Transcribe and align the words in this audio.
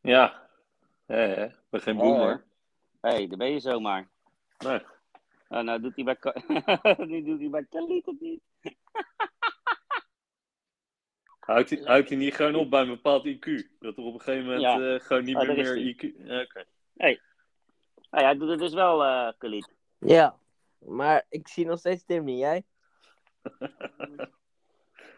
Ja. 0.00 0.48
Hé. 1.06 1.44
Ik 1.44 1.56
ben 1.70 1.80
geen 1.80 1.96
boomer. 1.96 2.44
Hé, 3.00 3.10
hey, 3.10 3.26
daar 3.26 3.38
ben 3.38 3.50
je 3.52 3.60
zomaar. 3.60 4.08
Nee. 4.58 4.80
Oh, 5.48 5.60
nou 5.60 5.80
doet 5.80 5.94
hij 5.96 6.04
bij, 6.04 6.16
nu 7.06 7.22
doet 7.22 7.40
hij 7.40 7.50
bij 7.50 7.64
Khalid 7.64 8.06
het 8.06 8.20
niet. 8.20 8.40
Houdt 11.40 11.70
hij, 11.70 11.80
houdt 11.84 12.08
hij 12.08 12.18
niet 12.18 12.34
gewoon 12.34 12.54
op 12.54 12.70
bij 12.70 12.80
een 12.80 12.88
bepaald 12.88 13.26
IQ? 13.26 13.78
Dat 13.78 13.96
er 13.96 14.02
op 14.04 14.14
een 14.14 14.20
gegeven 14.20 14.44
moment 14.44 14.60
Ja. 14.62 14.94
eh, 14.94 15.00
gewoon 15.00 15.24
niet 15.24 15.36
Oh, 15.36 15.42
meer, 15.46 15.56
meer 15.56 15.64
hij. 15.74 15.94
IQ... 15.94 16.02
Oké. 16.42 16.64
Nou, 18.10 18.24
hij 18.24 18.36
doet 18.36 18.48
het 18.50 18.58
dus 18.58 18.72
wel, 18.72 19.04
eh 19.04 19.32
Khalid. 19.38 19.74
Ja, 19.98 20.36
maar 20.78 21.26
ik 21.28 21.48
zie 21.48 21.66
nog 21.66 21.78
steeds 21.78 22.04
Tim 22.04 22.24
niet, 22.24 22.38
jij? 22.38 22.62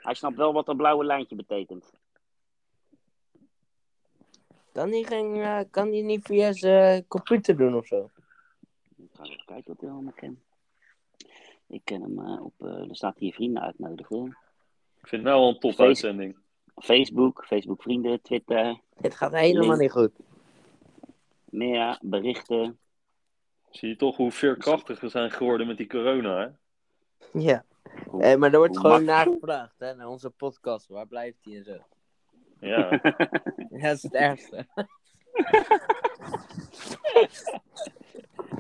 Hij 0.03 0.15
snapt 0.15 0.37
wel 0.37 0.53
wat 0.53 0.67
dat 0.67 0.77
blauwe 0.77 1.05
lijntje 1.05 1.37
betekent. 1.37 1.93
Kan 4.73 4.91
hij, 4.91 5.03
geen, 5.03 5.35
eh, 5.35 5.61
kan 5.71 5.89
hij 5.93 6.03
niet 6.03 6.27
via 6.27 6.53
zijn 6.53 7.07
computer 7.09 7.57
doen 7.57 7.75
of 7.77 7.87
zo? 7.87 8.11
Ik 8.97 9.09
ga 9.13 9.23
even 9.25 9.45
kijken 9.45 9.65
wat 9.73 9.81
hij 9.81 9.91
allemaal 9.91 10.13
ken. 10.13 10.43
Ik 11.67 11.81
ken 11.85 12.03
hem 12.03 12.19
eh, 12.19 12.45
op, 12.45 12.55
eh, 12.59 12.89
er 12.89 12.97
staat 12.97 13.19
hier 13.19 13.33
vrienden 13.33 13.63
uitnodigen. 13.63 14.27
Ik 15.01 15.09
vind 15.09 15.23
het 15.23 15.31
nou 15.33 15.37
al 15.43 15.49
een 15.49 15.59
topuitzending. 15.59 16.39
Facebook, 16.77 17.45
Facebook 17.47 17.83
vrienden, 17.83 18.23
Twitter, 18.23 18.81
Het 19.01 19.15
gaat 19.15 19.33
helemaal 19.33 19.69
Link. 19.69 19.81
niet 19.81 19.91
goed. 19.91 20.13
meer 21.45 21.99
berichten. 22.03 22.79
Zie 23.71 23.89
je 23.89 23.97
toch 23.97 24.17
hoe 24.17 24.31
veerkrachtig 24.33 25.01
we 25.01 25.09
zijn 25.09 25.31
geworden 25.31 25.67
met 25.67 25.77
die 25.77 25.87
corona, 25.87 26.37
hè? 26.39 26.49
Ja. 27.41 27.65
Hoe- 28.07 28.23
Eh, 28.23 28.37
maar 28.37 28.53
er 28.53 28.59
wordt 28.59 28.77
hoe 28.77 28.85
gewoon 28.85 29.05
nagevraagd, 29.05 29.75
hè, 29.79 29.95
naar 29.95 30.09
onze 30.09 30.31
podcast. 30.31 30.87
Waar 30.89 31.07
blijft 31.07 31.39
hij 31.45 31.57
en 31.57 31.65
zo? 31.65 31.77
Ja. 32.63 32.89
Dat 33.83 33.97
is 33.97 34.03
het 34.03 34.15
ergste. 34.15 34.67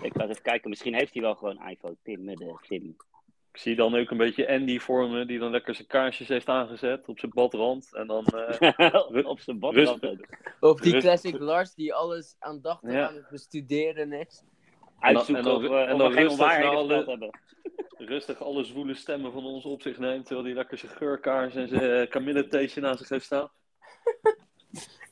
Ik 0.02 0.12
ga 0.14 0.22
even 0.28 0.42
kijken, 0.42 0.70
misschien 0.70 0.94
heeft 0.94 1.12
hij 1.12 1.22
wel 1.22 1.34
gewoon 1.34 1.60
een 1.60 1.68
iPhone. 1.70 1.96
Tim, 2.02 2.24
met 2.24 2.36
de 2.36 2.56
Tim. 2.68 2.96
Ik 3.52 3.58
zie 3.58 3.76
dan 3.76 3.94
ook 3.94 4.10
een 4.10 4.16
beetje 4.16 4.48
Andy 4.48 4.78
voor 4.78 5.08
me, 5.08 5.26
die 5.26 5.38
dan 5.38 5.50
lekker 5.50 5.74
zijn 5.74 5.86
kaarsjes 5.88 6.28
heeft 6.28 6.48
aangezet 6.48 7.08
op 7.08 7.18
zijn 7.18 7.32
badrand. 7.34 7.94
En 7.94 8.06
dan... 8.06 8.24
eh, 8.26 9.24
Op 9.26 9.40
zijn 9.40 9.58
bad. 9.58 9.72
Rust- 9.74 9.98
Of 10.60 10.80
die 10.80 10.92
Rust- 10.92 11.04
classic 11.06 11.38
Lars 11.38 11.74
die 11.74 11.94
alles 11.94 12.36
aandachtig 12.38 12.92
Ja. 12.92 13.08
aan 13.08 13.14
het 13.14 13.28
bestuderen 13.30 14.12
is. 14.12 14.42
Uitzoeken 15.00 15.36
En 15.36 15.42
dan- 15.44 15.62
en 15.64 15.68
dan- 15.70 15.86
en 15.86 15.92
of 15.92 15.98
dan 15.98 16.08
we 16.08 16.14
geen 16.14 16.22
rustig 16.28 16.64
alle- 16.64 17.04
hebben. 17.06 17.30
rustig 18.14 18.42
alle 18.42 18.64
zwoele 18.64 18.94
stemmen 18.94 19.32
van 19.32 19.44
ons 19.44 19.64
op 19.64 19.82
zich 19.82 19.98
neemt, 19.98 20.26
terwijl 20.26 20.46
hij 20.46 20.56
lekker 20.56 20.78
zijn 20.78 20.92
geurkaars 20.92 21.54
en 21.54 21.68
zijn 21.68 22.00
uh, 22.00 22.08
kamilletheetje 22.10 22.80
naast 22.80 22.98
zich 22.98 23.08
heeft 23.08 23.24
staan. 23.24 23.50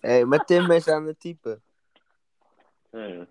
Hé, 0.01 0.09
hey, 0.11 0.25
maar 0.25 0.45
Tim 0.45 0.71
is 0.71 0.89
aan 0.89 1.07
het 1.07 1.21
typen. 1.21 1.63
Ja, 2.91 3.05
ja. 3.05 3.27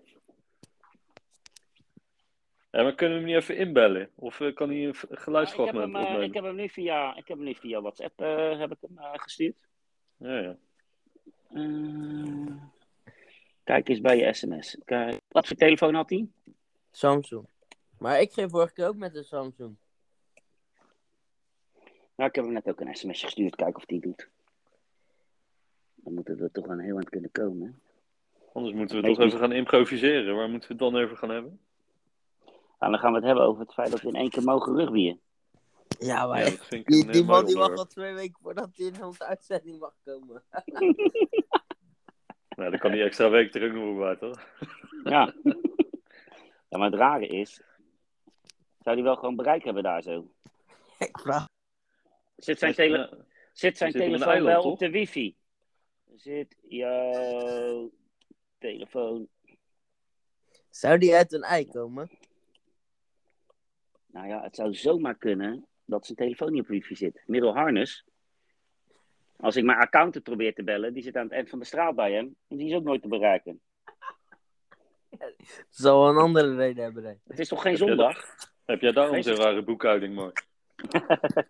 Ja, 2.70 2.82
maar 2.82 2.94
kunnen 2.94 3.16
we 3.16 3.22
hem 3.24 3.32
niet 3.32 3.42
even 3.42 3.56
inbellen? 3.56 4.10
Of 4.14 4.40
eh, 4.40 4.54
kan 4.54 4.68
hij 4.68 4.78
een 4.78 4.88
ik, 4.88 5.00
heb 5.08 5.18
geluidsfragment 5.18 5.84
hem, 5.84 5.94
eh, 5.94 6.00
opnemen? 6.00 6.26
ik 6.26 6.34
heb 6.34 6.44
hem 6.44 6.54
nu 6.54 6.68
via, 6.68 7.16
ik 7.16 7.28
heb 7.28 7.36
hem 7.36 7.46
nu 7.46 7.54
via 7.54 7.80
WhatsApp 7.80 8.20
eh, 8.20 8.58
heb 8.58 8.70
ik 8.70 8.78
hem, 8.80 8.98
eh, 8.98 9.10
gestuurd. 9.12 9.56
Ja, 10.16 10.38
ja. 10.38 10.56
Eh, 11.48 12.56
kijk 13.64 13.88
eens 13.88 14.00
bij 14.00 14.16
je 14.16 14.34
sms. 14.34 14.78
Kijk, 14.84 15.20
wat 15.28 15.46
voor 15.46 15.56
telefoon 15.56 15.94
had 15.94 16.10
hij? 16.10 16.28
Samsung. 16.90 17.48
Maar 17.98 18.20
ik 18.20 18.32
ging 18.32 18.50
vorige 18.50 18.72
keer 18.72 18.86
ook 18.86 18.96
met 18.96 19.14
een 19.14 19.24
Samsung. 19.24 19.76
Nou, 22.16 22.28
ik 22.28 22.34
heb 22.34 22.44
hem 22.44 22.52
net 22.52 22.68
ook 22.68 22.80
een 22.80 22.96
sms 22.96 23.22
gestuurd. 23.22 23.56
Kijken 23.56 23.76
of 23.76 23.84
hij 23.86 23.96
het 23.96 24.04
doet. 24.04 24.28
Dan 26.04 26.14
moeten 26.14 26.36
we 26.36 26.42
er 26.42 26.50
toch 26.52 26.68
aan 26.68 26.78
heel 26.78 26.94
eind 26.96 27.08
kunnen 27.10 27.30
komen. 27.30 27.66
hè? 27.66 27.72
Anders 28.52 28.74
moeten 28.74 28.96
we 28.96 29.02
Nee, 29.02 29.10
toch 29.14 29.24
niet. 29.24 29.32
even 29.34 29.46
gaan 29.46 29.52
improviseren. 29.56 30.36
Waar 30.36 30.48
moeten 30.50 30.68
we 30.68 30.84
het 30.84 30.92
dan 30.92 31.02
over 31.02 31.16
gaan 31.16 31.30
hebben? 31.30 31.60
Nou, 32.78 32.92
dan 32.92 33.00
gaan 33.00 33.10
we 33.10 33.16
het 33.16 33.26
hebben 33.26 33.44
over 33.44 33.62
het 33.62 33.72
feit 33.74 33.90
dat 33.90 34.00
we 34.00 34.08
in 34.08 34.14
één 34.14 34.30
keer 34.30 34.42
mogen 34.42 34.76
rugbyen. 34.76 35.20
Ja, 35.98 36.26
maar 36.26 36.38
Ja, 36.38 36.50
die, 36.68 37.06
een 37.06 37.12
die 37.12 37.24
man 37.24 37.46
die 37.46 37.56
wacht 37.56 37.78
al 37.78 37.86
twee 37.86 38.14
weken 38.14 38.38
voordat 38.42 38.70
hij 38.76 38.86
in 38.86 39.04
onze 39.04 39.24
uitzending 39.24 39.78
mag 39.78 39.94
komen. 40.04 40.42
Nou, 42.56 42.70
dan 42.70 42.80
kan 42.80 42.90
die 42.92 43.02
extra 43.02 43.30
week 43.30 43.54
er 43.54 43.64
ook 43.68 43.72
nog 43.72 43.98
bij, 43.98 44.16
toch? 44.16 44.46
Ja. 45.04 45.34
ja, 46.68 46.78
maar 46.78 46.90
het 46.90 46.94
rare 47.00 47.26
is... 47.26 47.62
Zou 48.80 48.96
hij 48.96 49.04
wel 49.04 49.16
gewoon 49.16 49.36
bereik 49.36 49.64
hebben 49.64 49.82
daar 49.82 50.02
zo? 50.02 50.26
Ik 50.98 51.18
vraag. 51.18 51.44
Zit 52.36 52.58
zijn, 52.58 52.74
tele 52.74 52.96
Ja, 52.98 53.08
zit 53.52 53.76
zijn 53.76 53.92
zit 53.92 54.00
een 54.00 54.06
telefoon 54.06 54.28
eiland, 54.32 54.52
wel 54.54 54.62
toch? 54.62 54.72
op 54.72 54.78
de 54.78 54.90
wifi? 54.90 55.36
Zit 56.20 56.56
jouw 56.68 57.90
telefoon... 58.58 59.28
Zou 60.70 60.98
die 60.98 61.14
uit 61.14 61.32
een 61.32 61.42
ei 61.42 61.66
komen? 61.66 62.10
Nou 64.06 64.28
ja, 64.28 64.42
het 64.42 64.56
zou 64.56 64.74
zomaar 64.74 65.16
kunnen 65.16 65.66
dat 65.84 66.04
zijn 66.06 66.18
telefoon 66.18 66.52
niet 66.52 66.60
op 66.60 66.68
wifi 66.68 66.94
zit. 66.94 67.22
Middel 67.26 67.54
harness. 67.54 68.04
Als 69.36 69.56
ik 69.56 69.64
mijn 69.64 69.78
accountant 69.78 70.24
probeer 70.24 70.54
te 70.54 70.62
bellen, 70.62 70.92
die 70.92 71.02
zit 71.02 71.16
aan 71.16 71.24
het 71.24 71.32
eind 71.32 71.48
van 71.48 71.58
de 71.58 71.64
straat 71.64 71.94
bij 71.94 72.12
hem. 72.12 72.36
En 72.48 72.56
die 72.56 72.68
is 72.68 72.74
ook 72.74 72.84
nooit 72.84 73.02
te 73.02 73.08
bereiken. 73.08 73.60
Zal 75.68 76.08
een 76.08 76.16
andere 76.16 76.56
reden 76.56 76.84
hebben. 76.84 77.04
hè. 77.04 77.14
Het 77.26 77.38
is 77.38 77.48
toch 77.48 77.62
geen 77.62 77.72
Heb 77.72 77.80
jij 77.80 77.88
zondag? 77.88 78.36
Heb 78.64 78.80
jij 78.80 78.92
daarom 78.92 79.14
Nee, 79.14 79.22
zo'n 79.22 79.34
rare 79.34 79.62
boekhouding, 79.62 80.14
Mark? 80.14 80.48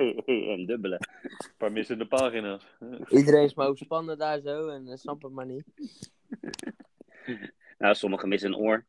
een 0.52 0.66
dubbele. 0.66 1.00
Een 1.22 1.56
paar 1.56 1.72
missende 1.72 2.06
pagina's. 2.06 2.66
Iedereen 3.08 3.44
is 3.44 3.54
maar 3.54 3.66
overspannen 3.66 4.18
daar 4.18 4.40
zo 4.40 4.68
en 4.68 4.86
uh, 4.86 4.94
snap 4.96 5.22
het 5.22 5.32
maar 5.32 5.46
niet. 5.46 5.64
Nou, 7.78 7.94
sommigen 7.94 8.28
missen 8.28 8.52
een 8.52 8.58
oor. 8.58 8.84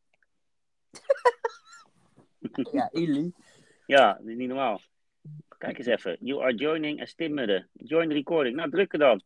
Ja, 2.72 2.88
Ili. 2.92 3.32
Ja, 3.86 4.12
dat 4.12 4.26
is 4.26 4.36
niet 4.36 4.48
normaal. 4.48 4.80
Kijk 5.58 5.78
eens 5.78 5.86
even. 5.86 6.16
You 6.20 6.42
are 6.42 6.54
joining 6.54 7.02
as 7.02 7.14
Tim 7.14 7.34
Mudde. 7.34 7.66
Join 7.72 8.08
the 8.08 8.14
recording. 8.14 8.56
Nou, 8.56 8.70
drukken 8.70 8.98
dan. 8.98 9.22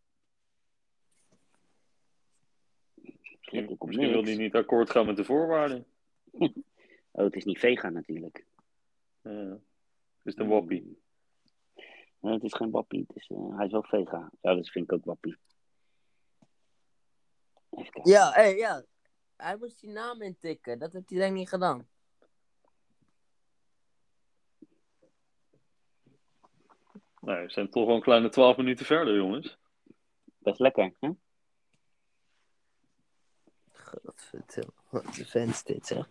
Misschien 3.78 4.12
wil 4.12 4.24
hij 4.24 4.36
niet 4.36 4.54
akkoord 4.54 4.90
gaan 4.90 5.06
met 5.06 5.16
de 5.16 5.24
voorwaarden. 5.24 5.86
Oh, 7.10 7.24
het 7.24 7.34
is 7.34 7.44
niet 7.44 7.58
vegan 7.58 7.92
natuurlijk. 7.92 8.44
Ja. 9.22 9.58
Is 10.22 10.32
het 10.32 10.38
een 10.38 10.48
wappie? 10.48 10.98
Nee, 12.26 12.34
het 12.34 12.44
is 12.44 12.54
geen 12.54 12.70
wappie. 12.70 13.04
Het 13.06 13.16
is, 13.16 13.26
eh, 13.28 13.56
hij 13.56 13.66
is 13.66 13.72
wel 13.72 13.82
vega. 13.82 14.30
Ja, 14.40 14.54
dat 14.54 14.68
vind 14.68 14.84
ik 14.84 14.92
ook 14.92 15.04
wappie. 15.04 15.36
Ja, 18.02 18.30
hey, 18.30 18.56
ja. 18.56 18.84
Hij 19.36 19.56
moest 19.56 19.80
die 19.80 19.90
naam 19.90 20.22
intikken. 20.22 20.78
Dat 20.78 20.92
heeft 20.92 21.10
hij 21.10 21.18
denk 21.18 21.30
ik 21.30 21.38
niet 21.38 21.48
gedaan. 21.48 21.88
Nou, 27.20 27.42
we 27.42 27.50
zijn 27.50 27.70
toch 27.70 27.86
wel 27.86 27.94
een 27.94 28.02
kleine 28.02 28.28
12 28.28 28.56
minuten 28.56 28.86
verder, 28.86 29.16
jongens. 29.16 29.58
Best 30.38 30.58
lekker, 30.58 30.94
hè? 31.00 31.10
Godverdomme. 33.72 34.72
Wat 34.90 35.04
een 35.04 35.24
fans 35.24 35.64
dit, 35.64 35.86
zeg. 35.86 36.08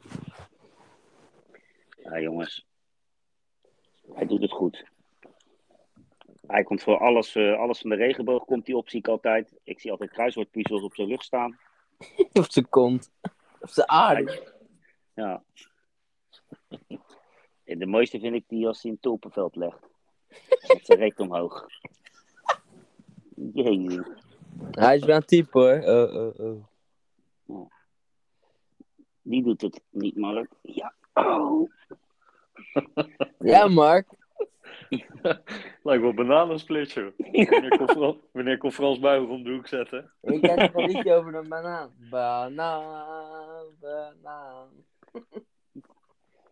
Ja, 1.97 2.20
jongens. 2.20 2.66
Hij 4.14 4.26
doet 4.26 4.42
het 4.42 4.52
goed. 4.52 4.94
Hij 6.47 6.63
komt 6.63 6.83
voor 6.83 6.97
alles, 6.97 7.35
eh, 7.35 7.59
alles 7.59 7.79
van 7.79 7.89
de 7.89 7.95
regenboog 7.95 8.45
komt 8.45 8.67
hij 8.67 8.75
op, 8.75 8.89
zie 8.89 9.00
ik 9.00 9.07
altijd. 9.07 9.53
Ik 9.63 9.79
zie 9.79 9.91
altijd 9.91 10.11
kruiswoordpuzzels 10.11 10.81
op 10.81 10.95
zijn 10.95 11.07
rug 11.07 11.23
staan. 11.23 11.59
Op 12.33 12.45
zijn 12.51 12.69
kont. 12.69 13.11
Op 13.59 13.69
zijn 13.69 13.89
aarde. 13.89 14.53
Ja. 15.13 15.44
En 17.63 17.79
De 17.79 17.85
mooiste 17.85 18.19
vind 18.19 18.35
ik 18.35 18.44
die 18.47 18.67
als 18.67 18.81
hij 18.81 18.91
een 18.91 19.00
tulpenveld 19.00 19.55
legt. 19.55 19.88
Met 20.67 20.79
zijn 20.85 21.00
reet 21.00 21.19
omhoog. 21.19 21.67
Jezus. 23.53 24.07
Hij 24.72 24.95
is 24.95 25.05
wel 25.05 25.16
een 25.16 25.25
type 25.25 25.59
hoor. 25.59 25.79
Oh, 25.79 26.16
oh, 26.39 26.63
oh. 27.46 27.72
Die 29.22 29.43
doet 29.43 29.61
het 29.61 29.81
niet, 29.90 30.16
Mark. 30.16 30.52
Ja. 30.61 30.93
Oh. 31.14 31.70
Ja, 33.40 33.67
Mark. 33.67 34.08
Lijkt 35.83 36.01
wel 36.01 36.13
bananensplitje. 36.13 37.13
Wanneer 38.31 38.57
komt 38.57 38.73
Frans, 38.73 38.99
Buijer 38.99 39.29
om 39.29 39.43
de 39.43 39.51
hoek 39.51 39.67
zetten? 39.67 40.13
Ik 40.22 40.41
ken 40.41 40.57
nog 40.57 40.73
een 40.73 40.91
liedje 40.91 41.13
over 41.13 41.35
een 41.35 41.49
banaan. 41.49 41.93
Banaan, 42.09 43.66
banaan. 43.79 44.69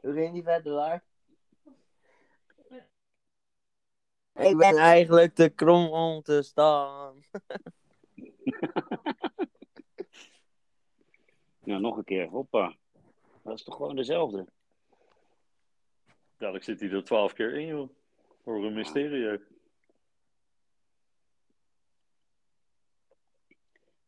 Hoe 0.02 0.14
ging 0.14 0.34
die 0.34 0.44
verder, 0.44 0.72
Lar? 0.72 1.04
Ik 4.34 4.58
ben 4.58 4.78
eigenlijk 4.78 5.36
te 5.36 5.50
krom 5.50 5.88
om 5.88 6.22
te 6.22 6.42
staan. 6.42 7.14
Nou, 11.64 11.82
nog 11.82 11.98
een 11.98 12.04
keer. 12.04 12.28
Hoppa. 12.28 12.76
Dat 13.42 13.54
is 13.54 13.64
toch 13.64 13.76
gewoon 13.76 13.96
dezelfde. 13.96 14.48
Dadelijk 16.38 16.64
zit 16.64 16.80
hij 16.80 16.90
er 16.90 17.04
12 17.04 17.34
keer 17.34 17.54
in, 17.54 17.66
joh. 17.66 17.90
Voor 18.44 18.66
een 18.66 18.74
mysterie. 18.74 19.40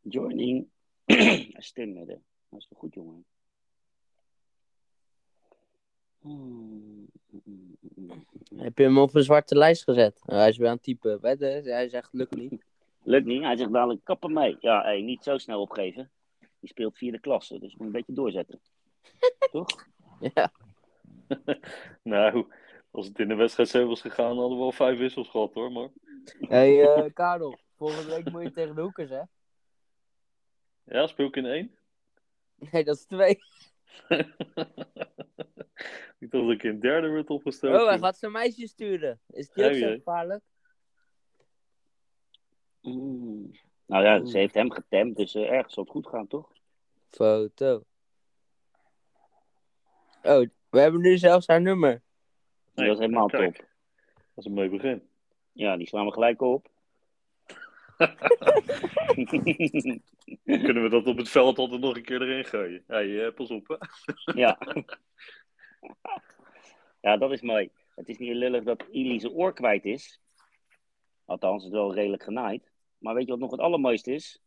Joining 0.02 0.68
Stimmidden. 1.58 2.24
Dat 2.50 2.60
is 2.60 2.68
toch 2.68 2.78
goed, 2.78 2.94
jongen. 2.94 3.26
Hmm, 6.20 7.08
mm, 7.30 7.42
mm, 7.44 7.78
mm. 7.96 8.26
Heb 8.56 8.78
je 8.78 8.84
hem 8.84 8.98
op 8.98 9.16
een 9.16 9.24
zwarte 9.24 9.58
lijst 9.58 9.84
gezet? 9.84 10.22
Nou, 10.26 10.40
hij 10.40 10.50
is 10.50 10.58
weer 10.58 10.68
aan 10.68 10.74
het 10.74 10.84
typen. 10.84 11.20
Hij 11.22 11.90
zegt 11.90 12.14
lukt 12.14 12.36
niet. 12.36 12.64
Lukt 13.04 13.26
niet. 13.26 13.42
Hij 13.42 13.58
zegt 13.58 13.72
dadelijk 13.72 14.04
kappen 14.04 14.34
mee. 14.34 14.58
Ja, 14.60 14.82
hey, 14.82 15.02
niet 15.02 15.24
zo 15.24 15.38
snel 15.38 15.62
opgeven. 15.62 16.12
Die 16.60 16.70
speelt 16.70 16.98
vierde 16.98 17.20
klasse, 17.20 17.60
dus 17.60 17.76
moet 17.76 17.86
een 17.86 17.92
beetje 17.92 18.14
doorzetten. 18.14 18.60
Toch? 19.52 19.88
Ja. 20.34 20.52
Nou, 22.04 22.46
als 22.96 23.08
het 23.08 23.20
in 23.20 23.28
de 23.28 23.36
wedstrijd 23.36 23.70
zo 23.70 23.88
was 23.88 24.02
gegaan, 24.02 24.38
hadden 24.38 24.58
we 24.58 24.64
al 24.64 24.72
vijf 24.72 24.98
wissels 24.98 25.30
gehad 25.30 25.54
hoor. 25.54 25.72
Maar 25.72 25.90
Hé, 26.40 26.78
hey, 26.78 27.12
Karel. 27.14 27.60
Volgende 27.76 28.16
week 28.16 28.32
moet 28.32 28.42
je 28.42 28.52
tegen 28.52 28.76
de 28.76 28.82
hoekers, 28.82 29.10
hè? 29.10 29.22
ja, 30.84 31.08
speel 31.08 31.28
ik 31.28 31.36
in 31.36 31.46
één. 31.46 31.76
Nee, 32.72 32.84
dat 32.84 32.96
is 32.96 33.06
twee. 33.06 33.30
ik 36.20 36.32
dacht 36.32 36.44
dat 36.44 36.52
ik 36.52 36.64
in 36.64 36.80
derde 36.80 37.10
werd 37.10 37.30
opgestoken. 37.30 37.82
Oh, 37.82 37.88
hij 37.88 38.00
gaat 38.00 38.18
zijn 38.18 38.32
meisje 38.32 38.68
sturen. 38.68 39.20
Is 39.28 39.50
die 39.50 39.66
ook 39.66 39.74
zo 39.74 39.88
je? 39.88 39.96
gevaarlijk? 39.96 40.44
Mm. 42.82 43.52
Nou 43.86 44.04
ja, 44.04 44.26
ze 44.26 44.38
heeft 44.38 44.54
hem 44.54 44.72
getemd, 44.72 45.18
dus 45.18 45.36
eh, 45.36 45.52
ergens 45.52 45.74
zal 45.74 45.84
het 45.84 45.92
goed 45.92 46.08
gaan, 46.08 46.28
toch? 46.28 46.52
Foto. 47.10 47.84
Oh, 50.24 50.48
we 50.70 50.80
hebben 50.80 51.02
nu 51.02 51.18
zelfs 51.18 51.48
haar 51.48 51.62
nummer. 51.62 52.04
Dat 52.76 52.88
is 52.94 53.00
helemaal 53.00 53.28
kijk. 53.28 53.56
top. 53.56 53.66
Dat 54.16 54.44
is 54.44 54.46
een 54.46 54.54
mooi 54.54 54.70
begin. 54.70 55.10
Ja, 55.52 55.78
die 55.78 55.88
slaan 55.88 56.06
we 56.06 56.12
gelijk 56.12 56.42
op. 56.42 56.68
Kunnen 60.44 60.84
we 60.84 60.90
dat 60.90 61.08
op 61.08 61.18
het 61.18 61.30
veld 61.30 61.58
altijd 61.58 61.82
nog 61.82 61.96
een 61.96 62.04
keer 62.04 62.22
erin 62.22 62.46
gooien? 62.46 62.84
Hey, 62.88 63.26
eh, 63.26 63.34
pas 63.34 63.52
op 63.52 63.68
hè. 63.68 63.76
ja. 64.42 64.58
ja, 67.02 67.18
dat 67.18 67.32
is 67.32 67.42
mooi. 67.42 67.70
Het 67.96 68.10
is 68.10 68.18
niet 68.18 68.34
lullig 68.36 68.64
dat 68.64 68.84
Ili 68.92 69.20
zijn 69.20 69.34
oor 69.34 69.54
kwijt 69.54 69.86
is. 69.86 70.20
Althans, 71.26 71.64
het 71.64 71.74
is 71.74 71.80
wel 71.80 71.94
redelijk 71.94 72.24
genaaid. 72.24 72.72
Maar 72.98 73.14
weet 73.14 73.26
je 73.26 73.32
wat 73.32 73.40
nog 73.40 73.52
het 73.52 73.60
allermooiste 73.60 74.12
is? 74.14 74.42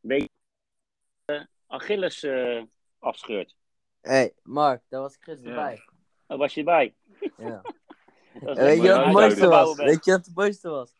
Weet 0.00 0.22
je, 0.22 0.28
uh, 1.32 1.42
Achilles 1.66 2.22
eh, 2.22 2.62
afscheurt. 2.98 3.56
Hé, 4.00 4.10
hey, 4.12 4.32
Mark, 4.42 4.82
daar 4.88 5.00
was 5.00 5.14
ik 5.14 5.22
gisteren 5.22 5.54
Ja. 5.54 5.62
bij. 5.64 5.82
Daar 6.26 6.38
was 6.38 6.54
je 6.54 6.62
bij. 6.62 6.94
Ja. 7.36 7.62
En 8.40 8.54
weet 8.54 8.82
je 8.82 8.88
wat 8.88 9.04
het 9.04 9.12
mooiste 9.12 9.48
was? 9.48 9.76
Weet 9.76 10.04
je 10.04 10.10
wat 10.10 10.26
het 10.26 10.34
mooiste 10.34 10.68
was? 10.68 10.94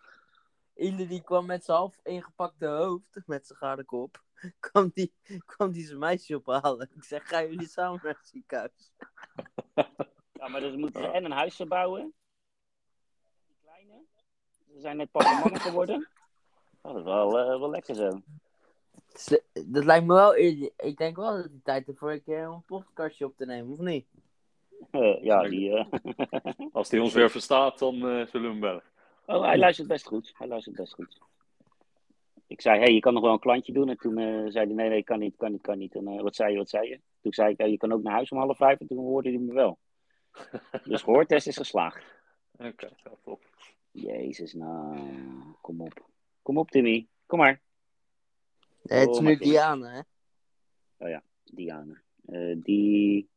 Die 0.75 1.23
kwam 1.23 1.47
met 1.47 1.65
zijn 1.65 1.77
half 1.77 2.01
ingepakte 2.03 2.67
hoofd, 2.67 3.23
met 3.27 3.47
zijn 3.47 3.59
gare 3.59 3.85
kop, 3.85 4.23
kwam 4.71 4.91
die, 4.95 5.13
kwam 5.47 5.73
die 5.73 5.87
zijn 5.87 5.99
meisje 5.99 6.37
ophalen. 6.37 6.91
Ik 6.95 7.05
zeg, 7.05 7.29
gaan 7.29 7.49
jullie 7.49 7.69
samen 7.69 8.01
naar 8.03 8.15
het 8.15 8.29
ziekenhuis? 8.29 8.93
Ja, 10.33 10.49
maar 10.49 10.61
dan 10.61 10.79
moeten 10.79 11.03
ze 11.03 11.09
en 11.09 11.25
een 11.25 11.31
huis 11.31 11.57
bouwen. 11.57 12.15
Die 13.47 13.57
kleine. 13.63 14.05
Ze 14.73 14.81
zijn 14.81 14.97
net 14.97 15.11
pas 15.11 15.25
een 15.25 15.39
mannen 15.39 15.61
geworden. 15.61 16.09
Oh, 16.81 16.93
dat 16.93 16.97
is 16.97 17.05
wel, 17.05 17.39
eh, 17.39 17.59
wel 17.59 17.71
lekker 17.71 17.95
zo. 17.95 18.21
Dat 19.67 19.85
lijkt 19.85 20.07
me 20.07 20.15
wel 20.15 20.35
eerder. 20.35 20.71
Ik 20.77 20.97
denk 20.97 21.17
wel 21.17 21.37
dat 21.37 21.51
die 21.51 21.63
tijd 21.63 21.89
ervoor 21.89 22.13
een 22.13 22.23
keer 22.23 22.43
een 22.43 22.65
podcastje 22.65 23.25
op 23.25 23.37
te 23.37 23.45
nemen, 23.45 23.73
of 23.73 23.79
niet? 23.79 24.07
Eh, 24.91 25.23
ja, 25.23 25.43
die, 25.43 25.77
eh, 25.77 25.87
Als 26.73 26.91
hij 26.91 27.01
ons 27.01 27.13
weer 27.13 27.31
verstaat, 27.31 27.79
dan 27.79 27.95
eh, 27.95 28.01
zullen 28.01 28.31
we 28.33 28.49
hem 28.49 28.61
bellen. 28.61 28.83
Oh, 29.27 29.45
hij 29.45 29.59
luistert 29.59 29.89
best 29.89 30.07
goed. 30.07 30.33
Hij 30.37 30.47
luistert 30.47 30.77
best 30.77 30.95
goed. 30.95 31.19
Ik 32.49 32.61
zei, 32.61 32.79
hé, 32.79 32.85
hey, 32.85 32.95
je 32.95 33.01
kan 33.01 33.13
nog 33.15 33.23
wel 33.23 33.33
een 33.33 33.39
klantje 33.39 33.73
doen. 33.73 33.89
En 33.89 33.97
toen 33.97 34.19
eh, 34.19 34.27
zei 34.27 34.67
hij, 34.67 34.75
nee, 34.75 34.89
nee, 34.89 35.03
kan 35.03 35.19
niet, 35.19 35.37
kan 35.37 35.53
niet, 35.53 35.61
kan 35.61 35.79
niet. 35.79 35.95
En 35.95 36.09
eh, 36.09 36.21
wat 36.21 36.37
zei 36.37 36.53
je, 36.53 36.59
wat 36.59 36.69
zei 36.69 36.89
je? 36.89 37.01
Toen 37.21 37.33
zei 37.33 37.53
ik, 37.53 37.59
eh, 37.59 37.71
je 37.71 37.77
kan 37.77 37.93
ook 37.93 38.03
naar 38.03 38.13
huis 38.13 38.31
om 38.31 38.39
half 38.39 38.57
vijf. 38.57 38.81
En 38.81 38.87
toen 38.87 38.99
hoorde 38.99 39.29
hij 39.29 39.39
me 39.39 39.53
wel. 39.53 39.79
Dus 40.85 41.03
gehoortest 41.03 41.47
is 41.47 41.57
geslaagd. 41.57 42.05
Oké, 42.53 42.89
ja, 43.05 43.11
top. 43.23 43.45
Jezus, 43.91 44.53
nou, 44.53 44.99
kom 45.61 45.81
op. 45.81 46.07
Kom 46.43 46.59
op, 46.59 46.71
Timmy. 46.71 47.07
Kom 47.27 47.39
maar. 47.39 47.61
Nee, 48.83 49.01
het 49.01 49.11
is 49.11 49.19
Oh, 49.19 49.25
nu. 49.25 49.37
Diana, 49.37 50.05
hè? 50.99 51.19
Diana. 51.45 52.03
Eh, 52.27 52.57
die... 52.57 53.29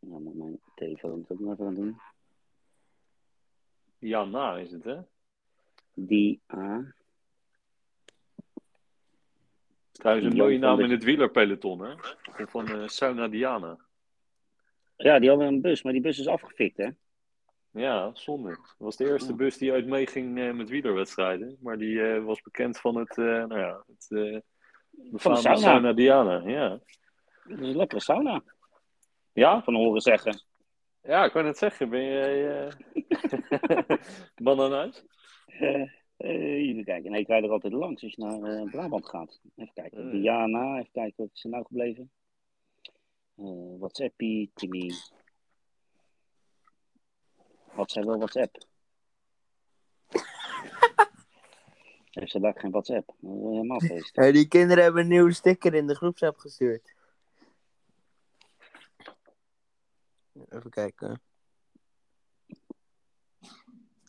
Ja, 0.00 0.18
moet 0.18 0.34
mijn 0.34 0.60
telefoon 0.74 1.18
het 1.18 1.30
ook 1.30 1.40
nog 1.40 1.52
even 1.52 1.66
aan 1.66 1.74
doen. 1.74 2.00
Jana 3.98 4.56
is 4.56 4.72
het, 4.72 4.84
hè? 4.84 4.96
Die... 5.94 6.40
ah, 6.46 6.78
Trouwens, 9.92 10.26
een 10.26 10.36
mooie 10.36 10.58
naam 10.58 10.80
in 10.80 10.90
het 10.90 11.04
wielerpeloton, 11.04 11.80
hè? 11.80 11.94
Van 12.46 12.68
eh, 12.68 12.86
Sauna 12.86 13.28
Diana. 13.28 13.78
Ja, 14.96 15.18
die 15.18 15.28
hadden 15.28 15.46
een 15.46 15.60
bus, 15.60 15.82
maar 15.82 15.92
die 15.92 16.02
bus 16.02 16.18
is 16.18 16.26
afgefikt, 16.26 16.76
hè? 16.76 16.88
Ja, 17.70 18.10
zonde. 18.14 18.48
Dat 18.48 18.74
was 18.78 18.96
de 18.96 19.04
eerste 19.04 19.34
bus 19.34 19.58
die 19.58 19.72
uit 19.72 19.86
meeging 19.86 20.38
eh, 20.38 20.52
met 20.52 20.68
wielerwedstrijden. 20.68 21.56
Maar 21.60 21.78
die 21.78 22.02
eh, 22.02 22.24
was 22.24 22.42
bekend 22.42 22.78
van 22.78 22.96
het, 22.96 23.18
eh 23.18 23.24
nou 23.24 23.58
ja, 23.58 23.84
het 23.86 24.42
befaamde 24.90 25.40
sauna. 25.40 25.58
sauna. 25.58 25.92
Diana. 25.92 26.42
Ja. 26.48 26.68
Dat 26.68 27.58
is 27.58 27.68
een 27.68 27.76
lekkere 27.76 28.00
sauna, 28.00 28.42
ja? 29.32 29.62
van 29.62 29.74
horen 29.74 30.00
zeggen. 30.00 30.42
Ja, 31.02 31.24
ik 31.24 31.32
kan 31.32 31.46
het 31.46 31.58
zeggen. 31.58 31.88
Ben 31.88 32.04
jij 32.04 32.66
eh 32.66 32.72
bananuit? 34.44 35.04
Eh, 35.46 35.82
eh, 36.16 36.68
even 36.68 36.84
kijken. 36.84 37.10
Nee, 37.10 37.20
ik 37.20 37.28
rijd 37.28 37.44
er 37.44 37.50
altijd 37.50 37.72
langs 37.72 38.02
als 38.02 38.14
je 38.14 38.22
naar 38.22 38.42
eh, 38.42 38.70
Brabant 38.70 39.08
gaat. 39.08 39.40
Even 39.56 39.72
kijken. 39.74 40.10
Diana, 40.10 40.78
even 40.78 40.92
kijken. 40.92 41.14
Wat 41.16 41.30
is 41.32 41.44
er 41.44 41.50
nou 41.50 41.64
gebleven? 41.64 42.10
Eh 43.36 43.78
WhatsAppie, 43.78 44.50
Timmy. 44.54 44.90
Wat 47.72 47.90
zijn 47.90 48.06
wel 48.06 48.16
WhatsApp? 48.16 48.58
Heeft 52.10 52.30
ze 52.30 52.40
daar 52.40 52.58
geen 52.58 52.70
WhatsApp? 52.70 53.06
Dat 53.20 53.52
helemaal 53.52 53.80
feest. 53.80 54.16
Hey, 54.16 54.32
die 54.32 54.48
kinderen 54.48 54.84
hebben 54.84 55.02
een 55.02 55.08
nieuwe 55.08 55.32
sticker 55.32 55.74
in 55.74 55.86
de 55.86 55.94
groepsapp 55.94 56.38
gestuurd. 56.38 56.94
Even 60.48 60.70
kijken. 60.70 61.22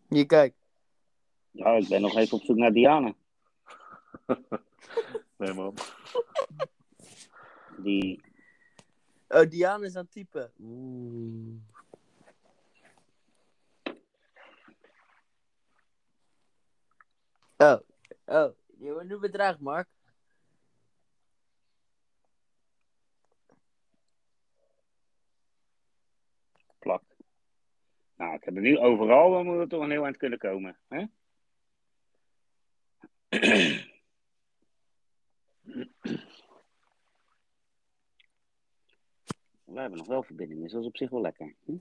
Hier, 0.08 0.26
kijk. 0.26 0.56
Ja, 1.52 1.72
ik 1.72 1.88
ben 1.88 2.02
nog 2.02 2.16
even 2.16 2.38
op 2.38 2.44
zoek 2.44 2.58
naar 2.58 2.72
Diana. 2.74 3.14
Nee, 5.38 5.54
man. 5.54 5.74
Die, 7.78 8.22
Oh, 9.34 9.50
Diana 9.50 9.86
is 9.86 9.96
aan 9.96 10.04
het 10.04 10.12
typen. 10.12 10.52
Oeh. 10.60 11.60
Oh, 17.58 17.80
oh. 18.26 18.56
Je 18.78 18.92
wordt 18.92 19.08
nu 19.08 19.18
bedreigd, 19.18 19.60
Mark. 19.60 19.88
Plak. 26.82 27.04
Nou, 28.16 28.34
ik 28.36 28.44
heb 28.44 28.56
er 28.56 28.62
nu 28.62 28.78
overal, 28.78 29.32
dan 29.32 29.46
moet 29.46 29.60
het 29.60 29.70
toch 29.70 29.84
een 29.84 29.92
heel 29.92 30.04
eind 30.04 30.18
kunnen 30.18 30.40
komen. 30.40 30.78
Hè? 30.88 31.06
We 39.64 39.80
hebben 39.80 39.98
nog 39.98 40.08
wel 40.08 40.24
verbinding, 40.24 40.62
dus 40.62 40.72
dat 40.72 40.82
is 40.82 40.88
op 40.88 40.98
zich 40.98 41.10
wel 41.10 41.22
lekker. 41.22 41.54
Hm? 41.66 41.76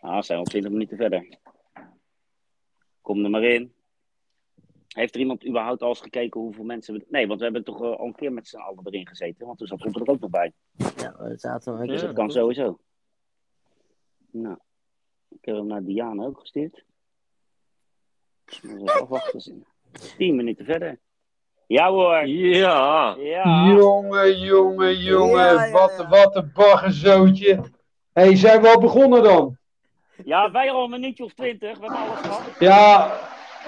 Ah, 0.00 0.22
zijn 0.22 0.38
we 0.38 0.44
al 0.44 0.50
20 0.50 0.70
minuten 0.70 0.96
verder. 0.96 1.38
Kom 3.00 3.24
er 3.24 3.30
maar 3.30 3.44
in. 3.44 3.74
Heeft 4.88 5.14
er 5.14 5.20
iemand 5.20 5.46
überhaupt 5.46 5.82
al 5.82 5.88
eens 5.88 6.00
gekeken 6.00 6.40
hoeveel 6.40 6.64
mensen 6.64 6.94
we... 6.94 7.06
Nee, 7.08 7.26
want 7.26 7.38
we 7.38 7.44
hebben 7.44 7.64
toch 7.64 7.82
eh, 7.82 7.96
al 7.98 8.06
een 8.06 8.14
keer 8.14 8.32
met 8.32 8.48
z'n 8.48 8.56
allen 8.56 8.86
erin 8.86 9.08
gezeten. 9.08 9.46
Want 9.46 9.58
toen 9.58 9.66
zat 9.66 9.80
Rob 9.80 9.96
er 9.96 10.08
ook 10.08 10.20
nog 10.20 10.30
bij. 10.30 10.52
Ja, 10.96 11.16
we 11.18 11.38
zaten 11.38 11.78
we 11.78 11.86
Dus 11.86 12.00
dat 12.00 12.14
kan 12.14 12.24
goed. 12.24 12.32
sowieso. 12.32 12.78
Nou, 14.40 14.56
ik 15.28 15.38
heb 15.44 15.54
hem 15.54 15.66
naar 15.66 15.84
Diana 15.84 16.24
ook 16.24 16.40
gestuurd. 16.40 16.84
Dus 18.44 18.84
afwachten. 18.84 19.66
10 20.16 20.36
minuten 20.36 20.64
verder. 20.64 20.98
Ja 21.66 21.90
hoor. 21.90 22.26
Ja. 22.26 23.14
Ja. 23.18 23.66
Jongen, 23.68 24.38
jongen, 24.38 24.98
jongen. 24.98 25.44
Ja, 25.44 25.64
ja, 25.64 25.70
wat, 25.72 25.94
ja. 25.98 26.08
wat 26.08 26.36
een 26.36 26.50
baggerzootje. 26.54 27.54
Hé, 28.12 28.22
hey, 28.22 28.36
zijn 28.36 28.62
we 28.62 28.68
al 28.68 28.80
begonnen 28.80 29.22
dan? 29.22 29.56
Ja, 30.24 30.50
wij 30.50 30.70
al 30.70 30.84
een 30.84 30.90
minuutje 30.90 31.24
of 31.24 31.32
twintig. 31.34 31.78
We 31.78 31.84
hebben 31.84 31.98
alles 31.98 32.18
gehad. 32.20 32.42
Ja, 32.58 33.12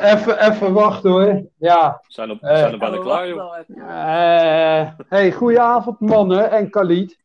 even, 0.01 0.51
even 0.51 0.73
wachten 0.73 1.11
hoor. 1.11 1.43
Ja. 1.59 1.99
We 2.07 2.13
zijn, 2.13 2.31
op, 2.31 2.43
Eh. 2.43 2.57
zijn 2.57 2.73
er 2.73 2.79
bijna 2.79 2.97
Oh, 2.97 3.03
klaar, 3.03 3.29
joh. 3.29 3.59
Eh 3.69 4.91
hey, 5.09 5.33
goedenavond 5.33 6.01
mannen 6.01 6.51
en 6.51 6.71
Khalid. 6.71 7.19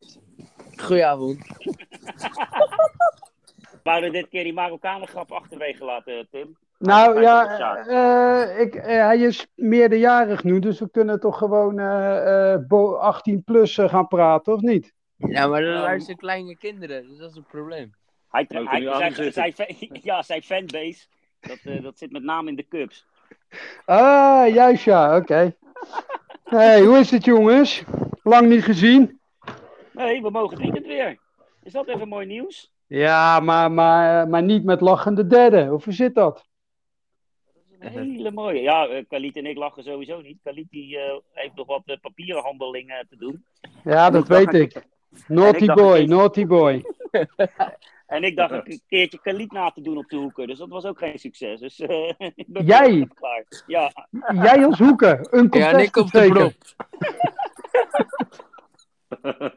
Goedenavond. 0.77 1.37
We 3.83 3.89
wouden 3.89 4.11
dit 4.11 4.27
keer 4.29 4.43
die 4.43 4.53
Marokkanen 4.53 5.07
grap 5.07 5.31
achterwege 5.31 5.85
laten, 5.85 6.27
Tim. 6.31 6.57
Nou 6.77 7.21
ja, 7.21 7.57
eh, 7.85 8.59
ik, 8.59 8.75
eh, 8.75 8.83
hij 9.05 9.17
is 9.19 9.47
meerderjarig 9.55 10.43
nu, 10.43 10.59
dus 10.59 10.79
we 10.79 10.89
kunnen 10.89 11.19
toch 11.19 11.37
gewoon 11.37 11.79
eh, 11.79 12.53
eh, 12.53 12.59
bo- 12.67 12.95
18 12.95 13.43
plus 13.43 13.77
eh, 13.77 13.89
gaan 13.89 14.07
praten, 14.07 14.53
of 14.53 14.61
niet? 14.61 14.93
Ja, 15.17 15.47
maar 15.47 15.61
dan 15.61 15.71
Ja. 15.73 15.79
luisteren 15.81 16.17
kleine 16.17 16.57
kinderen, 16.57 17.07
dus 17.07 17.17
dat 17.17 17.29
is 17.29 17.35
een 17.35 17.45
probleem. 17.45 17.93
Hij, 18.29 18.45
hij, 18.47 18.79
nu 18.79 18.89
zijn, 19.31 19.33
zijn, 19.33 19.89
ja, 20.03 20.21
zijn 20.21 20.41
fanbase, 20.41 21.05
dat, 21.39 21.59
eh, 21.63 21.83
dat 21.83 21.97
zit 21.97 22.11
met 22.11 22.23
name 22.23 22.49
in 22.49 22.55
de 22.55 22.67
Cubs. 22.67 23.05
Ah, 23.85 24.53
juist 24.53 24.83
ja, 24.83 25.17
oké. 25.17 25.55
Hey, 26.43 26.81
hoe 26.81 26.97
is 26.97 27.11
het 27.11 27.25
jongens? 27.25 27.83
Lang 28.23 28.47
niet 28.47 28.63
gezien. 28.63 29.19
Nee, 29.91 30.21
we 30.21 30.29
mogen 30.29 30.49
het 30.49 30.59
weekend 30.63 30.85
weer. 30.85 31.17
Is 31.63 31.71
dat 31.71 31.87
even 31.87 32.07
mooi 32.07 32.25
nieuws? 32.25 32.71
Ja, 32.87 33.39
maar, 33.39 33.71
maar, 33.71 34.27
maar 34.27 34.43
niet 34.43 34.63
met 34.63 34.81
lachende 34.81 35.27
derde. 35.27 35.65
Hoe 35.65 35.81
zit 35.93 36.15
dat? 36.15 36.45
Een 37.79 37.89
hele 37.89 38.31
mooie. 38.31 38.61
Ja, 38.61 38.87
eh, 38.87 39.03
Khalid 39.07 39.35
en 39.35 39.45
ik 39.45 39.57
lachen 39.57 39.83
sowieso 39.83 40.21
niet. 40.21 40.37
Khalid 40.43 40.67
die, 40.69 40.99
eh, 40.99 41.13
heeft 41.31 41.55
nog 41.55 41.67
wat 41.67 41.81
eh, 41.85 41.97
papierenhandelingen 42.01 43.07
te 43.09 43.17
doen. 43.17 43.45
Ja, 43.83 44.09
dat 44.09 44.27
dacht 44.27 44.51
weet 44.51 44.61
ik. 44.61 44.85
Naughty 45.27 45.65
boy, 45.65 46.03
naughty 46.03 46.45
boy. 46.45 46.83
En 48.13 48.23
ik 48.23 48.35
dacht 48.35 48.51
een 48.67 48.81
keertje 48.87 49.19
Khalid 49.19 49.51
na 49.51 49.71
te 49.71 49.81
doen 49.81 49.97
op 49.97 50.09
de 50.09 50.15
hoeken. 50.15 50.47
Dus 50.47 50.57
dat 50.57 50.69
was 50.69 50.85
ook 50.85 50.97
geen 50.97 51.19
succes. 51.19 51.59
Dus 51.59 51.79
eh, 51.79 52.13
Jij? 52.65 53.07
klaar. 53.13 53.45
Ja, 53.67 53.91
Jij 54.33 54.65
als 54.65 54.79
hoeken, 54.79 55.27
een 55.31 55.47
Ja, 55.51 55.71
en 55.71 55.79
ik 55.79 55.95
op 55.95 56.11
de. 56.11 56.53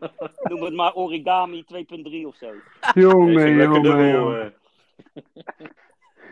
noem 0.48 0.62
het 0.62 0.74
maar 0.74 0.94
origami 0.94 1.64
2.3 1.74 2.26
of 2.26 2.34
zo. 2.36 2.50
Jongen, 2.94 3.54
jongen, 3.56 4.08
jongen. 4.12 4.54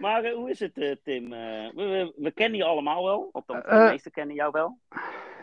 Maar 0.00 0.25
eh, 0.25 0.35
hoe 0.35 0.50
is 0.50 0.61
het, 0.61 0.78
eh, 0.78 0.92
Tim? 1.04 1.33
Eh, 1.33 1.38
we, 1.75 1.83
we, 1.85 2.12
we 2.16 2.30
kennen 2.30 2.59
je 2.59 2.64
allemaal 2.64 3.04
wel. 3.04 3.28
Althans, 3.33 3.64
de 3.64 3.75
meesten 3.90 4.11
kennen 4.11 4.35
jou 4.35 4.50
wel. 4.52 4.78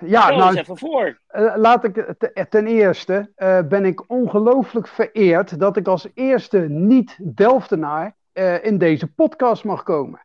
Ja, 0.05 0.21
Stel 0.21 0.33
eens 0.35 0.43
nou, 0.43 0.57
even 0.57 0.77
voor. 0.77 1.19
Laat 1.55 1.83
ik 1.83 1.93
te- 2.17 2.45
ten 2.49 2.67
eerste 2.67 3.31
eh, 3.35 3.61
ben 3.67 3.85
ik 3.85 4.09
ongelooflijk 4.09 4.87
vereerd 4.87 5.59
dat 5.59 5.77
ik 5.77 5.87
als 5.87 6.07
eerste 6.13 6.59
niet-Delftenaar 6.69 8.15
eh, 8.33 8.63
in 8.65 8.77
deze 8.77 9.13
podcast 9.13 9.63
mag 9.63 9.83
komen. 9.83 10.21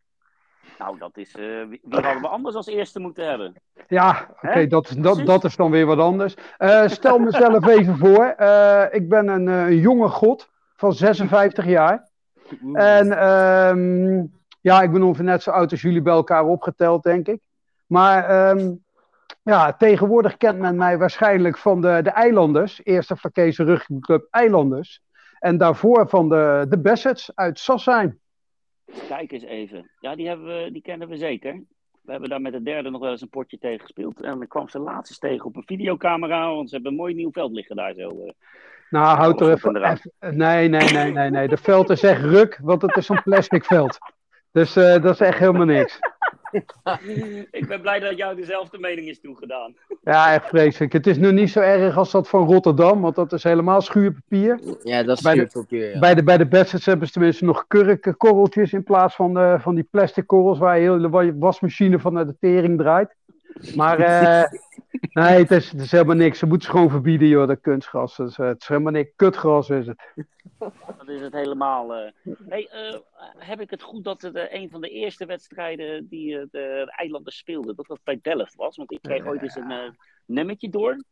Nou, 0.78 0.98
dat 0.98 1.16
is. 1.16 1.34
eh, 1.34 1.44
wie, 1.68 1.80
wie 1.82 2.00
hadden 2.00 2.20
we 2.22 2.28
anders 2.28 2.54
als 2.54 2.66
eerste 2.66 3.00
moeten 3.00 3.28
hebben? 3.28 3.54
Ja, 3.88 4.28
oké, 4.42 4.66
dat, 4.66 4.94
dat, 4.98 5.26
dat 5.26 5.44
is 5.44 5.56
dan 5.56 5.70
weer 5.70 5.86
wat 5.86 5.98
anders. 5.98 6.34
Eh, 6.58 6.88
stel 6.88 7.18
mezelf 7.18 7.66
even 7.76 7.96
voor. 7.96 8.24
eh, 8.24 8.84
ik 8.90 9.08
ben 9.08 9.28
een 9.28 9.76
jonge 9.76 10.08
god 10.08 10.48
van 10.76 10.92
56 10.92 11.64
jaar. 11.64 12.08
En 12.72 13.18
ehm, 13.18 14.24
ja, 14.60 14.82
ik 14.82 14.92
ben 14.92 15.02
ongeveer 15.02 15.24
net 15.24 15.42
zo 15.42 15.50
oud 15.50 15.70
als 15.70 15.82
jullie 15.82 16.02
bij 16.02 16.12
elkaar 16.12 16.44
opgeteld, 16.44 17.02
denk 17.02 17.28
ik. 17.28 17.40
Maar 17.86 18.24
ehm, 18.24 18.74
ja, 19.42 19.72
tegenwoordig 19.72 20.36
kent 20.36 20.58
men 20.58 20.76
mij 20.76 20.98
waarschijnlijk 20.98 21.58
van 21.58 21.80
de, 21.80 22.00
de 22.02 22.10
Eilanders. 22.10 22.80
Eerste 22.84 23.16
Vlakese 23.16 23.64
rugbyclub 23.64 24.26
Eilanders. 24.30 25.02
En 25.38 25.56
daarvoor 25.58 26.08
van 26.08 26.28
de, 26.28 26.66
de 26.68 26.78
Bassets 26.78 27.30
uit 27.34 27.58
Sassijn. 27.58 28.20
Kijk 29.08 29.32
eens 29.32 29.42
even. 29.44 29.90
Ja, 30.00 30.14
die, 30.14 30.28
hebben 30.28 30.46
we, 30.46 30.72
die 30.72 30.82
kennen 30.82 31.08
we 31.08 31.16
zeker. 31.16 31.62
We 32.02 32.10
hebben 32.12 32.30
daar 32.30 32.40
met 32.40 32.52
de 32.52 32.62
derde 32.62 32.90
nog 32.90 33.00
wel 33.00 33.10
eens 33.10 33.20
een 33.20 33.28
potje 33.28 33.58
tegen 33.58 33.80
gespeeld. 33.80 34.20
En 34.20 34.42
ik 34.42 34.48
kwam 34.48 34.68
ze 34.68 34.78
laatst 34.78 35.10
eens 35.10 35.18
tegen 35.18 35.44
op 35.46 35.56
een 35.56 35.66
videocamera. 35.66 36.54
Want 36.54 36.68
ze 36.68 36.74
hebben 36.74 36.92
een 36.92 36.98
mooi 36.98 37.14
nieuw 37.14 37.30
veld 37.30 37.52
liggen 37.52 37.76
daar 37.76 37.94
zo. 37.94 38.08
eh. 38.08 38.32
Nou, 38.90 39.16
houd 39.16 39.40
er 39.40 39.52
even... 39.52 39.72
Nee, 40.20 40.68
nee, 40.68 40.90
nee, 40.92 41.12
nee, 41.12 41.30
nee. 41.30 41.48
De 41.48 41.56
veld 41.56 41.90
is 41.90 42.02
echt 42.02 42.20
ruk, 42.22 42.58
want 42.62 42.82
het 42.82 42.96
is 42.96 43.06
zo'n 43.06 43.22
plastic 43.22 43.64
veld. 43.64 43.98
Dus 44.52 44.76
eh, 44.76 45.02
dat 45.02 45.14
is 45.14 45.20
echt 45.20 45.38
helemaal 45.38 45.66
niks. 45.66 45.98
ik 47.50 47.64
ben 47.68 47.80
blij 47.80 47.98
dat 48.00 48.16
jou 48.16 48.36
dezelfde 48.36 48.78
mening 48.78 49.08
is 49.08 49.20
toegedaan. 49.20 49.74
Ja, 50.02 50.32
echt 50.34 50.48
vreselijk. 50.48 50.92
Het 50.92 51.06
is 51.06 51.16
nu 51.18 51.32
niet 51.32 51.50
zo 51.50 51.60
erg 51.60 51.96
als 51.96 52.10
dat 52.10 52.28
van 52.28 52.46
Rotterdam, 52.46 53.00
want 53.00 53.14
dat 53.14 53.32
is 53.32 53.42
helemaal 53.42 53.80
schuurpapier. 53.80 54.60
Ja, 54.82 55.02
dat 55.02 55.16
is 55.16 55.22
Bij 55.22 55.34
de- 55.34 55.46
schuurpapier, 55.48 55.90
ja. 55.92 55.98
Bij 55.98 56.14
de, 56.14 56.22
bij 56.22 56.36
de 56.38 56.46
Bassets 56.46 56.86
hebben 56.86 57.06
ze 57.06 57.12
tenminste 57.12 57.44
nog 57.44 57.64
kurkenkorreltjes 57.66 58.72
in 58.72 58.82
plaats 58.82 59.14
van, 59.14 59.38
eh, 59.38 59.60
van 59.60 59.74
die 59.74 59.88
plastic 59.90 60.26
korrels 60.26 60.58
waar 60.58 60.76
je 60.76 60.82
heel 60.82 60.98
de 61.00 61.08
wa- 61.08 61.34
wasmachine 61.38 61.98
van 61.98 62.12
naar 62.12 62.26
de 62.26 62.36
tering 62.40 62.78
draait. 62.78 63.14
Maar 63.74 63.98
eh, 63.98 64.50
nee, 65.12 65.44
het 65.44 65.50
is, 65.50 65.90
helemaal 65.90 66.16
niks. 66.16 66.38
Ze 66.38 66.46
moeten 66.46 66.66
ze 66.66 66.74
gewoon 66.74 66.90
verbieden, 66.90 67.28
joh, 67.28 67.48
dat 67.48 67.60
kunstgras. 67.60 68.18
Eh, 68.18 68.36
het 68.36 68.62
is 68.62 68.68
helemaal 68.68 68.92
niks. 68.92 69.12
Kutgras 69.16 69.70
is 69.70 69.86
het. 69.86 70.12
Dat 70.58 71.08
is 71.08 71.20
het 71.20 71.32
helemaal. 71.32 71.94
eh. 71.94 72.12
Heb 73.36 73.60
ik 73.60 73.70
het 73.70 73.82
goed 73.82 74.04
dat 74.04 74.22
het 74.22 74.46
een 74.50 74.70
van 74.70 74.80
de 74.80 74.88
eerste 74.88 75.26
wedstrijden 75.26 76.08
die 76.08 76.34
de, 76.34 76.48
de 76.50 76.92
Eilanders 76.96 77.36
speelden, 77.36 77.76
dat 77.76 77.86
dat 77.86 78.00
bij 78.04 78.18
Delft 78.22 78.54
was? 78.54 78.76
Want 78.76 78.92
ik 78.92 79.02
kreeg 79.02 79.26
ooit 79.26 79.42
eens 79.42 79.56
een 79.56 79.96
nummertje 80.24 80.68
door. 80.68 81.04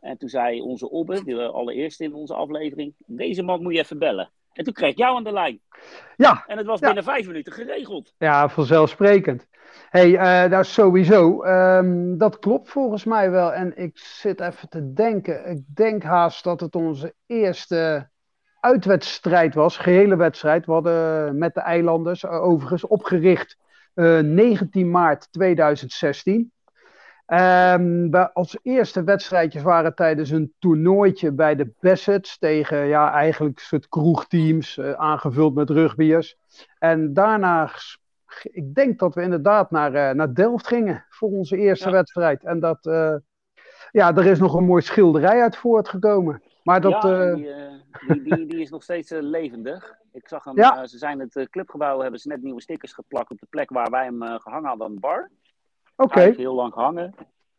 En 0.00 0.18
toen 0.18 0.28
zei 0.28 0.60
onze 0.60 0.90
Obbe, 0.90 1.24
de 1.24 1.46
allereerste 1.46 2.04
in 2.04 2.14
onze 2.14 2.34
aflevering, 2.34 2.94
deze 3.06 3.42
man 3.42 3.62
moet 3.62 3.72
je 3.72 3.78
even 3.78 3.98
bellen. 3.98 4.30
En 4.52 4.64
toen 4.64 4.72
kreeg 4.72 4.90
ik 4.90 4.98
jou 4.98 5.16
aan 5.16 5.24
de 5.24 5.32
lijn. 5.32 5.60
Ja, 6.16 6.44
En 6.46 6.56
het 6.56 6.66
was 6.66 6.80
Ja. 6.80 6.86
binnen 6.86 7.04
vijf 7.04 7.26
minuten 7.26 7.52
geregeld. 7.52 8.14
Ja, 8.18 8.48
vanzelfsprekend. 8.48 9.46
hey, 9.90 10.16
eh 10.16 10.50
nou 10.50 10.64
sowieso. 10.64 11.42
ehm, 11.42 12.16
dat 12.16 12.38
klopt 12.38 12.68
volgens 12.70 13.04
mij 13.04 13.30
wel. 13.30 13.52
En 13.52 13.76
ik 13.76 13.98
zit 13.98 14.40
even 14.40 14.68
te 14.68 14.92
denken. 14.92 15.46
Ik 15.50 15.62
denk 15.74 16.02
haast 16.02 16.44
dat 16.44 16.60
het 16.60 16.74
onze 16.74 17.14
eerste 17.26 18.08
uitwedstrijd 18.60 19.54
was. 19.54 19.76
Gehele 19.76 20.16
wedstrijd. 20.16 20.66
We 20.66 20.72
hadden 20.72 21.38
met 21.38 21.54
de 21.54 21.60
eilanders 21.60 22.24
eh, 22.24 22.42
overigens 22.42 22.86
opgericht 22.86 23.56
eh, 23.94 24.18
19 24.18 24.90
maart 24.90 25.28
2016. 25.32 26.52
Ehm, 27.30 28.10
we- 28.10 28.32
als 28.34 28.58
eerste 28.62 29.04
wedstrijdjes 29.04 29.62
waren 29.62 29.94
tijdens 29.94 30.30
een 30.30 30.54
toernooitje 30.58 31.32
bij 31.32 31.54
de 31.56 31.72
Bassets 31.80 32.38
tegen 32.38 32.86
ja, 32.86 33.12
eigenlijk 33.12 33.58
soort 33.58 33.88
kroegteams, 33.88 34.78
eh, 34.78 34.92
aangevuld 34.92 35.54
met 35.54 35.70
rugbyers. 35.70 36.36
En 36.78 37.12
daarna, 37.12 37.70
ik 38.42 38.74
denk 38.74 38.98
dat 38.98 39.14
we 39.14 39.22
inderdaad 39.22 39.70
naar, 39.70 39.94
eh, 39.94 40.14
naar 40.14 40.34
Delft 40.34 40.66
gingen 40.66 41.04
voor 41.08 41.28
onze 41.30 41.56
eerste 41.56 41.88
Ja. 41.88 41.94
wedstrijd. 41.94 42.44
En 42.44 42.60
dat, 42.60 42.86
eh, 42.86 43.14
ja, 43.90 44.16
er 44.16 44.26
is 44.26 44.38
nog 44.38 44.54
een 44.54 44.64
mooi 44.64 44.82
schilderij 44.82 45.40
uit 45.42 45.56
voortgekomen. 45.56 46.42
Maar 46.62 46.80
dat, 46.80 47.02
ja, 47.02 47.34
die, 47.34 47.48
die, 48.08 48.22
die, 48.22 48.46
die 48.46 48.60
is 48.60 48.70
nog 48.70 48.82
steeds 48.82 49.10
levendig. 49.10 49.94
Ik 50.12 50.28
zag 50.28 50.44
hem, 50.44 50.56
Ja. 50.56 50.86
ze 50.86 50.98
zijn 50.98 51.20
het 51.20 51.48
clubgebouw, 51.50 52.00
hebben 52.00 52.20
ze 52.20 52.28
net 52.28 52.42
nieuwe 52.42 52.60
stickers 52.60 52.92
geplakt 52.92 53.30
op 53.30 53.38
de 53.40 53.46
plek 53.50 53.70
waar 53.70 53.90
wij 53.90 54.04
hem 54.04 54.22
eh, 54.22 54.34
gehangen 54.40 54.68
hadden 54.68 54.86
aan 54.86 54.94
de 54.94 55.00
bar. 55.00 55.30
Hij 56.08 56.22
heeft 56.22 56.36
heel 56.38 56.54
lang 56.54 56.72
gehangen. 56.72 57.04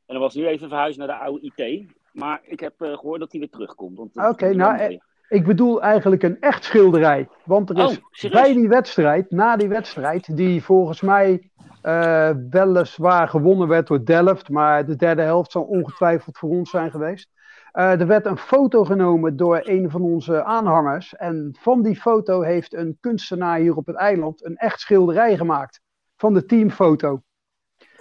En 0.06 0.18
dan 0.18 0.20
was 0.20 0.36
nu 0.36 0.48
even 0.48 0.68
verhuisd 0.70 0.98
naar 0.98 1.08
de 1.08 1.16
oude 1.16 1.52
IT. 1.56 1.86
Maar 2.12 2.42
ik 2.44 2.60
heb 2.60 2.82
eh, 2.82 2.98
gehoord 2.98 3.20
dat 3.20 3.32
hij 3.32 3.40
weer 3.40 3.50
terugkomt. 3.50 3.98
dat 4.14 4.30
Oké, 4.30 4.46
is 4.48 4.56
nou, 4.56 4.78
mooi. 4.78 5.00
Ik 5.30 5.46
bedoel 5.46 5.82
eigenlijk 5.82 6.24
een 6.24 6.40
echt 6.40 6.64
schilderij. 6.64 7.28
Want 7.46 7.70
er 7.70 7.78
is 7.78 7.98
Oh, 7.98 8.04
serieus? 8.12 8.42
bij 8.42 8.54
die 8.54 8.68
wedstrijd, 8.70 9.32
na 9.32 9.56
die 9.56 9.68
wedstrijd, 9.68 10.38
die 10.38 10.64
volgens 10.64 11.02
mij 11.02 11.50
eh, 11.82 12.30
weliswaar 12.50 13.28
gewonnen 13.28 13.68
werd 13.68 13.88
door 13.88 14.06
Delft, 14.06 14.50
maar 14.50 14.86
de 14.86 14.96
derde 14.96 15.22
helft 15.22 15.52
zal 15.52 15.64
ongetwijfeld 15.64 16.38
voor 16.38 16.50
ons 16.50 16.70
zijn 16.70 16.92
geweest. 16.92 17.30
Eh, 17.72 18.00
er 18.00 18.08
werd 18.08 18.26
een 18.26 18.38
foto 18.38 18.84
genomen 18.84 19.38
door 19.38 19.60
een 19.64 19.90
van 19.90 20.02
onze 20.02 20.44
aanhangers. 20.44 21.16
En 21.16 21.56
van 21.60 21.82
die 21.82 21.96
foto 21.96 22.42
heeft 22.42 22.74
een 22.74 22.98
kunstenaar 23.00 23.60
hier 23.60 23.76
op 23.76 23.86
het 23.86 23.96
eiland 23.96 24.46
een 24.46 24.56
echt 24.56 24.80
schilderij 24.80 25.38
gemaakt. 25.38 25.82
Van 26.18 26.34
de 26.34 26.46
teamfoto. 26.46 27.22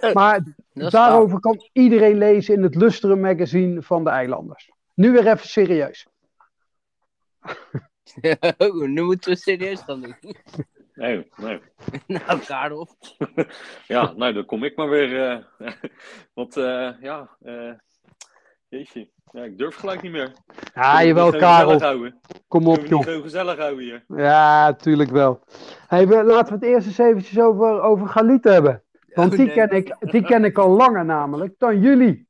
Eh, 0.01 0.13
Maar 0.13 0.43
daarover 0.73 1.39
kan 1.39 1.69
iedereen 1.73 2.17
lezen 2.17 2.53
in 2.55 2.63
het 2.63 2.75
Lustrum 2.75 3.19
magazine 3.19 3.81
van 3.81 4.03
de 4.03 4.09
eilanders. 4.09 4.71
Nu 4.95 5.11
weer 5.11 5.27
even 5.27 5.47
serieus. 5.47 6.07
Oh, 8.57 8.87
nu 8.87 9.01
moeten 9.03 9.31
we 9.31 9.37
serieus 9.37 9.81
gaan 9.81 10.01
doen. 10.01 10.15
Nee, 10.93 11.31
nee. 11.35 11.61
nou, 12.07 12.39
Karel. 12.39 12.87
Ja, 13.87 14.13
nou, 14.15 14.33
dan 14.33 14.45
kom 14.45 14.63
ik 14.63 14.75
maar 14.75 14.89
weer. 14.89 15.39
eh, 15.57 15.71
want 16.33 16.57
eh, 16.57 16.89
ja, 17.01 17.29
eh 17.41 17.71
jeetje. 18.67 19.09
Ja, 19.31 19.43
ik 19.43 19.57
durf 19.57 19.75
gelijk 19.75 20.01
niet 20.01 20.11
meer. 20.11 20.31
Ja, 20.73 21.03
jawel, 21.03 21.29
Kunnen 21.29 21.67
we 21.67 21.71
niet 21.71 21.79
zo 21.79 21.79
gezellig 21.79 21.79
Karel. 21.79 22.11
Kom 22.47 22.67
op, 22.67 22.85
joh. 22.85 22.99
niet 22.99 23.07
zo 23.07 23.21
gezellig 23.21 23.57
houden 23.57 23.83
hier? 23.83 24.03
Ja, 24.07 24.73
tuurlijk 24.73 25.09
wel. 25.09 25.43
Hey, 25.87 26.07
we, 26.07 26.23
laten 26.23 26.59
we 26.59 26.65
het 26.65 26.75
eerst 26.75 26.87
eens 26.87 26.97
eventjes 26.97 27.39
over, 27.39 27.81
over 27.81 28.07
Galit 28.07 28.43
hebben. 28.43 28.83
Want 29.13 29.31
Oh, 29.31 29.37
die, 29.37 29.45
nee. 29.45 29.55
ken 29.55 29.69
ik, 29.69 29.95
die 30.11 30.23
ken 30.23 30.43
ik 30.43 30.57
al 30.57 30.69
langer 30.69 31.05
namelijk 31.05 31.53
dan 31.57 31.79
jullie. 31.79 32.27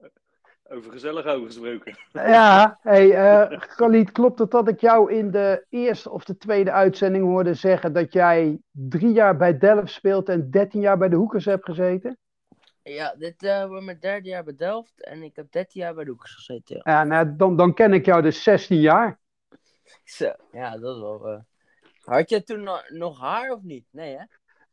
Over 0.63 0.91
gezellig 0.91 1.23
houden 1.23 1.45
gesproken. 1.45 1.95
Ja, 2.13 2.79
hey, 2.81 3.11
eh 3.13 3.59
Galit, 3.59 4.11
klopt 4.11 4.39
het 4.39 4.51
dat 4.51 4.67
ik 4.67 4.79
jou 4.81 5.11
in 5.13 5.31
de 5.31 5.65
eerste 5.69 6.09
of 6.09 6.23
de 6.23 6.37
tweede 6.37 6.71
uitzending 6.71 7.23
hoorde 7.23 7.53
zeggen 7.53 7.93
dat 7.93 8.13
jij 8.13 8.59
drie 8.71 9.11
jaar 9.11 9.37
bij 9.37 9.57
Delft 9.57 9.91
speelt 9.91 10.29
en 10.29 10.49
dertien 10.51 10.81
jaar 10.81 10.97
bij 10.97 11.09
de 11.09 11.15
Hoekers 11.15 11.45
hebt 11.45 11.65
gezeten? 11.65 12.17
Ja, 12.83 13.15
dit 13.17 13.43
eh, 13.43 13.65
wordt 13.65 13.85
mijn 13.85 13.99
derde 13.99 14.29
jaar 14.29 14.43
bij 14.43 14.55
Delft 14.55 15.03
en 15.03 15.23
ik 15.23 15.35
heb 15.35 15.51
13 15.51 15.81
jaar 15.81 15.93
bij 15.93 16.03
de 16.03 16.09
Hoekers 16.09 16.33
gezeten. 16.35 16.75
Ja. 16.83 16.91
Ja, 16.91 17.03
nou, 17.03 17.35
dan, 17.35 17.55
dan 17.55 17.73
ken 17.73 17.93
ik 17.93 18.05
jou 18.05 18.21
dus 18.21 18.43
16 18.43 18.79
jaar. 18.79 19.19
Zo, 20.03 20.31
ja, 20.51 20.77
dat 20.77 20.95
is 20.95 21.01
wel. 21.01 21.27
eh. 21.27 21.39
Had 22.01 22.29
je 22.29 22.43
toen 22.43 22.63
no- 22.63 22.81
nog 22.87 23.19
haar 23.19 23.51
of 23.51 23.61
niet? 23.61 23.85
Nee, 23.91 24.15
hè? 24.17 24.23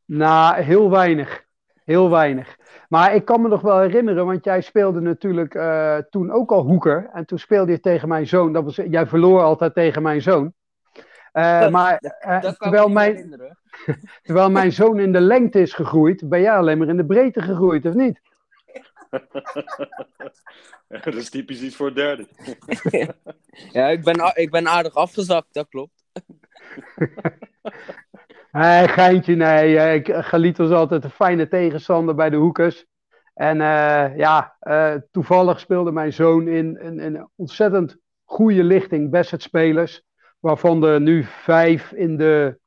Nou, 0.04 0.60
heel 0.60 0.90
weinig. 0.90 1.46
Heel 1.88 2.10
weinig. 2.10 2.56
Maar 2.88 3.14
ik 3.14 3.24
kan 3.24 3.42
me 3.42 3.48
nog 3.48 3.60
wel 3.60 3.80
herinneren, 3.80 4.26
want 4.26 4.44
jij 4.44 4.60
speelde 4.60 5.00
natuurlijk 5.00 5.54
eh, 5.54 5.96
toen 5.96 6.30
ook 6.30 6.50
al 6.50 6.62
hoeker. 6.62 7.10
En 7.12 7.24
toen 7.24 7.38
speelde 7.38 7.72
je 7.72 7.80
tegen 7.80 8.08
mijn 8.08 8.26
zoon. 8.26 8.52
Dat 8.52 8.64
was, 8.64 8.76
jij 8.76 9.06
verloor 9.06 9.42
altijd 9.42 9.74
tegen 9.74 10.02
mijn 10.02 10.22
zoon. 10.22 10.52
Eh, 11.32 11.68
maar 11.68 11.96
eh, 11.98 12.40
Dat 12.40 12.56
kan 12.56 12.70
terwijl, 12.70 12.88
mijn, 12.88 13.40
terwijl 14.22 14.50
mijn 14.50 14.72
zoon 14.72 14.98
in 14.98 15.12
de 15.12 15.20
lengte 15.20 15.60
is 15.60 15.72
gegroeid, 15.72 16.28
ben 16.28 16.40
jij 16.40 16.56
alleen 16.56 16.78
maar 16.78 16.88
in 16.88 16.96
de 16.96 17.06
breedte 17.06 17.42
gegroeid, 17.42 17.86
of 17.86 17.94
niet? 17.94 18.20
Ja, 20.88 21.00
dat 21.04 21.14
is 21.14 21.30
typisch 21.30 21.62
iets 21.62 21.76
voor 21.76 21.94
derde. 21.94 22.26
Ja, 23.72 23.88
ik 23.88 24.04
ben, 24.04 24.32
ik 24.34 24.50
ben 24.50 24.68
aardig 24.68 24.94
afgezakt, 24.94 25.54
dat 25.54 25.68
klopt. 25.68 26.04
Nee, 28.52 28.88
geintje, 28.88 29.34
nee. 29.34 29.78
eh, 29.78 29.94
ik- 29.94 30.14
Galit 30.14 30.58
was 30.58 30.70
altijd 30.70 31.04
een 31.04 31.10
fijne 31.10 31.48
tegenstander 31.48 32.14
bij 32.14 32.30
de 32.30 32.36
hoekers. 32.36 32.86
En 33.34 33.60
eh, 33.60 34.16
ja, 34.16 34.56
eh, 34.60 34.94
toevallig 35.10 35.60
speelde 35.60 35.92
mijn 35.92 36.12
zoon 36.12 36.48
in, 36.48 36.78
een 36.80 37.28
ontzettend 37.36 37.96
goede 38.24 38.64
lichting 38.64 39.10
best 39.10 39.42
spelers. 39.42 40.02
Waarvan 40.40 40.84
er 40.84 41.00
nu 41.00 41.24
vijf 41.24 41.92
in 41.92 42.16
de 42.16 42.58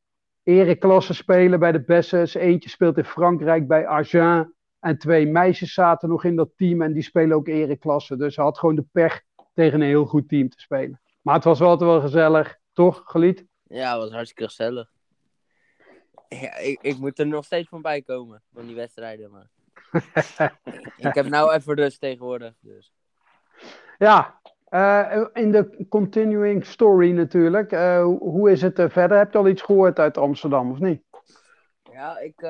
ereklasse 0.44 1.14
spelen 1.14 1.60
bij 1.60 1.72
de 1.72 1.82
Bessers. 1.82 2.34
Eentje 2.34 2.70
speelt 2.70 2.98
in 2.98 3.06
Frankrijk 3.06 3.68
bij 3.68 3.88
Agen. 3.88 4.56
En 4.80 4.98
twee 4.98 5.28
meisjes 5.28 5.74
zaten 5.74 6.10
nog 6.10 6.24
in 6.24 6.36
dat 6.36 6.50
team 6.56 6.82
en 6.82 6.94
die 6.94 7.04
spelen 7.04 7.36
ook 7.38 7.48
ereklasse. 7.48 8.18
Dus 8.18 8.36
hij 8.36 8.46
had 8.46 8.60
gewoon 8.60 8.76
de 8.76 8.86
pech 8.92 9.22
tegen 9.54 9.82
een 9.82 9.88
heel 9.88 10.06
goed 10.06 10.28
team 10.30 10.50
te 10.50 10.60
spelen. 10.60 11.02
Maar 11.22 11.36
het 11.36 11.44
was 11.44 11.60
wel 11.60 11.70
altijd 11.70 11.90
wel 11.90 12.02
gezellig, 12.02 12.58
toch, 12.74 13.02
Galit? 13.06 13.46
Ja, 13.64 13.92
het 13.92 14.02
was 14.02 14.12
hartstikke 14.12 14.44
gezellig. 14.44 14.90
Ja, 16.40 16.56
ik, 16.58 16.82
ik 16.82 16.98
moet 16.98 17.20
er 17.20 17.28
nog 17.28 17.46
steeds 17.46 17.70
van 17.70 17.82
bij 17.82 18.02
komen, 18.02 18.42
van 18.54 18.66
die 18.66 18.76
wedstrijden. 18.76 19.32
Maar... 19.32 19.48
ik 21.08 21.14
heb 21.14 21.26
nou 21.26 21.54
even 21.54 21.76
rust 21.76 22.00
tegenwoordig. 22.00 22.54
Dus. 22.60 22.94
Ja, 23.98 24.40
eh, 24.66 25.26
in 25.34 25.52
de 25.52 25.86
continuing 25.90 26.66
story 26.66 27.12
natuurlijk. 27.12 27.72
eh, 27.72 28.04
hoe 28.04 28.52
is 28.52 28.62
het 28.62 28.80
eh, 28.80 28.90
verder? 28.90 29.18
Heb 29.18 29.32
je 29.32 29.38
al 29.38 29.48
iets 29.48 29.62
gehoord 29.62 30.00
uit 30.00 30.18
Amsterdam 30.18 30.72
of 30.72 30.80
niet? 30.80 31.04
Ja, 31.92 32.20
ik, 32.20 32.42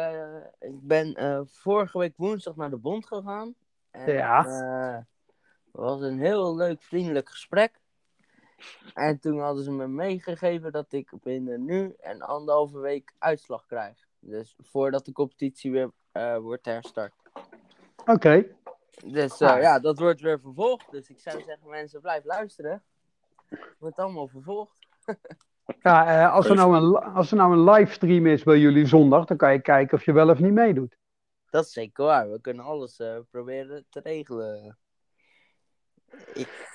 ik 0.60 0.82
ben 0.82 1.16
vorige 1.52 1.98
week 1.98 2.14
woensdag 2.18 2.56
naar 2.56 2.70
de 2.70 2.78
bond 2.78 3.08
gegaan. 3.08 3.56
En, 3.92 4.14
Ja. 4.14 4.44
het 4.44 5.82
was 5.82 6.02
een 6.02 6.20
heel 6.20 6.56
leuk, 6.56 6.82
vriendelijk 6.82 7.30
gesprek. 7.30 7.81
En 8.94 9.20
toen 9.20 9.40
hadden 9.40 9.64
ze 9.64 9.72
me 9.72 9.88
meegegeven 9.88 10.72
dat 10.72 10.92
ik 10.92 11.12
binnen 11.24 11.66
nu 11.66 11.96
en 12.00 12.22
anderhalve 12.22 12.80
week 12.80 13.14
uitslag 13.18 13.66
krijg. 13.66 14.08
Dus 14.20 14.56
voordat 14.60 15.06
de 15.06 15.12
competitie 15.12 15.72
weer 15.72 15.92
eh, 16.12 16.38
wordt 16.38 16.66
herstart. 16.66 17.14
Oké, 18.06 18.46
Dus 19.06 19.40
eh, 19.42 19.52
Ah. 19.52 19.62
ja, 19.62 19.80
dat 19.80 20.00
wordt 20.00 20.22
weer 20.22 20.40
vervolgd. 20.40 20.92
Dus 20.92 21.10
ik 21.10 21.20
zou 21.20 21.42
zeggen, 21.42 21.70
mensen, 21.70 22.02
blijf 22.02 22.24
luisteren. 22.24 22.84
Het 23.50 23.76
wordt 23.80 24.00
allemaal 24.00 24.28
vervolgd. 24.28 24.88
ja, 25.82 26.22
eh, 26.22 26.34
als, 26.34 26.50
er 26.50 26.56
nou 26.56 26.76
een, 26.76 26.96
als 27.14 27.32
er 27.32 27.38
nou 27.38 27.54
een 27.54 27.64
livestream 27.64 28.28
is 28.28 28.44
bij 28.44 28.58
jullie 28.58 28.86
zondag, 28.86 29.26
dan 29.26 29.38
kan 29.38 29.54
je 29.54 29.62
kijken 29.62 29.98
of 29.98 30.06
je 30.06 30.12
wel 30.12 30.30
of 30.30 30.40
niet 30.40 30.54
meedoet. 30.54 30.98
Dat 31.50 31.66
is 31.66 31.72
zeker 31.72 32.06
waar. 32.06 32.32
We 32.32 32.42
kunnen 32.42 32.66
alles 32.66 33.02
proberen 33.30 33.86
te 33.90 34.00
regelen. 34.00 34.78
Ik... 36.34 36.71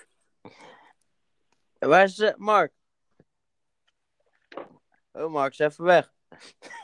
Waar 1.87 2.05
is 2.05 2.33
Mark? 2.37 2.73
Oh, 5.13 5.33
Mark 5.33 5.53
is 5.53 5.59
even 5.59 5.85
weg. 5.85 6.13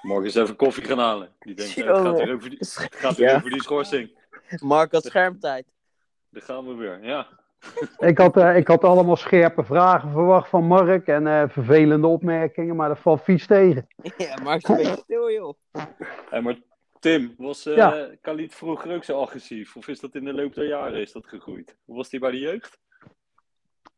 Morgen 0.03 0.25
eens 0.25 0.35
even 0.35 0.57
koffie 0.57 0.85
gaan 0.85 0.99
halen. 0.99 1.33
Die 1.39 1.55
denkt, 1.55 1.77
eh, 1.77 1.87
het 1.87 1.97
gaat 1.97 2.17
weer 2.19 2.35
over 2.35 2.51
die, 2.51 2.59
het 2.59 2.89
gaat 2.91 3.17
weer 3.17 3.29
Ja. 3.29 3.35
over 3.37 3.51
die 3.51 3.63
schorsing. 3.63 4.19
Mark 4.61 4.93
had 4.93 5.05
schermtijd. 5.05 5.67
Daar 6.31 6.43
gaan 6.43 6.67
we 6.67 6.75
weer, 6.75 7.05
ja. 7.05 7.27
Ik 7.99 8.19
had, 8.19 8.37
eh, 8.37 8.57
ik 8.57 8.67
had 8.67 8.85
allemaal 8.85 9.17
scherpe 9.17 9.65
vragen 9.65 10.11
verwacht 10.11 10.49
van 10.49 10.65
Mark 10.65 11.07
en 11.07 11.27
eh, 11.27 11.49
vervelende 11.49 12.07
opmerkingen, 12.07 12.77
maar 12.77 12.89
dat 12.89 12.99
valt 12.99 13.23
vies 13.23 13.47
tegen. 13.47 13.87
ja, 14.17 14.43
Mark 14.43 14.63
is 14.63 14.69
een 14.69 14.77
beetje 14.77 14.97
stil, 15.03 15.31
joh. 15.31 15.55
Hey, 16.31 16.41
maar 16.43 16.59
Tim, 17.01 17.35
was 17.39 17.67
eh 17.67 17.77
Ja. 17.77 18.09
Khalid 18.21 18.55
vroeger 18.55 18.95
ook 18.95 19.05
zo 19.05 19.21
agressief? 19.21 19.77
Of 19.77 19.89
is 19.89 20.01
dat 20.01 20.15
in 20.15 20.25
de 20.25 20.33
loop 20.35 20.55
der 20.55 20.67
jaren 20.67 21.01
is 21.01 21.13
dat 21.13 21.27
gegroeid? 21.27 21.77
Hoe 21.85 21.97
was 21.97 22.09
die 22.09 22.21
bij 22.21 22.31
de 22.31 22.39
jeugd? 22.39 22.79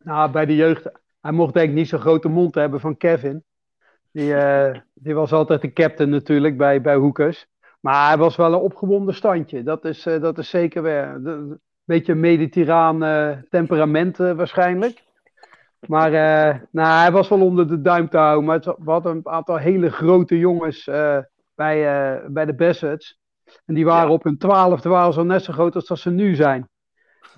Nou, 0.05 0.31
bij 0.31 0.47
de 0.47 0.55
jeugd, 0.57 0.89
hij 1.21 1.33
mocht 1.33 1.55
denk 1.55 1.69
ik 1.69 1.75
niet 1.75 1.89
zo'n 1.89 2.01
grote 2.01 2.29
mond 2.29 2.55
hebben 2.55 2.81
van 2.81 2.97
Kevin. 2.97 3.45
Die, 4.13 4.35
eh, 4.35 4.81
die 4.95 5.15
was 5.15 5.33
altijd 5.33 5.61
de 5.61 5.73
captain 5.73 6.11
natuurlijk 6.11 6.57
bij, 6.57 6.81
bij 6.81 6.95
Hoekers. 6.97 7.47
Maar 7.81 8.09
hij 8.09 8.19
was 8.19 8.37
wel 8.37 8.53
een 8.53 8.59
opgewonden 8.59 9.15
standje. 9.15 9.63
Dat 9.63 9.85
is, 9.85 10.07
eh, 10.07 10.21
dat 10.21 10.39
is 10.39 10.49
zeker 10.49 10.83
weer. 10.83 11.05
Een 11.25 11.61
beetje 11.85 12.13
een 12.13 12.21
mediterraan 12.21 13.05
eh, 13.05 13.31
temperament 13.51 14.17
waarschijnlijk. 14.17 15.03
Maar 15.87 16.11
nou, 16.71 17.01
hij 17.01 17.13
was 17.13 17.29
wel 17.29 17.41
onder 17.41 17.69
de 17.69 17.81
duim 17.81 18.09
te 18.09 18.17
houden. 18.17 18.45
Maar 18.45 18.55
het, 18.57 18.65
we 18.65 18.91
hadden 18.91 19.17
een 19.17 19.29
aantal 19.29 19.57
hele 19.57 19.91
grote 19.91 20.39
jongens 20.39 20.85
bij, 21.55 22.23
bij 22.29 22.45
de 22.45 22.55
Bassets. 22.55 23.19
En 23.65 23.75
die 23.75 23.85
waren 23.85 24.09
Ja. 24.09 24.13
op 24.15 24.25
hun 24.25 24.39
twaalfde 24.39 24.89
waren 24.89 25.13
ze 25.13 25.19
al 25.19 25.25
net 25.25 25.43
zo 25.45 25.53
groot 25.53 25.75
als 25.75 25.87
dat 25.87 25.99
ze 25.99 26.11
nu 26.11 26.35
zijn. 26.35 26.69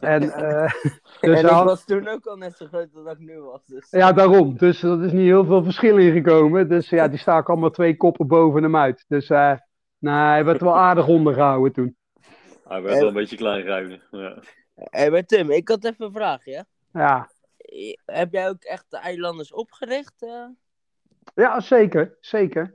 En, 0.01 0.23
eh, 0.33 0.73
dus 0.83 0.93
en 1.21 1.31
hij 1.31 1.41
ik 1.41 1.47
had- 1.47 1.65
was 1.65 1.85
toen 1.85 2.09
ook 2.09 2.27
al 2.27 2.37
net 2.37 2.57
zo 2.57 2.67
groot 2.67 2.89
als 2.95 3.13
ik 3.13 3.19
nu 3.19 3.41
was. 3.41 3.65
Dus. 3.67 3.91
ja, 3.91 4.13
daarom. 4.13 4.57
Dus 4.57 4.83
er 4.83 5.05
is 5.05 5.13
niet 5.13 5.21
heel 5.27 5.45
veel 5.45 5.63
verschil 5.65 5.99
in 5.99 6.13
gekomen. 6.13 6.69
Dus 6.69 6.89
ja, 6.89 7.09
die 7.09 7.19
staken 7.19 7.53
allemaal 7.53 7.71
twee 7.71 7.97
koppen 7.97 8.27
boven 8.27 8.63
hem 8.63 8.77
uit. 8.77 9.05
Dus 9.09 9.29
eh 9.31 9.55
nou, 9.99 10.29
hij 10.31 10.45
werd 10.45 10.61
wel 10.61 10.77
aardig 10.77 11.07
ondergehouden 11.09 11.73
toen. 11.73 11.97
Hij 12.69 12.83
werd 12.83 12.95
Eh, 12.95 13.01
wel 13.01 13.09
een 13.09 13.15
beetje 13.15 13.37
klein 13.37 14.01
Ja. 14.11 14.39
Hé, 14.75 15.11
maar 15.11 15.25
Tim, 15.25 15.51
ik 15.51 15.69
had 15.69 15.85
even 15.85 16.05
een 16.07 16.13
vraag, 16.13 16.45
ja? 16.45 16.65
Ja, 16.93 17.31
Heb 18.05 18.33
jij 18.33 18.49
ook 18.49 18.63
echt 18.63 18.85
de 18.89 18.97
eilanders 18.99 19.53
opgericht? 19.53 20.15
eh? 20.23 20.45
ja 21.35 21.61
zeker. 21.61 22.17
Zeker. 22.21 22.75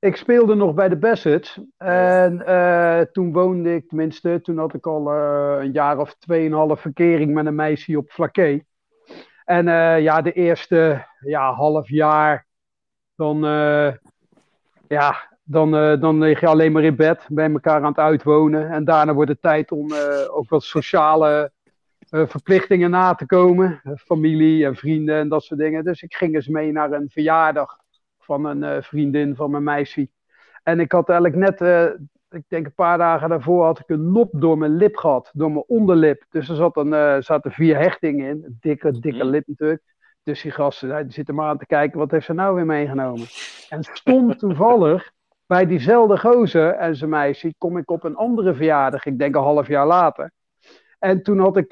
Ik 0.00 0.16
speelde 0.16 0.54
nog 0.54 0.74
bij 0.74 0.88
de 0.88 0.96
Bassets. 0.96 1.60
En 1.76 2.46
eh, 2.46 3.00
toen 3.00 3.32
woonde 3.32 3.74
ik, 3.74 3.88
tenminste, 3.88 4.40
toen 4.42 4.58
had 4.58 4.74
ik 4.74 4.86
al 4.86 5.12
eh, 5.12 5.56
een 5.64 5.72
jaar 5.72 5.98
of 5.98 6.14
tweeënhalf 6.14 6.80
verkering 6.80 7.32
met 7.34 7.46
een 7.46 7.54
meisje 7.54 7.98
op 7.98 8.10
Flaké. 8.10 8.60
En 9.44 9.68
eh, 9.68 10.00
ja, 10.00 10.22
de 10.22 10.32
eerste 10.32 11.06
ja, 11.20 11.52
half 11.52 11.88
jaar, 11.88 12.46
dan, 13.14 13.40
ja, 14.88 15.36
dan, 15.42 15.70
dan 16.00 16.18
lig 16.18 16.40
je 16.40 16.46
alleen 16.46 16.72
maar 16.72 16.84
in 16.84 16.96
bed, 16.96 17.26
bij 17.28 17.50
elkaar 17.50 17.82
aan 17.82 17.92
het 17.92 17.98
uitwonen. 17.98 18.70
En 18.70 18.84
daarna 18.84 19.14
wordt 19.14 19.30
het 19.30 19.42
tijd 19.42 19.72
om 19.72 19.92
ook 20.30 20.48
wat 20.48 20.62
sociale 20.62 21.52
verplichtingen 22.08 22.90
na 22.90 23.14
te 23.14 23.26
komen. 23.26 23.80
Familie 23.94 24.64
en 24.64 24.76
vrienden 24.76 25.16
en 25.16 25.28
dat 25.28 25.42
soort 25.42 25.60
dingen. 25.60 25.84
Dus 25.84 26.02
ik 26.02 26.14
ging 26.14 26.34
eens 26.34 26.48
mee 26.48 26.72
naar 26.72 26.92
een 26.92 27.10
verjaardag 27.10 27.79
van 28.30 28.44
een 28.44 28.62
eh, 28.62 28.82
vriendin 28.82 29.36
van 29.36 29.50
mijn 29.50 29.62
meisje. 29.62 30.08
En 30.62 30.80
ik 30.80 30.92
had 30.92 31.08
eigenlijk 31.08 31.38
net, 31.38 31.60
eh, 31.60 31.84
ik 32.30 32.42
denk 32.48 32.66
een 32.66 32.74
paar 32.74 32.98
dagen 32.98 33.28
daarvoor, 33.28 33.64
had 33.64 33.78
ik 33.78 33.88
een 33.88 34.12
nop 34.12 34.30
door 34.32 34.58
mijn 34.58 34.76
lip 34.76 34.96
gehad. 34.96 35.30
Door 35.32 35.50
mijn 35.50 35.64
onderlip. 35.66 36.24
Dus 36.30 36.48
er 36.48 36.56
zat 36.56 36.76
een, 36.76 36.92
eh, 36.92 37.16
zaten 37.20 37.50
vier 37.52 37.76
hechtingen 37.76 38.28
in. 38.28 38.44
Een 38.44 38.56
dikke, 38.60 39.00
dikke 39.00 39.24
Mm. 39.24 39.30
lip 39.30 39.46
natuurlijk. 39.46 39.82
Dus 40.22 40.42
die 40.42 40.50
gasten, 40.50 41.02
die 41.02 41.12
zitten 41.12 41.34
maar 41.34 41.48
aan 41.48 41.58
te 41.58 41.66
kijken, 41.66 41.98
wat 41.98 42.10
heeft 42.10 42.26
ze 42.26 42.32
nou 42.32 42.54
weer 42.54 42.66
meegenomen? 42.66 43.26
En 43.68 43.82
stond 43.82 44.38
toevallig 44.44 45.10
bij 45.46 45.66
diezelfde 45.66 46.18
gozer 46.18 46.72
en 46.74 46.96
zijn 46.96 47.10
meisje, 47.10 47.54
kom 47.58 47.76
ik 47.76 47.90
op 47.90 48.04
een 48.04 48.16
andere 48.16 48.54
verjaardag, 48.54 49.06
ik 49.06 49.18
denk 49.18 49.34
een 49.34 49.42
half 49.42 49.68
jaar 49.68 49.86
later. 49.86 50.30
En 50.98 51.22
toen 51.22 51.38
had 51.38 51.56
ik 51.56 51.70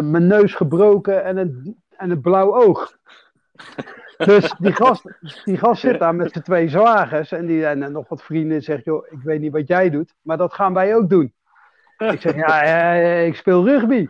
mijn 0.00 0.26
neus 0.26 0.54
gebroken 0.54 1.24
en 1.24 1.36
een, 1.36 1.76
en 1.96 2.10
een 2.10 2.20
blauw 2.20 2.54
oog. 2.54 2.98
Dus 4.24 4.54
die 4.58 4.72
gast, 4.72 5.04
die 5.44 5.56
gast 5.56 5.80
zit 5.80 5.98
daar 5.98 6.14
met 6.14 6.32
zijn 6.32 6.44
twee 6.44 6.68
zwagers 6.68 7.32
en, 7.32 7.46
die, 7.46 7.66
en 7.66 7.92
nog 7.92 8.08
wat 8.08 8.22
vrienden 8.22 8.62
zegt, 8.62 8.84
joh, 8.84 9.06
ik 9.10 9.22
weet 9.22 9.40
niet 9.40 9.52
wat 9.52 9.68
jij 9.68 9.90
doet, 9.90 10.14
maar 10.22 10.36
dat 10.36 10.54
gaan 10.54 10.74
wij 10.74 10.94
ook 10.94 11.08
doen. 11.08 11.34
Ik 11.98 12.20
zeg, 12.20 12.34
ja, 12.34 12.62
eh, 12.62 13.26
ik 13.26 13.36
speel 13.36 13.64
rugby. 13.64 14.08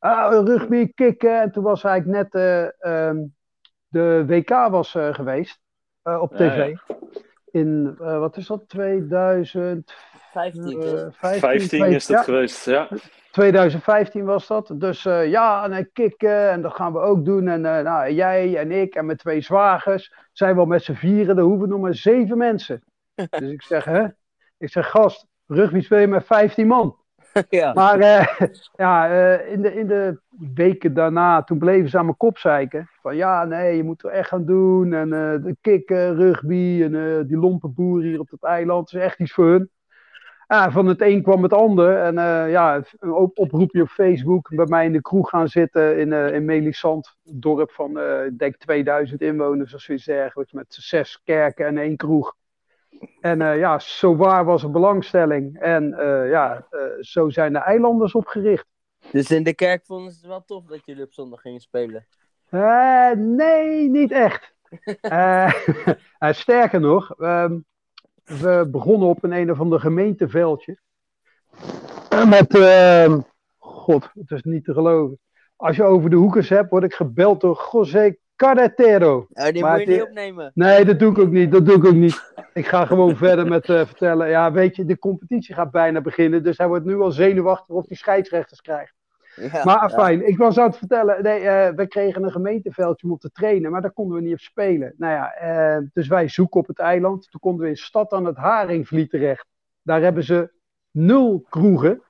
Ah, 0.00 0.46
rugby, 0.46 0.92
kicken. 0.94 1.40
En 1.40 1.52
toen 1.52 1.62
was 1.62 1.84
eigenlijk 1.84 2.16
net 2.16 2.34
eh, 2.34 3.08
ehm, 3.08 3.24
de 3.88 4.24
WK 4.26 4.48
was 4.48 4.94
eh, 4.94 5.14
geweest 5.14 5.60
eh, 6.02 6.20
op 6.20 6.34
tv. 6.34 6.68
ja. 6.68 6.96
In, 7.50 7.96
wat 7.96 8.36
is 8.36 8.46
dat, 8.46 8.68
2015? 8.68 9.84
15. 10.30 10.82
eh, 10.82 11.38
15 11.38 11.84
is 11.84 12.06
dat 12.06 12.16
ja, 12.16 12.22
geweest, 12.22 12.64
ja. 12.64 12.88
2015 13.30 14.24
was 14.24 14.46
dat. 14.46 14.72
Dus 14.74 15.06
eh, 15.06 15.30
ja, 15.30 15.64
en 15.64 15.72
ik 15.72 15.90
kicken 15.92 16.50
en 16.50 16.62
dat 16.62 16.74
gaan 16.74 16.92
we 16.92 16.98
ook 16.98 17.24
doen. 17.24 17.48
En 17.48 17.64
eh, 17.64 17.84
nou, 17.84 18.12
jij 18.12 18.56
en 18.56 18.70
ik 18.70 18.94
en 18.94 19.06
mijn 19.06 19.18
twee 19.18 19.40
zwagers 19.40 20.12
zijn 20.32 20.56
wel 20.56 20.66
met 20.66 20.82
z'n 20.82 20.92
vieren. 20.92 21.36
Er 21.36 21.42
hoeven 21.42 21.68
nog 21.68 21.80
maar 21.80 21.94
zeven 21.94 22.38
mensen. 22.38 22.82
Dus 23.30 23.50
ik 23.50 23.62
zeg, 23.62 23.84
hè? 23.84 24.04
Ik 24.58 24.70
zeg, 24.70 24.90
gast, 24.90 25.26
rugby 25.46 25.80
speel 25.80 25.98
je 25.98 26.06
met 26.06 26.26
15 26.26 26.66
man. 26.66 27.00
ja. 27.48 27.72
Maar 27.72 28.00
eh, 28.00 28.26
ja, 28.76 29.08
eh, 29.10 29.52
in, 29.52 29.62
de, 29.62 29.74
in 29.74 29.86
de 29.86 30.20
weken 30.54 30.94
daarna, 30.94 31.42
toen 31.42 31.58
bleven 31.58 31.90
ze 31.90 31.98
aan 31.98 32.04
mijn 32.04 32.16
kop 32.16 32.38
zeiken. 32.38 32.88
Van 33.00 33.16
ja, 33.16 33.44
nee, 33.44 33.76
je 33.76 33.84
moet 33.84 34.04
er 34.04 34.10
echt 34.10 34.28
gaan 34.28 34.44
doen. 34.44 34.92
En 34.92 35.12
eh, 35.12 35.44
de 35.44 35.56
kikken, 35.60 36.16
rugby 36.16 36.80
en 36.82 36.94
eh, 36.94 37.26
die 37.26 37.36
lompe 37.36 37.68
boer 37.68 38.02
hier 38.02 38.20
op 38.20 38.30
het 38.30 38.42
eiland. 38.42 38.92
is 38.94 39.00
echt 39.00 39.18
iets 39.18 39.32
voor 39.32 39.46
hun. 39.46 39.70
Ja, 40.50 40.70
van 40.70 40.86
het 40.86 41.00
een 41.00 41.22
kwam 41.22 41.42
het 41.42 41.52
ander. 41.52 41.96
En 42.02 42.18
eh, 42.18 42.50
ja, 42.50 42.82
een 42.98 43.12
op- 43.12 43.38
oproepje 43.38 43.82
op 43.82 43.88
Facebook. 43.88 44.54
Bij 44.54 44.66
mij 44.66 44.84
in 44.84 44.92
de 44.92 45.00
kroeg 45.00 45.28
gaan 45.28 45.48
zitten 45.48 45.98
in, 45.98 46.12
eh 46.12 46.34
in 46.34 46.44
Melisand. 46.44 47.16
Een 47.24 47.40
dorp 47.40 47.70
van, 47.70 47.98
eh, 47.98 48.24
ik 48.24 48.38
denk 48.38 48.56
2000 48.56 49.20
inwoners 49.20 49.74
of 49.74 49.80
zoiets 49.80 50.04
dergelijks. 50.04 50.52
Met 50.52 50.74
zes 50.80 51.20
kerken 51.24 51.66
en 51.66 51.78
één 51.78 51.96
kroeg. 51.96 52.36
En 53.20 53.38
ja, 53.38 53.78
zo 53.78 54.16
waar 54.16 54.44
was 54.44 54.62
er 54.62 54.70
belangstelling. 54.70 55.58
En 55.60 55.88
ja, 56.28 56.66
zo 57.00 57.28
zijn 57.28 57.52
de 57.52 57.58
eilanders 57.58 58.12
opgericht. 58.14 58.66
Dus 59.12 59.30
in 59.30 59.42
de 59.42 59.54
kerk 59.54 59.84
vonden 59.86 60.12
ze 60.12 60.18
het 60.18 60.26
wel 60.26 60.44
tof 60.44 60.64
dat 60.64 60.86
jullie 60.86 61.04
op 61.04 61.12
zondag 61.12 61.40
gingen 61.40 61.60
spelen. 61.60 62.06
Nee, 63.16 63.90
niet 63.90 64.12
echt. 64.12 64.54
Sterker 66.42 66.80
nog, 66.80 67.14
ehm, 67.18 67.58
we 68.38 68.68
begonnen 68.70 69.08
op 69.08 69.24
een 69.24 69.32
een 69.32 69.50
of 69.50 69.60
ander 69.60 69.80
gemeenteveldje. 69.80 70.78
Met, 72.28 72.54
ehm, 72.54 73.20
god, 73.58 74.10
het 74.14 74.30
is 74.30 74.42
niet 74.42 74.64
te 74.64 74.72
geloven. 74.72 75.18
Als 75.56 75.76
je 75.76 75.82
over 75.82 76.10
de 76.10 76.16
hoekers 76.16 76.48
hebt, 76.48 76.70
word 76.70 76.84
ik 76.84 76.94
gebeld 76.94 77.40
door 77.40 77.68
José 77.72 78.16
Carretero. 78.36 79.26
Die 79.28 79.62
Maar 79.62 79.78
moet 79.78 79.86
je 79.86 79.92
niet 79.92 80.02
opnemen. 80.02 80.50
Nee, 80.54 80.84
dat 80.84 80.98
doe 80.98 81.10
ik 81.10 81.18
ook 81.18 81.30
niet. 81.30 81.52
Dat 81.52 81.66
doe 81.66 81.76
ik 81.76 81.84
ook 81.84 81.94
niet. 81.94 82.32
Ik 82.52 82.66
ga 82.66 82.86
gewoon 82.86 83.16
verder 83.26 83.46
met 83.46 83.68
eh, 83.68 83.86
vertellen. 83.86 84.28
Ja, 84.28 84.52
weet 84.52 84.76
je, 84.76 84.84
de 84.84 84.98
competitie 84.98 85.54
gaat 85.54 85.70
bijna 85.70 86.00
beginnen. 86.00 86.42
Dus 86.42 86.58
hij 86.58 86.68
wordt 86.68 86.84
nu 86.84 87.00
al 87.00 87.10
zenuwachtig 87.10 87.74
of 87.74 87.88
hij 87.88 87.96
scheidsrechters 87.96 88.60
krijgt. 88.60 88.94
Ja, 89.40 89.64
Maar 89.64 89.88
ja. 89.88 89.88
fijn, 89.88 90.26
ik 90.28 90.38
was 90.38 90.58
aan 90.58 90.66
het 90.66 90.76
vertellen. 90.76 91.22
Nee, 91.22 91.40
eh, 91.40 91.74
we 91.74 91.86
kregen 91.86 92.22
een 92.22 92.30
gemeenteveldje 92.30 93.06
om 93.06 93.12
op 93.12 93.20
te 93.20 93.30
trainen, 93.30 93.70
maar 93.70 93.80
daar 93.80 93.92
konden 93.92 94.16
we 94.16 94.22
niet 94.22 94.32
op 94.32 94.38
spelen. 94.38 94.94
Nou 94.96 95.12
ja, 95.12 95.32
eh, 95.32 95.82
dus 95.92 96.08
wij 96.08 96.28
zoeken 96.28 96.60
op 96.60 96.66
het 96.66 96.78
eiland. 96.78 97.30
Toen 97.30 97.40
konden 97.40 97.62
we 97.62 97.68
in 97.68 97.76
stad 97.76 98.12
aan 98.12 98.24
het 98.24 98.36
Haringvliet 98.36 99.10
terecht. 99.10 99.46
Daar 99.82 100.02
hebben 100.02 100.24
ze 100.24 100.50
nul 100.90 101.44
kroegen. 101.48 102.02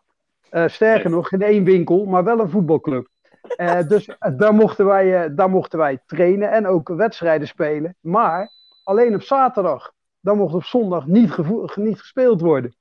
Eh, 0.51 0.69
sterker 0.69 1.11
nog, 1.11 1.29
geen 1.29 1.43
één 1.43 1.65
winkel, 1.65 2.05
maar 2.05 2.25
wel 2.25 2.41
een 2.41 2.51
voetbalclub. 2.51 3.09
Dus 3.89 4.11
daar, 4.37 4.55
mochten 4.55 4.87
wij, 4.87 5.35
daar 5.35 5.51
mochten 5.51 5.79
wij 5.79 5.99
trainen 6.07 6.51
en 6.51 6.67
ook 6.67 6.89
wedstrijden 6.89 7.49
spelen. 7.49 7.97
Maar 8.01 8.51
alleen 8.85 9.15
op 9.15 9.23
zaterdag. 9.23 9.93
Dan 10.21 10.37
mocht 10.37 10.55
op 10.55 10.65
zondag 10.65 11.07
niet, 11.07 11.37
niet 11.77 11.99
gespeeld 11.99 12.41
worden. 12.41 12.75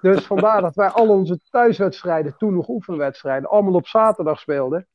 Dus 0.00 0.26
vandaar 0.26 0.60
dat 0.60 0.74
wij 0.74 0.88
al 0.88 1.08
onze 1.08 1.40
thuiswedstrijden, 1.50 2.36
toen 2.36 2.54
nog 2.54 2.68
oefenwedstrijden, 2.68 3.50
allemaal 3.50 3.74
op 3.74 3.86
zaterdag 3.86 4.40
speelden. 4.40 4.86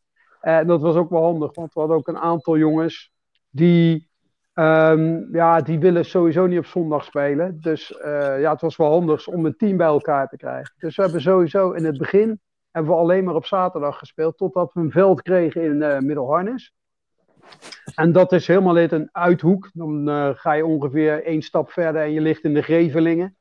En 0.41 0.68
dat 0.68 0.82
was 0.82 0.96
ook 0.96 1.10
wel 1.10 1.24
handig, 1.24 1.56
want 1.56 1.74
we 1.74 1.80
hadden 1.80 1.98
ook 1.98 2.08
een 2.08 2.18
aantal 2.18 2.58
jongens 2.58 3.12
die, 3.50 4.10
ehm, 4.54 5.36
ja, 5.36 5.62
die 5.62 5.80
willen 5.80 6.06
sowieso 6.06 6.46
niet 6.46 6.60
op 6.60 6.65
zondag 6.65 7.04
spelen. 7.04 7.58
Dus 7.62 7.98
eh, 7.98 8.39
ja, 8.41 8.52
het 8.52 8.62
was 8.62 8.76
wel 8.76 8.91
handig 8.91 9.28
om 9.28 9.46
een 9.46 9.58
team 9.58 9.78
bij 9.78 9.88
elkaar 9.88 10.28
te 10.28 10.38
krijgen. 10.38 10.74
Dus 10.78 10.96
we 10.96 11.02
hebben 11.02 11.22
sowieso 11.22 11.72
in 11.72 11.86
het 11.86 11.98
begin 11.98 12.39
hebben 12.72 12.91
we 12.91 13.00
alleen 13.00 13.24
maar 13.24 13.36
op 13.36 13.46
zaterdag 13.46 13.98
gespeeld, 13.98 14.38
totdat 14.38 14.74
we 14.74 14.80
een 14.80 14.91
veld 14.91 15.22
kregen 15.22 15.62
in 15.63 15.82
eh 15.82 16.00
Middelharnis. 16.00 16.74
En 17.96 18.12
dat 18.12 18.32
is 18.32 18.48
helemaal 18.48 18.74
net 18.74 18.91
een 18.91 19.10
uithoek. 19.12 19.70
Dan 19.74 20.10
eh, 20.10 20.30
ga 20.34 20.54
je 20.54 20.65
ongeveer 20.65 21.24
één 21.24 21.41
stap 21.41 21.72
verder 21.72 22.02
en 22.02 22.12
je 22.12 22.22
ligt 22.22 22.44
in 22.44 22.54
de 22.54 22.62
Grevelingen. 22.62 23.38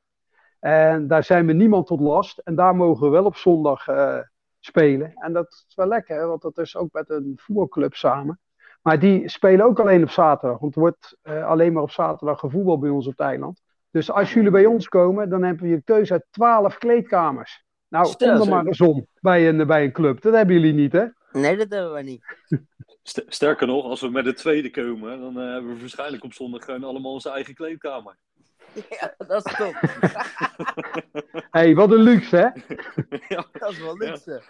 En 0.65 1.07
daar 1.09 1.25
zijn 1.25 1.47
we 1.47 1.53
niemand 1.53 1.87
tot 1.87 2.01
last. 2.01 2.39
En 2.39 2.55
daar 2.55 2.77
mogen 2.77 3.05
we 3.07 3.13
wel 3.13 3.25
op 3.25 3.37
zondag 3.37 3.89
eh, 3.89 4.19
spelen. 4.61 5.13
En 5.15 5.33
dat 5.33 5.65
is 5.69 5.75
wel 5.75 5.87
lekker, 5.87 6.17
hè, 6.17 6.27
want 6.27 6.43
dat 6.43 6.59
is 6.59 6.77
ook 6.77 6.93
met 6.93 7.11
een 7.11 7.33
voetbalclub 7.37 7.95
samen. 7.95 8.41
Maar 8.83 8.99
die 8.99 9.29
spelen 9.29 9.67
ook 9.67 9.81
alleen 9.81 10.03
op 10.03 10.11
zaterdag. 10.11 10.59
Want 10.59 10.75
er 10.75 10.81
wordt 10.81 11.17
eh, 11.23 11.47
alleen 11.47 11.73
maar 11.73 11.83
op 11.83 11.91
zaterdag 11.91 12.39
gevoetbald 12.39 12.81
bij 12.81 12.91
ons 12.91 13.07
op 13.07 13.13
het 13.13 13.27
eiland. 13.27 13.61
Dus 13.91 14.11
als 14.11 14.33
jullie 14.33 14.51
bij 14.51 14.67
ons 14.67 14.89
komen, 14.89 15.29
dan 15.29 15.43
hebben 15.43 15.65
we 15.65 15.71
je 15.71 15.83
keuze 15.83 16.13
uit 16.13 16.27
12 16.31 16.79
kleedkamers. 16.79 17.65
Nou, 17.89 18.07
Stel, 18.07 18.39
kom 18.39 18.49
er 18.49 18.55
maar 18.55 18.67
eens 18.67 18.81
om 18.81 19.07
bij 19.21 19.49
een, 19.49 19.67
bij 19.67 19.85
een 19.85 19.93
club. 19.93 20.21
Dat 20.23 20.35
hebben 20.35 20.55
jullie 20.55 20.75
niet, 20.75 20.93
hè? 20.93 21.05
Nee, 21.33 21.57
dat 21.57 21.71
hebben 21.71 21.93
we 21.93 22.03
niet. 22.03 22.25
St- 23.03 23.25
Sterker 23.27 23.67
nog, 23.67 23.85
als 23.85 24.01
we 24.01 24.09
met 24.11 24.25
de 24.25 24.35
tweede 24.35 24.71
komen, 24.71 25.21
dan 25.21 25.39
eh, 25.41 25.53
hebben 25.53 25.75
we 25.75 25.81
waarschijnlijk 25.81 26.25
op 26.25 26.33
zondag 26.33 26.65
gewoon 26.65 26.85
allemaal 26.85 27.13
onze 27.13 27.31
eigen 27.31 27.55
kleedkamer. 27.55 28.17
Ja, 29.01 29.15
dat 29.27 29.47
is 29.47 29.57
top. 29.57 29.75
Hé, 31.33 31.41
hey, 31.61 31.75
wat 31.75 31.91
een 31.93 32.01
luxe, 32.03 32.37
hè? 32.37 32.49
ja, 33.35 33.45
Dat 33.53 33.71
is 33.71 33.79
wel 33.79 33.97
luxe. 33.97 34.43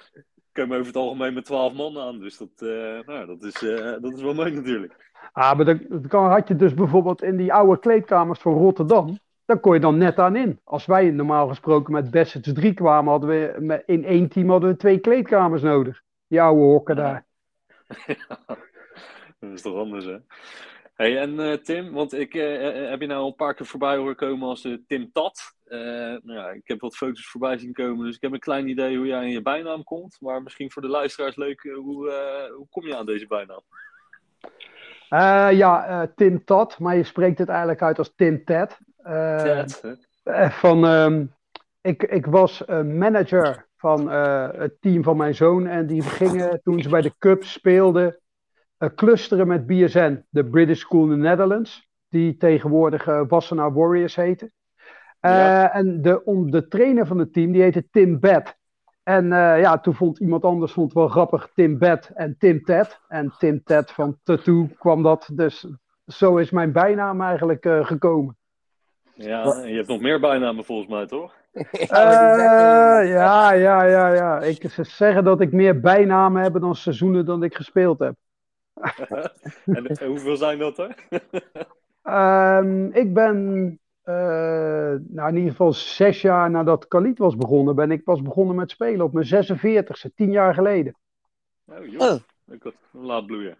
komen 0.52 0.74
over 0.76 0.86
het 0.86 0.96
algemeen 0.96 1.34
met 1.34 1.44
12 1.44 1.72
man 1.72 1.98
aan, 1.98 2.18
dus 2.18 2.36
dat, 2.38 2.48
eh, 2.56 2.68
nou, 3.06 3.26
dat, 3.26 3.42
is, 3.42 3.62
eh, 3.62 3.92
dat 4.02 4.12
is 4.16 4.22
wel 4.22 4.34
mooi 4.34 4.50
natuurlijk. 4.50 5.12
Ah, 5.32 5.56
maar 5.56 5.64
dat, 5.64 5.78
dat 5.88 6.06
kan, 6.06 6.30
had 6.30 6.48
je 6.48 6.56
dus 6.56 6.74
bijvoorbeeld 6.74 7.22
in 7.22 7.36
die 7.36 7.52
oude 7.52 7.78
kleedkamers 7.80 8.38
van 8.40 8.52
Rotterdam. 8.52 9.18
Daar 9.44 9.58
kon 9.60 9.74
je 9.74 9.80
dan 9.80 9.98
net 9.98 10.18
aan 10.18 10.36
in. 10.36 10.60
Als 10.64 10.86
wij 10.86 11.10
normaal 11.10 11.48
gesproken 11.48 11.92
met 11.92 12.10
Bassets 12.10 12.52
3 12.52 12.74
kwamen, 12.74 13.10
hadden 13.10 13.28
we 13.30 13.54
met- 13.58 13.82
in 13.86 14.04
één 14.04 14.28
team 14.28 14.50
hadden 14.50 14.70
we 14.70 14.76
twee 14.76 14.98
kleedkamers 14.98 15.62
nodig. 15.62 16.02
Die 16.26 16.42
oude 16.42 16.60
hokken 16.62 16.96
daar. 16.96 17.26
Dat 19.38 19.52
is 19.52 19.62
toch 19.62 19.76
anders, 19.76 20.04
hè? 20.04 20.16
Hey, 20.94 21.18
en 21.18 21.40
eh, 21.40 21.52
Tim, 21.52 21.92
want 21.92 22.12
ik 22.12 22.34
eh, 22.34 22.68
eh, 22.68 22.90
heb 22.90 23.00
je 23.00 23.06
nou 23.06 23.20
al 23.20 23.26
een 23.26 23.34
paar 23.34 23.54
keer 23.54 23.66
voorbij 23.66 23.96
horen 23.96 24.16
komen 24.16 24.48
als 24.48 24.64
eh, 24.64 24.72
Tim 24.86 25.10
Tat. 25.12 25.54
Nou 25.64 26.32
ja, 26.32 26.50
ik 26.50 26.68
heb 26.68 26.80
wat 26.80 26.96
foto's 26.96 27.26
voorbij 27.26 27.58
zien 27.58 27.72
komen, 27.72 28.06
dus 28.06 28.14
ik 28.14 28.22
heb 28.22 28.32
een 28.32 28.38
klein 28.38 28.68
idee 28.68 28.96
hoe 28.96 29.06
jij 29.06 29.24
in 29.24 29.30
je 29.30 29.42
bijnaam 29.42 29.84
komt. 29.84 30.16
Maar 30.20 30.42
misschien 30.42 30.70
voor 30.70 30.82
de 30.82 30.88
luisteraars 30.88 31.36
leuk, 31.36 31.62
hoe, 31.62 32.12
hoe 32.56 32.66
kom 32.70 32.86
je 32.86 32.96
aan 32.96 33.06
deze 33.06 33.26
bijnaam? 33.26 33.60
Ja, 35.56 36.06
Tim 36.16 36.44
Tat, 36.44 36.78
maar 36.78 36.96
je 36.96 37.04
spreekt 37.04 37.38
het 37.38 37.48
eigenlijk 37.48 37.82
uit 37.82 37.98
als 37.98 38.14
Tim 38.16 38.44
Ted. 38.44 38.78
Ted, 39.42 39.98
van, 40.50 40.86
ehm, 40.86 41.24
ik, 41.80 42.02
ik 42.02 42.26
was 42.26 42.64
manager 42.84 43.68
van 43.76 44.08
het 44.10 44.80
team 44.80 45.02
van 45.02 45.16
mijn 45.16 45.34
zoon. 45.34 45.66
En 45.66 45.86
die 45.86 46.02
gingen 46.02 46.60
toen 46.62 46.82
ze 46.82 46.88
bij 46.88 47.02
de 47.02 47.14
Cup 47.18 47.44
speelden 47.44 48.18
clusteren 48.94 49.46
met 49.46 49.66
BSN, 49.66 50.24
de 50.28 50.44
British 50.44 50.80
School 50.80 51.04
in 51.04 51.10
the 51.10 51.16
Netherlands. 51.16 51.88
Die 52.08 52.36
tegenwoordig 52.36 53.06
eh 53.06 53.22
Wassenaar 53.28 53.74
Warriors 53.74 54.16
heten. 54.16 54.52
Eh, 55.20 55.30
Ja. 55.30 55.72
En 55.72 56.02
de, 56.02 56.24
om, 56.24 56.50
de 56.50 56.68
trainer 56.68 57.06
van 57.06 57.18
het 57.18 57.32
team, 57.32 57.52
die 57.52 57.62
heette 57.62 57.88
Tim 57.90 58.20
Bed. 58.20 58.56
En 59.02 59.32
eh, 59.32 59.60
ja, 59.60 59.78
toen 59.78 59.94
vond 59.94 60.18
iemand 60.18 60.44
anders 60.44 60.72
vond 60.72 60.86
het 60.86 60.98
wel 60.98 61.08
grappig 61.08 61.50
Tim 61.54 61.78
Bed 61.78 62.10
en 62.14 62.36
Tim 62.38 62.62
Ted. 62.62 63.00
En 63.08 63.34
Tim 63.38 63.62
Ted 63.64 63.90
van 63.90 64.18
Tattoo 64.22 64.68
kwam 64.78 65.02
dat. 65.02 65.30
Dus 65.32 65.66
zo 66.06 66.36
is 66.36 66.50
mijn 66.50 66.72
bijnaam 66.72 67.20
eigenlijk 67.20 67.64
eh, 67.64 67.84
gekomen. 67.86 68.36
Ja, 69.14 69.64
je 69.64 69.74
hebt 69.74 69.88
nog 69.88 70.00
meer 70.00 70.20
bijnamen 70.20 70.64
volgens 70.64 70.88
mij, 70.88 71.06
toch? 71.06 71.34
Eh, 71.72 73.10
ja, 73.10 73.52
ja, 73.52 73.84
ja, 73.84 74.14
ja. 74.14 74.40
Ik 74.40 74.70
ze 74.70 74.84
zeggen 74.84 75.24
dat 75.24 75.40
ik 75.40 75.52
meer 75.52 75.80
bijnamen 75.80 76.42
heb 76.42 76.60
dan 76.60 76.74
seizoenen 76.74 77.24
dan 77.24 77.42
ik 77.42 77.54
gespeeld 77.54 77.98
heb. 77.98 78.14
En 79.64 80.06
hoeveel 80.06 80.36
zijn 80.36 80.58
dat 80.58 80.78
er? 80.78 80.94
Ehm, 82.02 82.86
ik 82.86 83.14
ben, 83.14 83.78
eh, 84.02 84.14
nou 85.08 85.28
in 85.28 85.36
ieder 85.36 85.50
geval 85.50 85.72
zes 85.72 86.20
jaar 86.20 86.50
nadat 86.50 86.88
Khalid 86.88 87.18
was 87.18 87.36
begonnen, 87.36 87.74
ben 87.74 87.90
ik 87.90 88.04
pas 88.04 88.22
begonnen 88.22 88.56
met 88.56 88.70
spelen 88.70 89.04
op 89.04 89.12
mijn 89.12 89.26
46e, 89.26 90.14
tien 90.14 90.30
jaar 90.30 90.54
geleden. 90.54 90.94
Oh, 91.64 91.86
joh. 91.86 92.00
Oh. 92.12 92.14
Ik 92.46 92.62
had 92.62 92.74
laat 92.90 93.26
bloeien. 93.26 93.56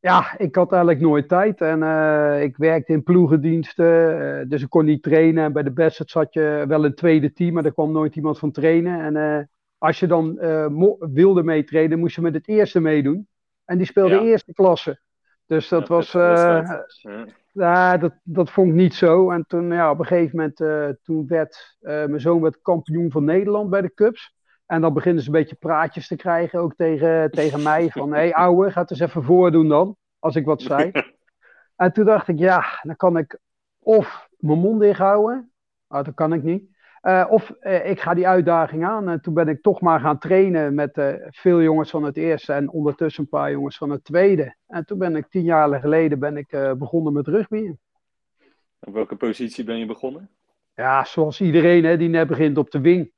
Ja, 0.00 0.38
ik 0.38 0.54
had 0.54 0.72
eigenlijk 0.72 1.00
nooit 1.02 1.28
tijd 1.28 1.60
en 1.60 1.82
eh, 1.82 2.42
ik 2.42 2.56
werkte 2.56 2.92
in 2.92 3.02
ploegendiensten, 3.02 4.20
eh, 4.40 4.48
dus 4.48 4.62
ik 4.62 4.68
kon 4.70 4.84
niet 4.84 5.02
trainen. 5.02 5.44
En 5.44 5.52
bij 5.52 5.62
de 5.62 5.70
Bassett 5.72 6.10
zat 6.10 6.32
je 6.32 6.64
wel 6.68 6.84
een 6.84 6.94
tweede 6.94 7.32
team, 7.32 7.54
maar 7.54 7.64
er 7.64 7.72
kwam 7.72 7.92
nooit 7.92 8.16
iemand 8.16 8.38
van 8.38 8.50
trainen. 8.50 9.00
En 9.00 9.16
eh, 9.16 9.44
als 9.78 10.00
je 10.00 10.06
dan 10.06 10.38
eh, 10.38 10.66
mo- 10.68 10.96
wilde 10.98 11.42
meetrainen, 11.42 11.98
moest 11.98 12.14
je 12.14 12.20
met 12.20 12.34
het 12.34 12.48
eerste 12.48 12.80
meedoen. 12.80 13.28
En 13.68 13.76
die 13.76 13.86
speelde 13.86 14.14
Ja. 14.14 14.20
eerste 14.22 14.52
klasse. 14.52 15.00
Dus 15.46 15.68
dat 15.68 15.88
Ja, 15.88 15.94
was, 15.94 16.14
eh. 16.14 17.22
Ja. 17.52 17.96
dat, 17.96 18.12
dat 18.22 18.50
vond 18.50 18.68
ik 18.68 18.74
niet 18.74 18.94
zo. 18.94 19.30
En 19.30 19.44
toen, 19.46 19.72
ja, 19.72 19.90
op 19.90 19.98
een 19.98 20.06
gegeven 20.06 20.36
moment, 20.36 20.60
eh, 20.60 20.88
toen 21.02 21.26
werd 21.26 21.76
eh, 21.80 21.92
mijn 21.92 22.20
zoon 22.20 22.40
werd 22.40 22.60
kampioen 22.62 23.10
van 23.10 23.24
Nederland 23.24 23.70
bij 23.70 23.80
de 23.80 23.94
Cups. 23.94 24.36
En 24.66 24.80
dan 24.80 24.92
beginnen 24.94 25.22
ze 25.22 25.28
een 25.28 25.34
beetje 25.34 25.56
praatjes 25.56 26.06
te 26.08 26.16
krijgen, 26.16 26.60
ook 26.60 26.74
tegen, 26.74 27.30
tegen 27.30 27.62
mij. 27.62 27.88
Van, 27.90 28.12
hé 28.12 28.18
hey, 28.18 28.32
ouwe, 28.44 28.70
ga 28.70 28.80
het 28.80 28.90
eens 28.90 29.00
even 29.00 29.22
voordoen 29.24 29.68
dan, 29.68 29.96
als 30.18 30.36
ik 30.36 30.44
wat 30.44 30.62
zei. 30.62 30.90
En 31.76 31.92
toen 31.92 32.04
dacht 32.04 32.28
ik, 32.28 32.38
ja, 32.38 32.64
dan 32.82 32.96
kan 32.96 33.16
ik 33.16 33.38
of 33.78 34.28
mijn 34.38 34.58
mond 34.58 34.80
dicht 34.80 34.98
houden. 34.98 35.52
Nou, 35.88 36.04
dat 36.04 36.14
kan 36.14 36.32
ik 36.32 36.42
niet. 36.42 36.76
Eh, 37.00 37.26
of 37.28 37.50
eh, 37.50 37.90
ik 37.90 38.00
ga 38.00 38.14
die 38.14 38.28
uitdaging 38.28 38.84
aan. 38.84 39.08
En 39.08 39.20
toen 39.20 39.34
ben 39.34 39.48
ik 39.48 39.62
toch 39.62 39.80
maar 39.80 40.00
gaan 40.00 40.18
trainen 40.18 40.74
met 40.74 40.98
eh, 40.98 41.12
veel 41.18 41.62
jongens 41.62 41.90
van 41.90 42.02
het 42.02 42.16
eerste 42.16 42.52
en 42.52 42.70
ondertussen 42.70 43.22
een 43.22 43.28
paar 43.28 43.50
jongens 43.50 43.76
van 43.76 43.90
het 43.90 44.04
tweede. 44.04 44.56
En 44.66 44.84
toen 44.84 44.98
ben 44.98 45.16
ik 45.16 45.26
tien 45.28 45.44
jaar 45.44 45.80
geleden 45.80 46.18
ben 46.18 46.36
ik, 46.36 46.52
eh, 46.52 46.72
begonnen 46.72 47.12
met 47.12 47.26
rugby. 47.26 47.72
Op 48.80 48.94
welke 48.94 49.16
positie 49.16 49.64
ben 49.64 49.78
je 49.78 49.86
begonnen? 49.86 50.30
Ja, 50.74 51.04
zoals 51.04 51.40
iedereen 51.40 51.84
hè, 51.84 51.96
die 51.96 52.08
net 52.08 52.28
begint 52.28 52.58
op 52.58 52.70
de 52.70 52.80
wing. 52.80 53.12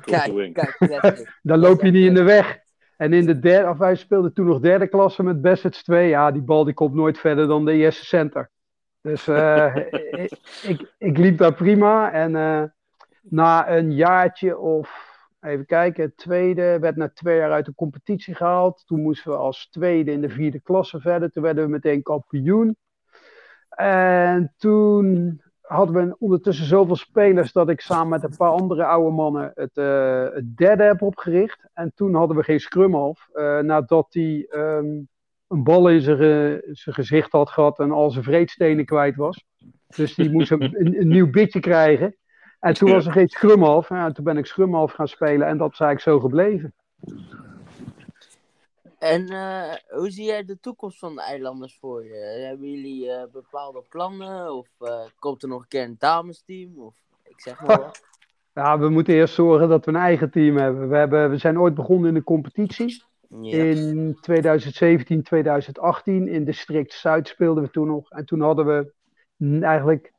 Kijk, 0.00 0.52
kijk. 0.52 1.38
Dan 1.42 1.58
loop 1.58 1.82
je 1.82 1.90
niet 1.90 2.06
in 2.06 2.14
de 2.14 2.22
weg. 2.22 2.62
En 2.96 3.12
in 3.12 3.26
de 3.26 3.38
derde, 3.38 3.68
of 3.68 3.78
wij 3.78 3.94
speelden 3.94 4.32
toen 4.32 4.46
nog 4.46 4.60
derde 4.60 4.86
klasse 4.86 5.22
met 5.22 5.42
Bassets 5.42 5.82
2. 5.82 6.08
Ja, 6.08 6.30
die 6.30 6.42
bal 6.42 6.64
die 6.64 6.74
komt 6.74 6.94
nooit 6.94 7.18
verder 7.18 7.46
dan 7.46 7.64
de 7.64 7.72
eerste 7.72 8.04
center. 8.04 8.50
Dus 9.00 9.28
eh, 9.28 9.76
ik, 9.76 10.38
ik, 10.72 10.94
ik 10.98 11.18
liep 11.18 11.38
daar 11.38 11.54
prima. 11.54 12.12
En 12.12 12.36
eh, 12.36 12.62
na 13.28 13.70
een 13.76 13.92
jaartje 13.92 14.58
of, 14.58 15.12
even 15.40 15.66
kijken, 15.66 16.04
het 16.04 16.16
tweede, 16.16 16.78
werd 16.80 16.96
na 16.96 17.08
twee 17.08 17.36
jaar 17.36 17.52
uit 17.52 17.64
de 17.66 17.74
competitie 17.74 18.34
gehaald. 18.34 18.82
Toen 18.86 19.00
moesten 19.02 19.30
we 19.30 19.36
als 19.36 19.68
tweede 19.70 20.12
in 20.12 20.20
de 20.20 20.28
vierde 20.28 20.60
klasse 20.60 21.00
verder. 21.00 21.30
Toen 21.30 21.42
werden 21.42 21.64
we 21.64 21.70
meteen 21.70 22.02
kampioen. 22.02 22.76
En 23.68 24.54
toen 24.56 25.40
hadden 25.60 25.94
we 26.08 26.16
ondertussen 26.18 26.66
zoveel 26.66 26.96
spelers 26.96 27.52
dat 27.52 27.68
ik 27.68 27.80
samen 27.80 28.08
met 28.08 28.22
een 28.22 28.36
paar 28.36 28.50
andere 28.50 28.84
oude 28.84 29.10
mannen 29.14 29.50
het, 29.54 29.76
eh, 29.76 30.28
het 30.34 30.56
derde 30.56 30.82
heb 30.82 31.02
opgericht. 31.02 31.68
En 31.72 31.92
toen 31.94 32.14
hadden 32.14 32.36
we 32.36 32.42
geen 32.42 32.60
scrum 32.60 32.94
af, 32.94 33.28
eh, 33.32 33.58
nadat 33.58 34.06
hij 34.10 34.46
ehm, 34.50 34.86
een 35.48 35.62
bal 35.62 35.88
in 35.90 36.00
zijn, 36.00 36.16
ge- 36.16 36.68
zijn 36.72 36.94
gezicht 36.94 37.32
had 37.32 37.50
gehad 37.50 37.78
en 37.78 37.90
al 37.90 38.10
zijn 38.10 38.24
vreedstenen 38.24 38.84
kwijt 38.84 39.16
was. 39.16 39.44
Dus 39.96 40.14
die 40.14 40.30
moest 40.30 40.50
een 40.50 41.08
nieuw 41.08 41.30
bitje 41.30 41.60
krijgen. 41.60 42.16
En 42.64 42.74
toen 42.74 42.90
was 42.90 43.06
er 43.06 43.12
geen 43.12 43.28
scrum 43.28 43.64
af. 43.64 43.88
Ja, 43.88 44.12
toen 44.12 44.24
ben 44.24 44.36
ik 44.36 44.46
scrum 44.46 44.74
af 44.74 44.92
gaan 44.92 45.08
spelen 45.08 45.46
en 45.46 45.58
dat 45.58 45.72
is 45.72 45.80
eigenlijk 45.80 46.00
zo 46.00 46.28
gebleven. 46.28 46.74
En 48.98 49.28
eh, 49.28 49.74
hoe 49.88 50.10
zie 50.10 50.24
jij 50.24 50.44
de 50.44 50.60
toekomst 50.60 50.98
van 50.98 51.14
de 51.14 51.22
eilanders 51.22 51.78
voor 51.80 52.04
je? 52.04 52.44
Hebben 52.48 52.70
jullie 52.70 53.10
eh, 53.10 53.22
bepaalde 53.32 53.82
plannen? 53.88 54.54
Of 54.54 54.68
eh, 54.78 55.00
komt 55.18 55.42
er 55.42 55.48
nog 55.48 55.60
een 55.60 55.68
keer 55.68 55.82
een 55.82 55.96
damesteam? 55.98 56.78
Of 56.78 56.94
ik 57.22 57.40
zeg 57.40 57.60
maar 57.60 57.78
wat. 57.78 58.02
Ja, 58.52 58.78
we 58.78 58.88
moeten 58.88 59.14
eerst 59.14 59.34
zorgen 59.34 59.68
dat 59.68 59.84
we 59.84 59.90
een 59.90 59.96
eigen 59.96 60.30
team 60.30 60.56
hebben. 60.56 60.88
We, 60.88 60.96
hebben, 60.96 61.30
we 61.30 61.38
zijn 61.38 61.60
ooit 61.60 61.74
begonnen 61.74 62.08
in 62.08 62.14
de 62.14 62.24
competitie. 62.24 63.02
In 63.40 64.18
2017, 64.20 65.22
2018 65.22 66.28
in 66.28 66.44
district 66.44 66.92
Zuid 66.92 67.28
speelden 67.28 67.62
we 67.62 67.70
toen 67.70 67.86
nog. 67.86 68.10
En 68.10 68.24
toen 68.24 68.40
hadden 68.40 68.66
we 68.66 68.92
eigenlijk 69.64 70.13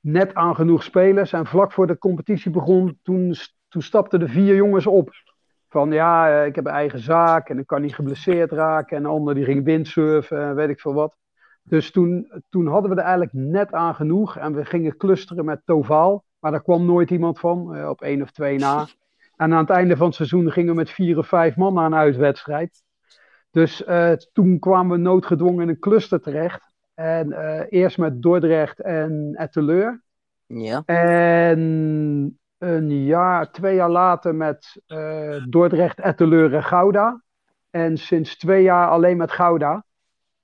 net 0.00 0.34
aan 0.34 0.54
genoeg 0.54 0.82
spelers. 0.82 1.32
En 1.32 1.46
vlak 1.46 1.72
voor 1.72 1.86
de 1.86 1.98
competitie 1.98 2.50
begon, 2.50 2.98
toen, 3.02 3.34
toen 3.68 3.82
stapten 3.82 4.20
er 4.20 4.28
vier 4.28 4.54
jongens 4.54 4.86
op. 4.86 5.10
Van 5.68 5.92
ja, 5.92 6.40
eh, 6.40 6.46
ik 6.46 6.54
heb 6.54 6.66
een 6.66 6.72
eigen 6.72 6.98
zaak 6.98 7.48
en 7.48 7.58
ik 7.58 7.66
kan 7.66 7.82
niet 7.82 7.94
geblesseerd 7.94 8.52
raken. 8.52 8.96
En 8.96 9.04
een 9.04 9.10
ander 9.10 9.34
die 9.34 9.44
ging 9.44 9.64
windsurfen 9.64 10.40
en 10.40 10.54
weet 10.54 10.68
ik 10.68 10.80
veel 10.80 10.94
wat. 10.94 11.16
Dus 11.62 11.90
toen, 11.90 12.32
toen 12.48 12.66
hadden 12.66 12.90
we 12.90 12.96
er 12.96 13.02
eigenlijk 13.02 13.32
net 13.32 13.72
aan 13.72 13.94
genoeg. 13.94 14.36
En 14.36 14.54
we 14.54 14.64
gingen 14.64 14.96
clusteren 14.96 15.44
met 15.44 15.62
Tovaal. 15.64 16.24
Maar 16.38 16.50
daar 16.50 16.62
kwam 16.62 16.84
nooit 16.84 17.10
iemand 17.10 17.38
van, 17.38 17.74
eh, 17.74 17.88
op 17.88 18.02
één 18.02 18.22
of 18.22 18.30
twee 18.30 18.58
na. 18.58 18.86
En 19.36 19.52
aan 19.52 19.60
het 19.60 19.70
einde 19.70 19.96
van 19.96 20.06
het 20.06 20.14
seizoen 20.14 20.50
gingen 20.50 20.70
we 20.70 20.76
met 20.76 20.90
vier 20.90 21.18
of 21.18 21.26
vijf 21.26 21.56
man 21.56 21.74
naar 21.74 21.86
een 21.86 21.94
uitwedstrijd. 21.94 22.82
Dus 23.50 23.84
eh, 23.84 24.12
toen 24.32 24.58
kwamen 24.58 24.96
we 24.96 25.02
noodgedwongen 25.02 25.62
in 25.62 25.68
een 25.68 25.78
cluster 25.78 26.20
terecht. 26.20 26.69
En 27.00 27.32
eh, 27.32 27.66
eerst 27.68 27.98
met 27.98 28.22
Dordrecht 28.22 28.80
en 28.80 29.32
Etteleur. 29.36 30.02
Ja. 30.46 30.82
En 30.86 31.60
een 32.58 33.04
jaar, 33.04 33.50
twee 33.50 33.74
jaar 33.74 33.90
later 33.90 34.34
met 34.34 34.80
eh, 34.86 35.44
Dordrecht, 35.48 36.00
Etteleur 36.00 36.54
en 36.54 36.62
Gouda. 36.64 37.22
En 37.70 37.96
sinds 37.98 38.36
twee 38.36 38.62
jaar 38.62 38.88
alleen 38.88 39.16
met 39.16 39.30
Gouda. 39.30 39.84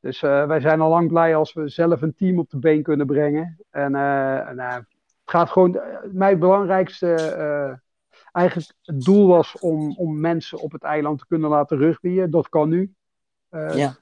Dus 0.00 0.22
eh, 0.22 0.46
wij 0.46 0.60
zijn 0.60 0.80
al 0.80 0.90
lang 0.90 1.08
blij 1.08 1.36
als 1.36 1.52
we 1.52 1.68
zelf 1.68 2.02
een 2.02 2.14
team 2.14 2.38
op 2.38 2.50
de 2.50 2.58
been 2.58 2.82
kunnen 2.82 3.06
brengen. 3.06 3.56
En 3.70 3.94
eh, 3.94 4.38
eh, 4.50 4.74
het 4.74 4.84
gaat 5.24 5.50
gewoon. 5.50 5.76
eh, 5.76 5.96
mijn 6.12 6.38
belangrijkste 6.38 7.14
eh, 7.14 7.72
eigenlijk 8.32 8.70
het 8.82 9.00
doel 9.00 9.26
was 9.28 9.58
om, 9.58 9.96
om 9.96 10.20
mensen 10.20 10.58
op 10.58 10.72
het 10.72 10.82
eiland 10.82 11.18
te 11.18 11.26
kunnen 11.26 11.50
laten 11.50 11.78
rugbyen. 11.78 12.30
Dat 12.30 12.48
kan 12.48 12.68
nu. 12.68 12.94
Eh, 13.48 13.76
Ja. 13.76 13.96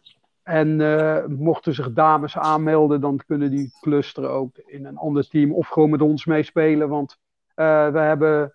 En 0.44 0.80
eh, 0.80 1.26
mochten 1.26 1.74
zich 1.74 1.92
dames 1.92 2.38
aanmelden, 2.38 3.00
dan 3.00 3.20
kunnen 3.26 3.50
die 3.50 3.70
clusteren 3.80 4.30
ook 4.30 4.58
in 4.58 4.86
een 4.86 4.96
ander 4.96 5.28
team 5.28 5.52
of 5.52 5.68
gewoon 5.68 5.90
met 5.90 6.02
ons 6.02 6.24
meespelen. 6.24 6.88
Want 6.88 7.18
eh, 7.54 7.88
we 7.88 7.98
hebben 7.98 8.54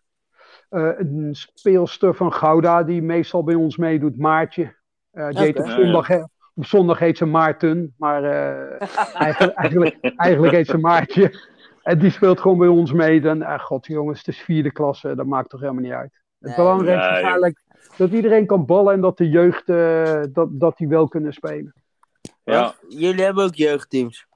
eh, 0.70 0.90
een 0.98 1.30
speelster 1.54 2.16
van 2.16 2.34
Gouda 2.34 2.84
die 2.84 3.02
meestal 3.02 3.44
bij 3.44 3.56
ons 3.56 3.78
meedoet, 3.78 4.18
Maartje. 4.18 4.78
Eh, 5.12 5.30
die 5.30 5.40
heet 5.40 5.60
op, 5.60 5.66
Ja, 5.66 5.72
ja. 5.72 5.84
zondag, 5.84 6.10
op 6.60 6.66
zondag 6.66 7.00
heet 7.00 7.18
ze 7.18 7.26
Maarten, 7.26 7.94
maar 7.98 8.24
eh, 8.24 8.88
eigenlijk, 9.26 9.58
eigenlijk, 9.58 9.98
eigenlijk 10.16 10.54
heet 10.54 10.68
ze 10.68 10.78
Maartje. 10.78 11.48
En 11.84 12.00
die 12.00 12.10
speelt 12.10 12.40
gewoon 12.40 12.58
bij 12.58 12.68
ons 12.68 12.92
mee. 12.92 13.22
Dan, 13.22 13.42
ah, 13.42 13.60
god 13.60 13.86
jongens, 13.86 14.18
het 14.18 14.28
is 14.28 14.42
vierde 14.42 14.72
klasse, 14.72 15.16
dat 15.16 15.26
maakt 15.26 15.50
toch 15.50 15.60
helemaal 15.60 15.84
niet 15.84 15.92
uit. 15.92 16.22
Het 16.40 16.56
belangrijkste 16.56 17.12
is 17.14 17.22
eigenlijk 17.22 17.62
dat 17.98 18.12
iedereen 18.12 18.46
kan 18.46 18.66
ballen 18.66 18.94
en 18.94 19.02
dat 19.02 19.18
de 19.18 19.30
jeugd 19.30 19.70
eh, 19.70 20.24
dat, 20.32 20.48
dat 20.52 20.78
die 20.78 20.88
wel 20.88 21.08
kunnen 21.08 21.34
spelen. 21.34 21.74
Ja, 22.52 22.76
Jullie 22.88 23.24
hebben 23.24 23.44
ook 23.44 23.56
jeugdteams. 23.56 24.28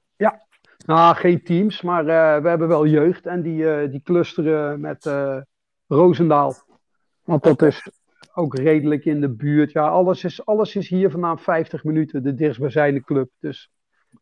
Nou, 0.86 1.16
geen 1.16 1.42
teams, 1.42 1.82
maar 1.82 2.00
eh, 2.06 2.42
we 2.42 2.48
hebben 2.48 2.68
wel 2.68 2.86
jeugd 2.86 3.26
en 3.26 3.42
die, 3.42 3.70
eh, 3.70 3.90
die 3.90 4.02
clusteren 4.02 4.80
met 4.80 5.06
eh 5.06 5.38
Roosendaal. 5.86 6.54
Want 7.24 7.42
dat 7.42 7.62
is 7.62 7.88
ook 8.34 8.58
redelijk 8.58 9.04
in 9.04 9.20
de 9.20 9.28
buurt. 9.30 9.72
Ja, 9.72 9.88
alles 9.88 10.24
is, 10.24 10.46
alles 10.46 10.76
is 10.76 10.88
hier 10.88 11.10
vandaan 11.10 11.38
50 11.38 11.84
minuten, 11.84 12.22
de 12.22 12.34
dichtstbijzijnde 12.34 13.04
club. 13.04 13.30
Dus 13.38 13.70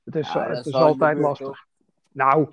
het 0.05 0.17
is, 0.17 0.33
Ja, 0.33 0.49
het 0.49 0.67
is 0.67 0.73
altijd 0.73 1.15
buurt, 1.15 1.27
lastig. 1.27 1.47
toch? 1.47 1.65
Nou, 2.13 2.49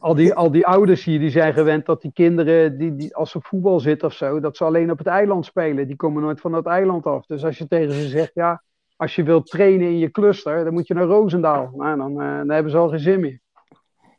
al 0.00 0.14
die, 0.14 0.34
al 0.34 0.50
die 0.50 0.66
ouders 0.66 1.04
hier, 1.04 1.18
die 1.18 1.30
zijn 1.30 1.52
gewend 1.52 1.86
dat 1.86 2.02
die 2.02 2.12
kinderen, 2.12 2.78
die, 2.78 2.96
die, 2.96 3.16
als 3.16 3.30
ze 3.30 3.36
op 3.36 3.46
voetbal 3.46 3.80
zitten 3.80 4.08
of 4.08 4.14
zo, 4.14 4.40
dat 4.40 4.56
ze 4.56 4.64
alleen 4.64 4.90
op 4.90 4.98
het 4.98 5.06
eiland 5.06 5.44
spelen. 5.44 5.86
Die 5.86 5.96
komen 5.96 6.22
nooit 6.22 6.40
van 6.40 6.52
dat 6.52 6.66
eiland 6.66 7.06
af. 7.06 7.26
Dus 7.26 7.44
als 7.44 7.58
je 7.58 7.68
tegen 7.68 7.92
ze 7.92 8.08
zegt, 8.08 8.34
ja, 8.34 8.62
als 8.98 9.14
je 9.14 9.22
wilt 9.22 9.46
trainen 9.46 9.86
in 9.86 9.98
je 9.98 10.10
cluster, 10.10 10.64
dan 10.64 10.72
moet 10.72 10.86
je 10.86 10.94
naar 10.94 11.04
Roosendaal. 11.04 11.70
Nou, 11.74 11.96
dan, 11.96 12.20
eh, 12.20 12.36
dan 12.36 12.50
hebben 12.50 12.72
ze 12.72 12.78
al 12.78 12.88
geen 12.88 12.98
zin 12.98 13.20
meer. 13.20 13.40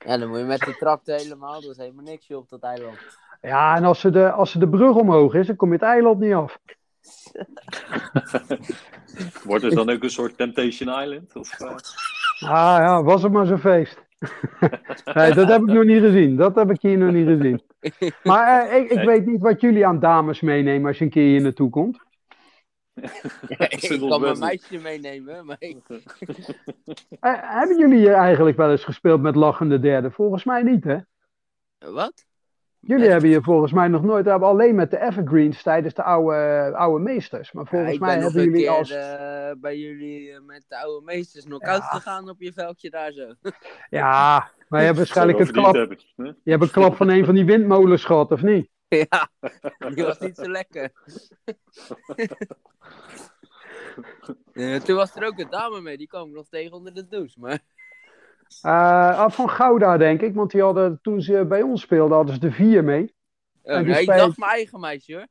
Ja, 0.06 0.18
dan 0.18 0.30
moet 0.30 0.38
je 0.38 0.44
met 0.46 0.60
de 0.60 0.76
tractor 0.76 1.16
helemaal. 1.16 1.62
Dat 1.62 1.72
is 1.72 1.78
helemaal 1.78 2.04
niks 2.04 2.28
joh, 2.28 2.40
op 2.40 2.50
dat 2.50 2.62
eiland. 2.62 2.98
Ja, 3.42 3.76
en 3.76 3.84
als 3.84 4.00
ze, 4.00 4.10
de, 4.10 4.32
als 4.32 4.52
ze 4.52 4.60
de 4.60 4.70
brug 4.70 4.96
omhoog 4.96 5.34
is, 5.34 5.48
dan 5.48 5.56
kom 5.56 5.68
je 5.68 5.74
het 5.74 5.84
eiland 5.84 6.20
niet 6.20 6.34
af. 6.34 6.58
wordt 9.44 9.64
het 9.64 9.74
dan 9.74 9.90
ook 9.90 10.04
een 10.04 10.10
soort 10.10 10.38
Temptation 10.38 11.02
Island? 11.02 11.36
Of? 11.36 11.62
Ah 12.40 12.78
ja, 12.80 13.04
was 13.04 13.24
het 13.24 13.32
maar 13.32 13.46
zo'n 13.46 13.60
feest. 13.60 14.02
nee, 15.14 15.34
dat 15.34 15.48
heb 15.48 15.62
ik 15.62 15.68
nog 15.68 15.84
niet 15.84 16.02
gezien. 16.02 16.36
Dat 16.36 16.56
heb 16.56 16.72
ik 16.72 16.82
hier 16.82 16.98
nog 16.98 17.12
niet 17.12 17.28
gezien. 17.28 17.62
Maar 18.24 18.68
eh, 18.68 18.78
ik, 18.78 18.90
ik 18.90 18.96
Nee. 18.96 19.06
weet 19.06 19.26
niet 19.26 19.42
wat 19.42 19.62
jullie 19.62 19.86
aan 19.86 20.00
dames 20.00 20.42
meenemen 20.42 20.88
als 20.88 20.98
je 20.98 21.04
een 21.04 21.10
keer 21.10 21.28
hier 21.28 21.42
naartoe 21.42 21.70
komt. 21.70 22.00
Ik 23.70 24.00
kan 24.10 24.22
mijn 24.22 24.40
meisje 24.40 24.78
meenemen, 24.78 25.46
maar 25.46 25.56
ik... 25.60 25.78
Eh, 27.20 27.34
hebben 27.42 27.78
jullie 27.78 27.98
hier 27.98 28.14
eigenlijk 28.14 28.58
wel 28.58 28.72
eens 28.72 28.84
gespeeld 28.84 29.22
met 29.22 29.36
lachende 29.36 29.80
derde? 29.80 30.12
Volgens 30.12 30.44
mij 30.44 30.64
niet, 30.64 30.84
hè? 30.84 30.98
Wat? 31.78 32.26
Jullie 32.80 33.02
Nee. 33.04 33.12
hebben 33.12 33.30
hier 33.30 33.42
volgens 33.44 33.72
mij 33.72 33.88
nog 33.88 34.04
nooit, 34.04 34.24
we 34.24 34.30
hebben 34.30 34.50
alleen 34.50 34.76
met 34.76 34.92
de 34.92 35.00
evergreens 35.02 35.62
tijdens 35.64 35.94
de 35.94 36.04
oude, 36.04 36.72
oude 36.76 37.04
meesters. 37.04 37.52
Maar 37.52 37.64
Ja, 37.64 37.70
volgens 37.70 37.94
ik 37.94 38.00
mij 38.00 38.10
ben 38.14 38.24
nog 38.24 38.34
hebben 38.34 38.52
jullie 38.52 38.66
keer 38.68 38.78
als... 38.78 38.90
eh, 38.92 39.52
bij 39.58 39.78
jullie 39.78 40.32
eh, 40.32 40.40
met 40.42 40.66
de 40.68 40.78
oude 40.78 41.06
meesters 41.06 41.46
knock-out 41.46 41.82
Ja. 41.82 41.88
gegaan 41.88 42.30
op 42.30 42.42
je 42.42 42.54
veldje 42.54 42.90
daar 42.90 43.12
zo. 43.12 43.34
Ja, 43.90 44.52
maar 44.68 44.80
je 44.80 44.86
hebt 44.86 44.98
waarschijnlijk 44.98 45.40
een 45.40 45.52
wel 45.52 45.64
klap, 45.64 45.74
hebben, 45.76 45.98
je 46.44 46.52
hebt 46.52 46.64
een 46.64 46.72
klap 46.72 46.96
van 46.96 47.10
een 47.10 47.26
van 47.26 47.36
die 47.36 47.46
windmolens 47.46 48.04
gehad, 48.06 48.32
of 48.32 48.42
niet? 48.42 48.70
ja, 49.10 49.30
die 49.96 50.04
was 50.04 50.20
niet 50.20 50.36
zo 50.36 50.50
lekker. 50.50 50.92
Toen 54.86 54.96
was 54.96 55.16
er 55.16 55.26
ook 55.26 55.40
een 55.40 55.50
dame 55.50 55.82
mee, 55.82 55.98
die 55.98 56.08
kwam 56.08 56.28
ik 56.30 56.36
nog 56.36 56.48
tegen 56.50 56.74
onder 56.74 56.94
de 56.94 57.08
douche. 57.08 57.40
Maar 57.40 57.60
Eh, 58.62 59.20
ah, 59.20 59.32
van 59.32 59.50
Gouda, 59.50 59.98
denk 59.98 60.22
ik. 60.22 60.34
Want 60.36 60.52
die 60.52 60.62
hadden, 60.62 61.00
toen 61.02 61.22
ze 61.22 61.46
bij 61.46 61.62
ons 61.62 61.82
speelden, 61.82 62.16
hadden 62.16 62.34
ze 62.34 62.40
de 62.40 62.52
vier 62.52 62.84
mee. 62.84 63.14
oh, 63.64 63.74
En 63.74 63.84
die 63.84 63.94
nee, 63.94 64.02
ik 64.02 64.08
dacht 64.08 64.38
mijn 64.38 64.52
eigen 64.52 64.80
meisje 64.80 65.14
hoor. 65.14 65.28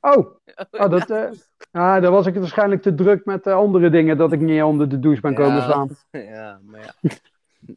Oh, 0.00 0.34
oh 0.70 0.90
dat, 0.90 1.10
eh 1.10 1.30
ah, 1.70 2.02
dan 2.02 2.12
was 2.12 2.26
ik 2.26 2.34
waarschijnlijk 2.34 2.82
te 2.82 2.94
druk 2.94 3.24
met 3.24 3.46
eh, 3.46 3.54
andere 3.54 3.90
dingen 3.90 4.16
dat 4.16 4.32
ik 4.32 4.40
niet 4.40 4.62
onder 4.62 4.88
de 4.88 4.98
douche 4.98 5.20
ben 5.20 5.34
komen 5.34 5.56
Ja. 5.56 5.62
staan. 5.62 5.96
Ja, 6.10 6.60
maar 6.64 6.80
ja. 7.00 7.10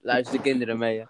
Luister 0.02 0.36
de 0.38 0.42
kinderen 0.44 0.78
mee. 0.78 1.00
Hè. 1.00 1.06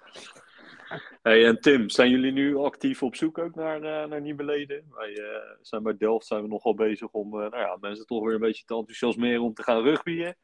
Hey, 1.21 1.45
en 1.45 1.59
Tim, 1.59 1.89
zijn 1.89 2.09
jullie 2.09 2.31
nu 2.31 2.57
actief 2.57 3.03
op 3.03 3.15
zoek 3.15 3.37
ook 3.37 3.55
naar, 3.55 3.81
eh, 3.81 4.09
naar 4.09 4.21
nieuwe 4.21 4.43
leden? 4.43 4.83
Wij 4.95 5.13
eh, 5.13 5.57
zijn 5.61 5.83
bij 5.83 5.97
Delft 5.97 6.25
zijn 6.25 6.41
we 6.41 6.47
nogal 6.47 6.73
bezig 6.73 7.11
om 7.11 7.33
eh, 7.33 7.49
nou 7.49 7.57
ja, 7.57 7.77
mensen 7.79 8.05
toch 8.05 8.23
weer 8.23 8.33
een 8.33 8.39
beetje 8.39 8.65
te 8.65 8.75
enthousiasmeren 8.75 9.41
om 9.41 9.53
te 9.53 9.63
gaan 9.63 9.83
rugbyen. 9.83 10.35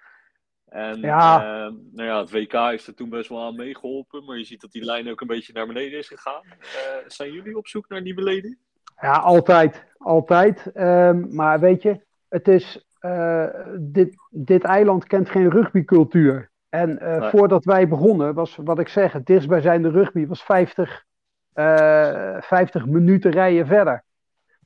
En 0.66 1.00
Ja. 1.00 1.70
nou 1.70 2.08
ja, 2.08 2.20
het 2.20 2.32
WK 2.32 2.52
heeft 2.52 2.88
er 2.88 2.96
toen 2.96 3.10
best 3.10 3.30
wel 3.30 3.44
aan 3.44 3.56
meegeholpen, 3.56 4.26
maar 4.26 4.38
je 4.38 4.44
ziet 4.44 4.62
dat 4.62 4.72
die 4.72 4.84
lijn 4.84 5.10
ook 5.10 5.22
een 5.22 5.28
beetje 5.28 5.54
naar 5.54 5.68
beneden 5.68 6.00
is 6.00 6.08
gegaan. 6.08 6.44
Zijn 7.08 7.32
jullie 7.32 7.58
op 7.58 7.68
zoek 7.68 7.90
naar 7.90 8.02
nieuwe 8.02 8.24
leden? 8.24 8.58
Ja, 9.02 9.14
altijd. 9.14 9.84
Altijd. 9.98 10.72
Ehm, 10.74 11.36
maar 11.36 11.60
weet 11.60 11.82
je, 11.82 12.02
het 12.30 12.48
is, 12.48 12.86
dit, 13.80 14.16
dit 14.30 14.64
eiland 14.64 15.08
kent 15.08 15.30
geen 15.30 15.50
rugbycultuur. 15.50 16.52
En 16.80 17.00
eh, 17.00 17.20
Nee. 17.20 17.30
voordat 17.30 17.66
wij 17.66 17.88
begonnen, 17.88 18.34
was 18.34 18.56
wat 18.64 18.80
ik 18.80 18.88
zeg, 18.88 19.12
het 19.14 19.26
dichtstbijzijnde 19.26 19.90
rugby 19.90 20.28
was 20.28 20.44
50 20.44 21.04
eh 21.54 22.38
50 22.42 22.86
minuten 22.86 23.32
rijden 23.32 23.68
verder. 23.68 24.04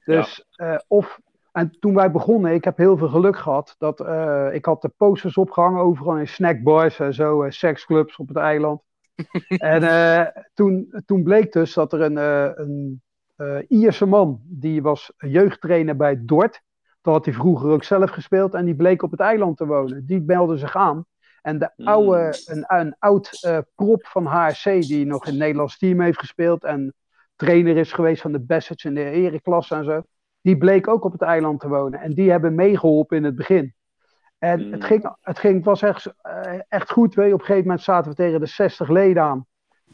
Dus 0.04 0.46
eh, 0.56 0.76
of, 0.88 1.20
en 1.52 1.72
toen 1.80 1.96
wij 1.96 2.12
begonnen, 2.12 2.54
ik 2.54 2.64
heb 2.64 2.78
heel 2.78 2.98
veel 2.98 3.08
geluk 3.08 3.38
gehad. 3.38 3.76
Dat, 3.78 4.00
eh, 4.00 4.48
ik 4.52 4.66
had 4.66 4.82
de 4.82 4.92
posters 4.98 5.38
opgehangen 5.38 5.82
overal 5.82 6.18
in 6.18 6.28
snackbars 6.28 7.00
en 7.00 7.14
zo, 7.14 7.44
eh, 7.44 7.52
seksclubs 7.52 8.18
op 8.18 8.28
het 8.28 8.38
eiland. 8.38 8.82
en 9.58 9.84
eh, 9.84 10.26
toen, 10.54 10.94
toen 11.06 11.24
bleek 11.24 11.52
dus 11.52 11.74
dat 11.74 11.94
er 11.94 12.02
een, 12.02 12.18
eh, 12.18 12.50
een 12.56 13.02
eh, 13.36 13.58
Ierse 13.68 14.06
man, 14.06 14.42
die 14.44 14.82
was 14.82 15.12
jeugdtrainer 15.18 15.96
bij 15.96 16.26
Dort. 16.26 16.62
Daar 17.02 17.14
had 17.14 17.26
hij 17.26 17.34
vroeger 17.34 17.70
ook 17.70 17.84
zelf 17.84 18.10
gespeeld 18.10 18.54
en 18.54 18.66
die 18.66 18.76
bleek 18.76 19.04
op 19.04 19.12
het 19.12 19.20
eiland 19.20 19.58
te 19.58 19.66
wonen. 19.66 20.06
Die 20.06 20.22
meldde 20.22 20.58
zich 20.58 20.76
aan. 20.76 21.06
En 21.42 21.60
de 21.60 21.72
Hmm. 21.76 21.88
oude, 21.88 22.42
een, 22.46 22.64
een 22.68 22.96
oud 23.00 23.38
eh, 23.42 23.58
prop 23.76 24.06
van 24.06 24.26
HRC, 24.26 24.64
die 24.82 25.06
nog 25.06 25.26
in 25.26 25.32
het 25.32 25.40
Nederlands 25.40 25.78
team 25.78 26.02
heeft 26.02 26.20
gespeeld 26.20 26.64
en 26.64 26.94
trainer 27.36 27.78
is 27.78 27.92
geweest 27.94 28.22
van 28.22 28.32
de 28.32 28.40
Bassets 28.40 28.86
in 28.86 28.94
de 28.94 29.10
ereklasse 29.10 29.76
en 29.76 29.84
zo, 29.86 30.02
die 30.42 30.58
bleek 30.58 30.88
ook 30.88 31.04
op 31.04 31.12
het 31.12 31.22
eiland 31.22 31.60
te 31.60 31.68
wonen. 31.68 32.00
En 32.00 32.14
die 32.14 32.32
hebben 32.32 32.56
meegeholpen 32.56 33.18
in 33.18 33.24
het 33.24 33.36
begin. 33.36 33.74
En 34.38 34.60
Hmm. 34.60 34.72
het, 34.72 34.84
ging, 34.84 35.16
het, 35.22 35.40
ging, 35.40 35.56
het 35.56 35.66
was 35.66 35.82
echt, 35.82 36.14
eh, 36.22 36.60
echt 36.68 36.92
goed. 36.92 37.16
Weet. 37.16 37.34
Op 37.34 37.40
een 37.40 37.46
gegeven 37.46 37.68
moment 37.68 37.82
zaten 37.84 38.10
we 38.12 38.18
tegen 38.18 38.40
de 38.40 38.46
60 38.46 38.90
leden 38.90 39.24
aan. 39.24 39.46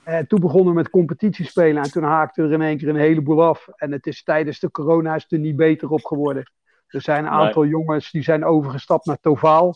En 0.03 0.27
toen 0.27 0.39
begonnen 0.39 0.69
we 0.69 0.73
met 0.79 0.89
competitie 0.89 1.45
spelen. 1.45 1.83
En 1.83 1.91
toen 1.91 2.03
haakte 2.03 2.41
er 2.41 2.51
in 2.51 2.61
één 2.61 2.77
keer 2.77 2.89
een 2.89 2.95
heleboel 2.95 3.43
af. 3.43 3.67
En 3.75 3.91
het 3.91 4.07
is 4.07 4.23
tijdens 4.23 4.59
de 4.59 4.71
corona 4.71 5.15
is 5.15 5.23
het 5.23 5.31
er 5.31 5.39
niet 5.39 5.55
beter 5.55 5.89
op 5.89 6.03
geworden. 6.05 6.51
Er 6.87 7.01
zijn 7.01 7.25
een 7.25 7.31
Nee. 7.31 7.39
aantal 7.39 7.65
jongens 7.65 8.11
die 8.11 8.23
zijn 8.23 8.45
overgestapt 8.45 9.05
naar 9.05 9.19
Tovaal. 9.19 9.75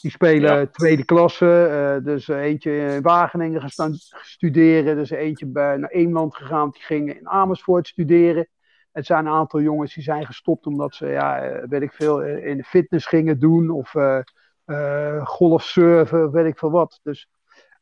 Die 0.00 0.10
spelen 0.10 0.58
Ja. 0.58 0.66
tweede 0.66 1.04
klasse. 1.04 1.66
eh, 1.66 2.04
dus 2.04 2.28
eentje 2.28 2.76
in 2.76 3.02
Wageningen 3.02 3.60
gaan 3.60 3.68
staan 3.70 3.94
studeren. 4.22 4.96
Dus 4.96 5.10
eentje 5.10 5.46
bij, 5.46 5.76
naar 5.76 5.90
Eemland 5.90 6.34
gegaan. 6.36 6.70
Die 6.70 6.82
ging 6.82 7.14
in 7.18 7.28
Amersfoort 7.28 7.86
studeren. 7.86 8.48
Het 8.92 9.06
zijn 9.06 9.26
een 9.26 9.32
aantal 9.32 9.60
jongens 9.60 9.94
die 9.94 10.02
zijn 10.02 10.26
gestopt 10.26 10.66
omdat 10.66 10.94
ze, 10.94 11.06
ja, 11.06 11.42
eh, 11.42 11.68
weet 11.68 11.82
ik 11.82 11.92
veel, 11.92 12.22
eh, 12.22 12.46
in 12.46 12.56
de 12.56 12.64
fitness 12.64 13.06
gingen 13.06 13.38
doen. 13.38 13.70
Of 13.70 13.94
eh 13.94 14.18
eh, 14.64 15.26
golfsurfen, 15.26 16.30
weet 16.30 16.46
ik 16.46 16.58
veel 16.58 16.70
wat. 16.70 17.00
Dus 17.02 17.28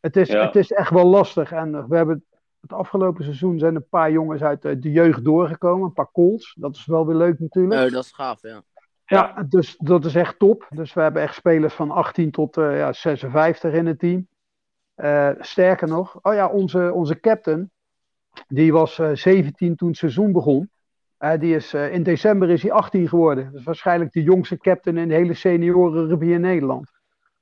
het 0.00 0.16
is, 0.16 0.28
Ja. 0.28 0.44
het 0.46 0.56
is 0.56 0.72
echt 0.72 0.90
wel 0.90 1.04
lastig. 1.06 1.52
En 1.52 1.88
we 1.88 1.96
hebben 1.96 2.24
het 2.60 2.72
afgelopen 2.72 3.24
seizoen 3.24 3.58
zijn 3.58 3.74
een 3.74 3.88
paar 3.88 4.10
jongens 4.12 4.42
uit 4.42 4.62
de, 4.62 4.90
jeugd 4.90 5.24
doorgekomen. 5.24 5.86
Een 5.86 5.92
paar 5.92 6.12
calls. 6.12 6.56
Dat 6.58 6.74
is 6.76 6.86
wel 6.86 7.06
weer 7.06 7.16
leuk 7.16 7.38
natuurlijk. 7.38 7.84
Oh, 7.86 7.92
dat 7.92 8.04
is 8.04 8.12
gaaf, 8.12 8.42
ja. 8.42 8.62
Ja, 9.12 9.46
dus 9.48 9.76
dat 9.76 10.04
is 10.04 10.14
echt 10.14 10.38
top. 10.38 10.66
Dus 10.70 10.92
we 10.92 11.00
hebben 11.00 11.22
echt 11.22 11.34
spelers 11.34 11.74
van 11.74 11.90
18 11.90 12.30
tot 12.30 12.56
eh, 12.56 12.78
ja, 12.78 12.92
56 12.92 13.72
in 13.72 13.86
het 13.86 13.98
team. 13.98 14.28
Eh, 14.94 15.30
sterker 15.38 15.88
nog, 15.88 16.18
oh 16.22 16.34
ja, 16.34 16.48
onze, 16.48 16.92
onze 16.92 17.20
captain, 17.20 17.70
die 18.48 18.72
was 18.72 18.98
eh, 18.98 19.10
17 19.12 19.76
toen 19.76 19.88
het 19.88 19.96
seizoen 19.96 20.32
begon. 20.32 20.70
Eh, 21.22 21.40
die 21.40 21.54
is, 21.54 21.74
eh, 21.74 21.92
in 21.92 22.02
december 22.02 22.50
is 22.50 22.62
hij 22.62 22.72
18 22.72 23.08
geworden. 23.08 23.50
Is 23.54 23.62
waarschijnlijk 23.62 24.12
de 24.12 24.22
jongste 24.22 24.58
captain 24.58 24.96
in 24.96 25.08
de 25.08 25.14
hele 25.14 25.34
senioren 25.34 26.08
rugby 26.08 26.26
in 26.26 26.40
Nederland. 26.40 26.90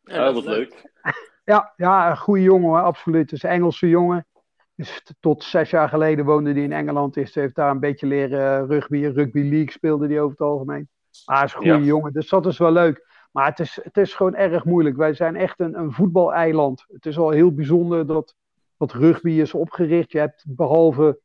Ja, 0.02 0.32
wat 0.32 0.44
leuk. 0.44 0.88
Ja, 1.44 1.72
ja, 1.76 2.10
een 2.10 2.16
goede 2.16 2.42
jongen, 2.42 2.68
hoor, 2.68 2.82
absoluut. 2.82 3.32
Een 3.32 3.50
Engelse 3.50 3.88
jongen. 3.88 4.26
Dus 4.74 5.02
tot 5.20 5.44
zes 5.44 5.70
jaar 5.70 5.88
geleden 5.88 6.24
woonde 6.24 6.52
hij 6.52 6.62
in 6.62 6.72
Engeland. 6.72 7.16
Is, 7.16 7.34
heeft 7.34 7.54
daar 7.54 7.70
een 7.70 7.80
beetje 7.80 8.06
leren 8.06 8.60
eh, 8.60 8.68
rugby. 8.68 9.06
Rugby 9.06 9.40
league 9.40 9.70
speelde 9.70 10.06
hij 10.06 10.20
over 10.20 10.30
het 10.30 10.40
algemeen. 10.40 10.88
Hij 11.24 11.44
is 11.44 11.52
een 11.52 11.58
goede 11.58 11.78
Ja. 11.78 11.84
jongen, 11.84 12.12
dus 12.12 12.28
dat 12.28 12.46
is 12.46 12.58
wel 12.58 12.72
leuk. 12.72 13.08
Maar 13.32 13.46
het 13.46 13.58
is, 13.58 13.78
het 13.82 13.96
is 13.96 14.14
gewoon 14.14 14.34
erg 14.34 14.64
moeilijk. 14.64 14.96
Wij 14.96 15.14
zijn 15.14 15.36
echt 15.36 15.60
een, 15.60 15.78
een 15.78 15.92
voetbaleiland. 15.92 16.84
Het 16.88 17.06
is 17.06 17.18
al 17.18 17.30
heel 17.30 17.54
bijzonder 17.54 18.06
dat, 18.06 18.34
dat 18.76 18.92
rugby 18.92 19.30
is 19.30 19.54
opgericht. 19.54 20.12
Je 20.12 20.18
hebt 20.18 20.44
behalve 20.48 21.20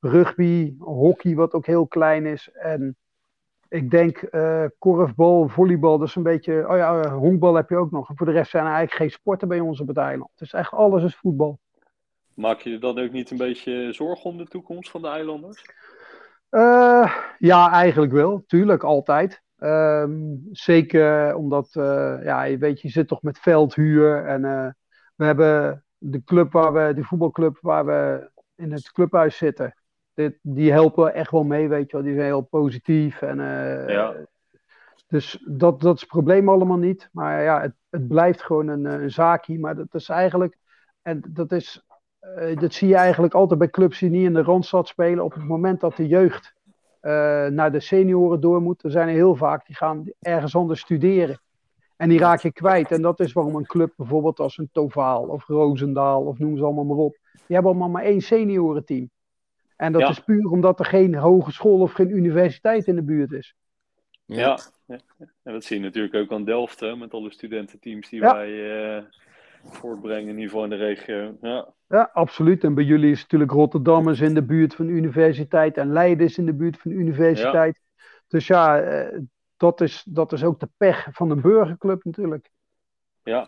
rugby, 0.00 0.74
hockey, 0.78 1.34
wat 1.34 1.52
ook 1.52 1.66
heel 1.66 1.86
klein 1.86 2.26
is. 2.26 2.50
En 2.52 2.96
ik 3.68 3.90
denk 3.90 4.16
eh 4.18 4.64
korfbal, 4.78 5.48
volleybal, 5.48 5.98
dat 5.98 6.08
is 6.08 6.14
een 6.14 6.22
beetje. 6.22 6.68
Oh 6.68 6.76
ja, 6.76 7.00
eh, 7.02 7.16
honkbal 7.16 7.54
heb 7.54 7.68
je 7.68 7.76
ook 7.76 7.90
nog. 7.90 8.08
En 8.08 8.16
voor 8.16 8.26
de 8.26 8.32
rest 8.32 8.50
zijn 8.50 8.64
er 8.64 8.72
eigenlijk 8.72 9.00
geen 9.00 9.10
sporten 9.20 9.48
bij 9.48 9.60
ons 9.60 9.80
op 9.80 9.88
het 9.88 9.96
eiland. 9.96 10.30
Het 10.30 10.40
is 10.40 10.52
echt 10.52 10.72
alles 10.72 11.02
is 11.02 11.16
voetbal. 11.16 11.58
Maak 12.34 12.60
je 12.60 12.70
je 12.70 12.78
dan 12.78 12.98
ook 12.98 13.12
niet 13.12 13.30
een 13.30 13.36
beetje 13.36 13.92
zorgen 13.92 14.30
om 14.30 14.36
de 14.36 14.46
toekomst 14.46 14.90
van 14.90 15.02
de 15.02 15.08
eilanders? 15.08 15.64
Eh, 16.56 17.14
ja, 17.38 17.70
eigenlijk 17.70 18.12
wel. 18.12 18.44
Tuurlijk, 18.46 18.82
altijd. 18.82 19.42
Ehm, 19.58 20.34
zeker 20.50 21.34
omdat, 21.34 21.68
eh, 21.72 22.18
ja, 22.22 22.42
je 22.42 22.58
weet, 22.58 22.80
je 22.80 22.88
zit 22.88 23.08
toch 23.08 23.22
met 23.22 23.38
veldhuur. 23.38 24.24
En 24.24 24.44
eh, 24.44 24.68
we 25.14 25.24
hebben 25.24 25.84
de 25.98 26.24
club 26.24 26.52
waar 26.52 26.72
we, 26.72 26.94
de 26.94 27.04
voetbalclub 27.04 27.58
waar 27.60 27.86
we 27.86 28.30
in 28.54 28.72
het 28.72 28.92
clubhuis 28.92 29.36
zitten. 29.36 29.74
Dit, 30.14 30.38
die 30.42 30.72
helpen 30.72 31.14
echt 31.14 31.30
wel 31.30 31.44
mee, 31.44 31.68
weet 31.68 31.90
je 31.90 31.96
wel. 31.96 32.06
Die 32.06 32.14
zijn 32.14 32.26
heel 32.26 32.40
positief. 32.40 33.22
En, 33.22 33.38
Ja. 33.88 34.14
Dus 35.08 35.44
dat, 35.48 35.80
dat 35.80 35.94
is 35.94 36.00
het 36.00 36.10
probleem 36.10 36.48
allemaal 36.48 36.78
niet. 36.78 37.08
Maar 37.12 37.42
ja, 37.42 37.60
het, 37.60 37.74
het 37.90 38.08
blijft 38.08 38.42
gewoon 38.42 38.68
een, 38.68 38.84
een 38.84 39.10
zaakje. 39.10 39.58
Maar 39.58 39.76
dat 39.76 39.94
is 39.94 40.08
eigenlijk, 40.08 40.58
en 41.02 41.22
dat 41.28 41.52
is, 41.52 41.85
dat 42.58 42.72
zie 42.74 42.88
je 42.88 42.94
eigenlijk 42.96 43.34
altijd 43.34 43.58
bij 43.58 43.70
clubs 43.70 43.98
die 43.98 44.10
niet 44.10 44.24
in 44.24 44.32
de 44.34 44.42
Randstad 44.42 44.88
spelen. 44.88 45.24
Op 45.24 45.34
het 45.34 45.44
moment 45.44 45.80
dat 45.80 45.96
de 45.96 46.06
jeugd 46.06 46.54
eh, 47.00 47.46
naar 47.46 47.72
de 47.72 47.80
senioren 47.80 48.40
door 48.40 48.62
moet, 48.62 48.82
er 48.82 48.90
zijn 48.90 49.08
er 49.08 49.14
heel 49.14 49.34
vaak 49.36 49.66
die 49.66 49.76
gaan 49.76 50.04
ergens 50.20 50.56
anders 50.56 50.80
studeren. 50.80 51.40
En 51.96 52.08
die 52.08 52.18
raak 52.18 52.40
je 52.40 52.52
kwijt. 52.52 52.90
En 52.90 53.02
dat 53.02 53.20
is 53.20 53.32
waarom 53.32 53.56
een 53.56 53.66
club 53.66 53.92
bijvoorbeeld 53.96 54.38
als 54.40 54.58
een 54.58 54.68
Tovaal 54.72 55.22
of 55.22 55.46
Roosendaal 55.46 56.22
of 56.22 56.38
noem 56.38 56.56
ze 56.56 56.64
allemaal 56.64 56.84
maar 56.84 56.96
op. 56.96 57.16
Die 57.32 57.42
hebben 57.56 57.70
allemaal 57.70 57.88
maar 57.88 58.02
één 58.02 58.20
seniorenteam. 58.20 59.10
En 59.76 59.92
dat 59.92 60.00
Ja. 60.00 60.08
is 60.08 60.20
puur 60.20 60.50
omdat 60.50 60.78
er 60.78 60.84
geen 60.84 61.14
hogeschool 61.14 61.80
of 61.80 61.92
geen 61.92 62.16
universiteit 62.16 62.86
in 62.86 62.94
de 62.94 63.02
buurt 63.02 63.32
is. 63.32 63.54
Ja. 64.24 64.58
ja. 64.86 64.98
En 65.42 65.52
dat 65.52 65.64
zie 65.64 65.78
je 65.78 65.84
natuurlijk 65.84 66.14
ook 66.14 66.32
aan 66.32 66.44
Delft, 66.44 66.80
hè, 66.80 66.96
met 66.96 67.12
alle 67.14 67.32
studententeams 67.32 68.08
die 68.08 68.20
Ja. 68.20 68.34
wij 68.34 68.50
eh, 68.96 69.02
voortbrengen, 69.70 70.22
in 70.28 70.34
ieder 70.34 70.44
geval 70.44 70.64
in 70.64 70.70
de 70.70 70.76
regio. 70.76 71.36
Ja, 71.40 71.68
Ja, 71.88 72.10
absoluut. 72.12 72.64
En 72.64 72.74
bij 72.74 72.84
jullie 72.84 73.10
is 73.10 73.20
natuurlijk 73.20 73.50
Rotterdam 73.50 74.08
is 74.08 74.20
in 74.20 74.34
de 74.34 74.42
buurt 74.42 74.74
van 74.74 74.86
de 74.86 74.92
universiteit 74.92 75.76
en 75.76 75.92
Leiden 75.92 76.26
is 76.26 76.38
in 76.38 76.46
de 76.46 76.54
buurt 76.54 76.78
van 76.78 76.90
de 76.90 76.96
universiteit. 76.96 77.80
Dus 78.28 78.46
ja, 78.46 78.80
eh, 78.80 79.18
dat, 79.56 79.80
is, 79.80 80.02
dat 80.08 80.32
is 80.32 80.44
ook 80.44 80.60
de 80.60 80.68
pech 80.76 81.06
van 81.12 81.30
een 81.30 81.40
burgerclub 81.40 82.04
natuurlijk. 82.04 82.50
ja. 83.22 83.46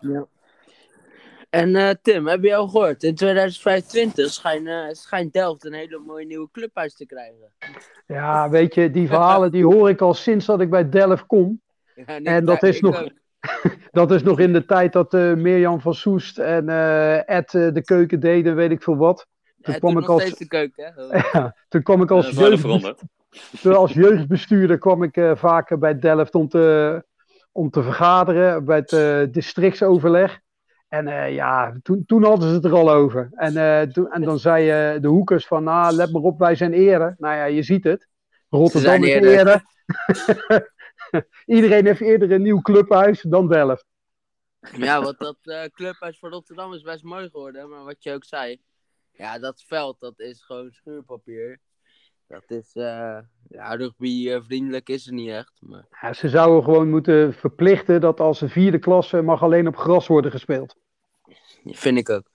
En 1.49 1.75
eh, 1.75 1.89
Tim, 2.01 2.27
heb 2.27 2.43
je 2.43 2.55
al 2.55 2.67
gehoord? 2.67 3.03
In 3.03 3.15
2025 3.15 4.29
schijnt, 4.31 4.97
schijnt 4.97 5.33
Delft 5.33 5.65
een 5.65 5.73
hele 5.73 5.99
mooie 6.05 6.25
nieuwe 6.25 6.49
clubhuis 6.51 6.93
te 6.95 7.05
krijgen. 7.05 7.51
Ja, 8.07 8.49
weet 8.49 8.73
je, 8.73 8.91
die 8.91 9.07
verhalen 9.07 9.51
die 9.51 9.65
hoor 9.65 9.89
ik 9.89 10.01
al 10.01 10.13
sinds 10.13 10.45
dat 10.45 10.61
ik 10.61 10.69
bij 10.69 10.89
Delft 10.89 11.25
kom. 11.25 11.61
Ja, 11.95 12.05
En 12.23 12.45
dat 12.45 12.63
is 12.63 12.81
nog- 12.81 13.01
ook. 13.03 13.11
Dat 13.91 14.11
is 14.11 14.23
nog 14.23 14.39
in 14.39 14.53
de 14.53 14.65
tijd 14.65 14.93
dat 14.93 15.13
eh 15.13 15.33
Mirjam 15.33 15.81
van 15.81 15.93
Soest 15.93 16.37
en 16.37 16.69
eh, 16.69 17.29
Ed 17.29 17.53
eh, 17.53 17.73
de 17.73 17.81
keuken 17.83 18.19
deden, 18.19 18.55
weet 18.55 18.71
ik 18.71 18.83
veel 18.83 18.97
wat. 18.97 19.27
Toen 19.61 19.73
Ja, 19.73 19.79
kwam 19.79 19.93
toen 19.93 20.01
ik 20.01 20.09
als, 20.09 20.21
steeds 20.21 20.39
de 20.39 20.47
keuken, 20.47 20.93
hè? 20.95 21.17
ja, 21.39 21.55
toen 21.67 21.83
kwam 21.83 22.01
ik 22.01 22.11
als, 22.11 22.27
is 22.27 22.35
weinig 22.35 22.61
jeugd, 22.61 22.61
veranderd. 22.61 23.01
toen 23.61 23.75
als 23.75 23.93
jeugdbestuurder 23.93 24.77
kwam 24.77 25.03
ik 25.03 25.17
eh, 25.17 25.35
vaker 25.35 25.77
bij 25.77 25.99
Delft 25.99 26.35
om 26.35 26.47
te, 26.47 27.03
om 27.51 27.69
te 27.69 27.83
vergaderen 27.83 28.65
bij 28.65 28.77
het 28.77 28.93
eh, 28.93 29.21
districtsoverleg. 29.31 30.39
En 30.89 31.07
eh, 31.07 31.33
ja, 31.33 31.73
toen, 31.81 32.03
toen 32.05 32.23
hadden 32.23 32.49
ze 32.49 32.55
het 32.55 32.65
er 32.65 32.73
al 32.73 32.91
over. 32.91 33.29
En, 33.31 33.57
eh, 33.57 33.81
toen, 33.81 34.11
en 34.11 34.21
dan 34.21 34.39
zei 34.39 34.69
eh, 34.69 35.01
de 35.01 35.07
hoekers 35.07 35.47
van, 35.47 35.63
nou, 35.63 35.93
let 35.93 36.11
maar 36.11 36.21
op, 36.21 36.39
wij 36.39 36.55
zijn 36.55 36.73
eerder. 36.73 37.15
Nou 37.17 37.35
ja, 37.35 37.45
je 37.45 37.63
ziet 37.63 37.83
het. 37.83 38.07
Rotterdam 38.49 39.03
zijn 39.03 39.03
is 39.03 39.31
eerder. 39.37 39.61
Iedereen 41.45 41.85
heeft 41.85 42.01
eerder 42.01 42.31
een 42.31 42.41
nieuw 42.41 42.61
clubhuis 42.61 43.21
dan 43.21 43.47
Delft. 43.47 43.85
Ja, 44.59 45.01
want 45.01 45.19
dat 45.19 45.37
eh, 45.41 45.63
clubhuis 45.63 46.19
van 46.19 46.29
Rotterdam 46.29 46.73
is 46.73 46.81
best 46.81 47.03
mooi 47.03 47.29
geworden. 47.29 47.69
Maar 47.69 47.83
wat 47.83 48.03
je 48.03 48.13
ook 48.13 48.23
zei. 48.23 48.61
Ja, 49.11 49.39
dat 49.39 49.63
veld, 49.67 49.99
dat 49.99 50.19
is 50.19 50.41
gewoon 50.41 50.71
schuurpapier. 50.71 51.59
Dat 52.27 52.43
is, 52.47 52.75
eh 52.75 53.19
ja, 53.49 53.75
rugby 53.75 54.29
eh, 54.29 54.41
vriendelijk 54.41 54.89
is 54.89 55.05
het 55.05 55.13
niet 55.13 55.29
echt. 55.29 55.53
Maar... 55.59 55.85
Ja, 56.01 56.13
ze 56.13 56.29
zouden 56.29 56.63
gewoon 56.63 56.89
moeten 56.89 57.33
verplichten 57.33 58.01
dat 58.01 58.19
als 58.19 58.41
een 58.41 58.49
vierde 58.49 58.79
klasse 58.79 59.21
mag 59.21 59.43
alleen 59.43 59.67
op 59.67 59.75
gras 59.75 60.07
worden 60.07 60.31
gespeeld. 60.31 60.75
Vind 61.63 61.97
ik 61.97 62.09
ook. 62.09 62.29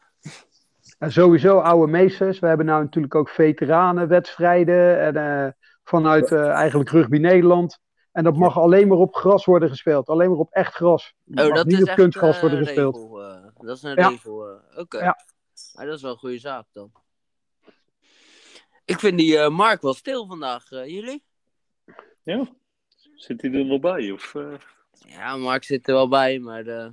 En 0.98 1.12
sowieso 1.12 1.58
oude 1.58 1.92
meesters. 1.92 2.38
We 2.38 2.46
hebben 2.46 2.66
nou 2.66 2.82
natuurlijk 2.82 3.14
ook 3.14 3.28
veteranenwedstrijden 3.28 5.14
en, 5.14 5.56
vanuit 5.84 6.32
eigenlijk 6.32 6.90
Rugby 6.90 7.18
Nederland. 7.18 7.80
En 8.14 8.24
dat 8.24 8.36
mag 8.36 8.58
alleen 8.58 8.88
maar 8.88 8.98
op 8.98 9.14
gras 9.14 9.44
worden 9.44 9.68
gespeeld. 9.68 10.08
Alleen 10.08 10.30
maar 10.30 10.38
op 10.38 10.50
echt 10.52 10.74
gras. 10.74 11.14
Dat 11.24 11.48
Oh, 11.48 11.54
dat 11.54 11.66
niet 11.66 11.74
is 11.74 11.82
op 11.82 11.88
echt 11.88 11.96
kunstgras 11.96 12.40
worden 12.40 12.58
een 12.58 12.64
gespeeld. 12.64 12.94
regel. 12.96 13.22
eh, 13.22 13.42
dat 13.66 13.76
is 13.76 13.82
een 13.82 13.94
Ja. 13.94 14.08
regel. 14.08 14.48
eh, 14.48 14.78
Oké. 14.78 14.98
Ja. 14.98 15.16
Maar 15.74 15.86
dat 15.86 15.94
is 15.96 16.02
wel 16.02 16.10
een 16.10 16.16
goede 16.18 16.38
zaak 16.38 16.66
dan. 16.72 16.92
Ik 18.84 18.98
vind 18.98 19.18
die 19.18 19.38
eh, 19.38 19.48
Mark 19.50 19.82
wel 19.82 19.94
stil 19.94 20.26
vandaag. 20.26 20.70
eh, 20.70 20.86
jullie? 20.86 21.24
Ja. 22.22 22.46
Zit 23.14 23.42
hij 23.42 23.52
er 23.52 23.64
nog 23.64 23.80
bij? 23.80 24.10
Of, 24.10 24.34
Ja, 24.98 25.36
Mark 25.36 25.64
zit 25.64 25.88
er 25.88 25.94
wel 25.94 26.08
bij, 26.08 26.38
maar 26.38 26.66
eh, 26.66 26.88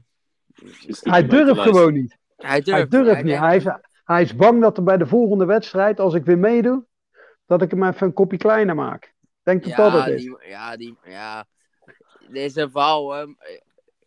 Hij 1.02 1.28
durft 1.28 1.62
gewoon 1.62 1.94
niet. 1.94 2.18
hij 2.38 2.62
durft, 2.62 2.92
Hij 2.92 3.04
durft 3.04 3.24
niet. 3.24 3.38
Hij 3.38 3.56
is, 3.56 3.64
Hij 4.04 4.22
is 4.22 4.36
bang 4.36 4.62
dat 4.62 4.78
er 4.78 4.84
bij 4.84 4.98
de 4.98 5.08
volgende 5.08 5.46
wedstrijd, 5.46 6.00
als 6.00 6.14
ik 6.14 6.26
weer 6.26 6.38
meedoe, 6.40 6.86
dat 7.46 7.62
ik 7.62 7.72
hem 7.72 7.84
even 7.84 8.08
een 8.08 8.14
kopje 8.14 8.38
kleiner 8.38 8.76
maak. 8.76 9.14
Denk 9.44 9.64
dat 9.64 9.76
dat 9.76 9.92
Ja, 9.94 10.04
het 10.04 10.14
is. 10.14 10.22
die, 10.22 10.48
ja, 10.48 10.78
die, 10.78 10.98
ja. 11.04 11.46
Deze 12.30 12.70
verhaal, 12.70 13.12
hè, 13.12 13.22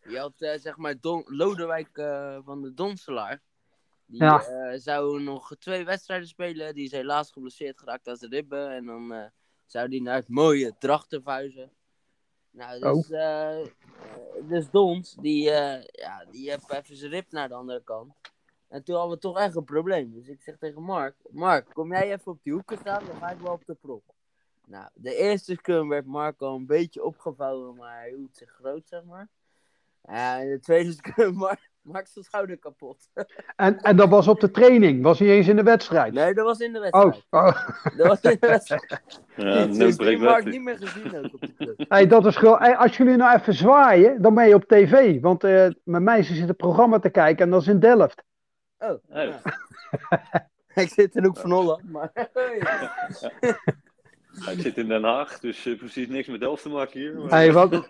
je 0.02 0.18
had 0.18 0.40
eh, 0.40 0.58
zeg 0.58 0.76
maar 0.76 1.00
Don, 1.00 1.22
Lodewijk 1.26 1.96
eh, 1.98 2.38
van 2.44 2.62
de 2.62 2.74
Donselaar. 2.74 3.42
Die 4.06 4.22
Ja. 4.22 4.42
eh, 4.44 4.78
zou 4.78 5.22
nog 5.22 5.56
twee 5.58 5.84
wedstrijden 5.84 6.28
spelen. 6.28 6.74
Die 6.74 6.84
is 6.84 6.90
helaas 6.92 7.32
geblesseerd 7.32 7.78
geraakt 7.78 8.08
aan 8.08 8.16
zijn 8.16 8.30
ribben. 8.30 8.70
En 8.70 8.84
dan 8.86 9.30
zou 9.66 9.88
die 9.88 10.02
naar 10.02 10.14
het 10.14 10.28
mooie 10.28 10.74
Drachten. 10.78 11.22
Nou, 12.50 12.80
dus, 12.80 13.10
eh, 13.10 13.60
eh, 13.60 13.66
dus 14.48 14.70
Dons, 14.70 15.14
die, 15.14 15.42
ja, 15.42 16.24
die 16.30 16.50
heeft 16.50 16.72
even 16.72 16.96
zijn 16.96 17.10
rib 17.10 17.32
naar 17.32 17.48
de 17.48 17.54
andere 17.54 17.82
kant. 17.84 18.14
En 18.68 18.84
toen 18.84 18.94
hadden 18.96 19.14
we 19.14 19.20
toch 19.20 19.38
echt 19.38 19.56
een 19.56 19.64
probleem. 19.64 20.12
Dus 20.12 20.26
ik 20.28 20.42
zeg 20.42 20.56
tegen 20.58 20.82
Mark, 20.82 21.16
Mark, 21.30 21.68
kom 21.72 21.92
jij 21.92 22.12
even 22.12 22.32
op 22.32 22.42
die 22.42 22.52
hoeken 22.52 22.78
staan, 22.78 23.04
dan 23.06 23.16
ga 23.16 23.30
ik 23.30 23.38
wel 23.38 23.52
op 23.52 23.64
de 23.66 23.74
prop. 23.74 24.13
Nou, 24.66 24.88
de 24.94 25.14
eerste 25.16 25.54
scrum 25.54 25.88
werd 25.88 26.06
Marco 26.06 26.54
een 26.54 26.66
beetje 26.66 27.04
opgevouwen, 27.04 27.76
maar 27.76 27.98
hij 27.98 28.08
hield 28.08 28.36
zich 28.36 28.50
groot, 28.50 28.88
zeg 28.88 29.04
maar. 29.04 29.28
En 30.02 30.48
de 30.48 30.58
tweede 30.60 30.92
scrum, 30.92 31.34
Mark, 31.44 31.70
Mark 31.82 32.06
zijn 32.06 32.24
schouder 32.24 32.58
kapot. 32.58 33.08
En, 33.56 33.80
en 33.80 33.96
dat 33.96 34.08
was 34.08 34.28
op 34.28 34.40
de 34.40 34.50
training, 34.50 35.02
was 35.02 35.20
niet 35.20 35.28
eens 35.28 35.48
in 35.48 35.56
de 35.56 35.62
wedstrijd. 35.62 36.12
Nee, 36.12 36.34
dat 36.34 36.44
was 36.44 36.58
in 36.58 36.72
de 36.72 36.78
Oh, 36.90 37.04
wedstrijd. 37.04 37.24
oh. 37.30 37.68
Dat 37.98 38.06
was 38.06 38.20
in 38.20 38.36
de 38.40 38.46
wedstrijd. 38.46 39.00
Ja, 39.36 39.66
Dus 39.66 39.96
ik 39.96 40.18
Mark 40.18 40.44
niet 40.44 40.62
meer 40.62 40.76
gezien 40.78 41.16
ook 41.24 41.34
op 41.34 41.40
de 41.40 41.54
club. 41.54 41.84
Hey, 41.88 42.06
dat 42.06 42.26
is 42.26 42.36
gewoon, 42.36 42.58
hey, 42.58 42.76
als 42.76 42.96
jullie 42.96 43.16
nou 43.16 43.38
even 43.38 43.54
zwaaien, 43.54 44.22
dan 44.22 44.34
ben 44.34 44.48
je 44.48 44.54
op 44.54 44.64
tv. 44.64 45.20
Want 45.20 45.44
eh, 45.44 45.68
mijn 45.84 46.02
meisje 46.02 46.34
zit 46.34 46.48
het 46.48 46.56
programma 46.56 46.98
te 46.98 47.10
kijken 47.10 47.44
en 47.44 47.50
dat 47.50 47.60
is 47.60 47.68
in 47.68 47.80
Delft. 47.80 48.22
Oh, 48.78 48.90
Oh. 48.90 48.98
ja. 49.08 49.40
Ik 50.74 50.88
zit 50.88 51.14
in 51.16 51.24
Hoek 51.24 51.36
van 51.38 51.50
Holland, 51.50 51.90
maar... 51.90 52.12
Ja, 54.44 54.50
ik 54.50 54.60
zit 54.60 54.76
in 54.76 54.88
Den 54.88 55.04
Haag, 55.04 55.38
dus 55.40 55.66
eh, 55.66 55.76
precies 55.78 56.08
niks 56.08 56.28
met 56.28 56.40
Delft 56.40 56.62
te 56.62 56.68
maken 56.68 57.00
hier. 57.00 57.14
maar- 57.14 57.28
Hey, 57.30 57.52
wat, 57.52 57.86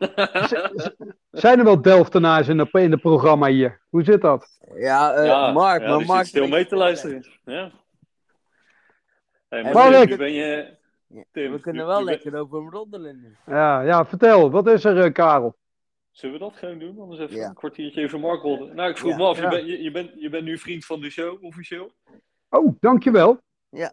zijn 1.30 1.58
er 1.58 1.64
wel 1.64 1.82
Delftenaars 1.82 2.48
in, 2.48 2.56
de, 2.56 2.68
in 2.72 2.90
het 2.90 3.00
programma 3.00 3.46
hier? 3.48 3.80
Hoe 3.88 4.04
zit 4.04 4.20
dat? 4.20 4.58
Ja, 4.76 5.12
eh, 5.14 5.26
ja, 5.26 5.52
Mark, 5.52 5.82
ja, 5.82 5.88
maar 5.88 5.98
die 5.98 6.06
Mark... 6.06 6.18
zit 6.20 6.28
stil 6.28 6.48
mee 6.48 6.66
te 6.66 6.76
luisteren. 6.76 7.24
Ja. 7.44 7.70
Hey, 9.48 9.62
maar 9.62 9.72
Maar 9.72 9.82
Tim, 9.82 9.92
leuk. 9.92 10.08
nu 10.08 10.16
ben 10.16 10.32
je... 10.32 10.76
Tim, 11.32 11.52
We 11.52 11.60
kunnen 11.60 11.82
nu- 11.82 11.88
wel 11.88 11.98
nu 11.98 12.04
ben- 12.04 12.14
lekker 12.14 12.40
over 12.40 12.58
hem 12.58 12.70
roddelen 12.70 13.20
nu. 13.20 13.36
Ja, 13.46 13.80
ja 13.80 14.04
vertel, 14.06 14.50
wat 14.50 14.66
is 14.66 14.84
er, 14.84 14.98
eh, 15.04 15.12
Karel? 15.12 15.56
Zullen 16.10 16.34
we 16.38 16.40
dat 16.44 16.56
gewoon 16.56 16.78
doen? 16.78 16.98
Anders 17.00 17.20
even 17.20 17.36
Ja. 17.36 17.48
een 17.48 17.54
kwartiertje 17.54 18.02
even 18.02 18.20
Mark 18.20 18.42
rollen. 18.42 18.74
Nou, 18.76 18.90
ik 18.90 18.96
vroeg 18.98 19.10
Ja. 19.10 19.16
me 19.16 19.24
af, 19.24 19.40
je, 19.40 19.48
bent, 19.48 19.66
je, 19.66 19.82
je, 19.82 19.90
bent, 19.90 20.10
je 20.16 20.28
bent 20.28 20.44
nu 20.44 20.58
vriend 20.58 20.84
van 20.84 21.00
de 21.00 21.10
show, 21.10 21.44
officieel. 21.44 21.92
Oh, 22.48 22.76
dankjewel. 22.80 23.40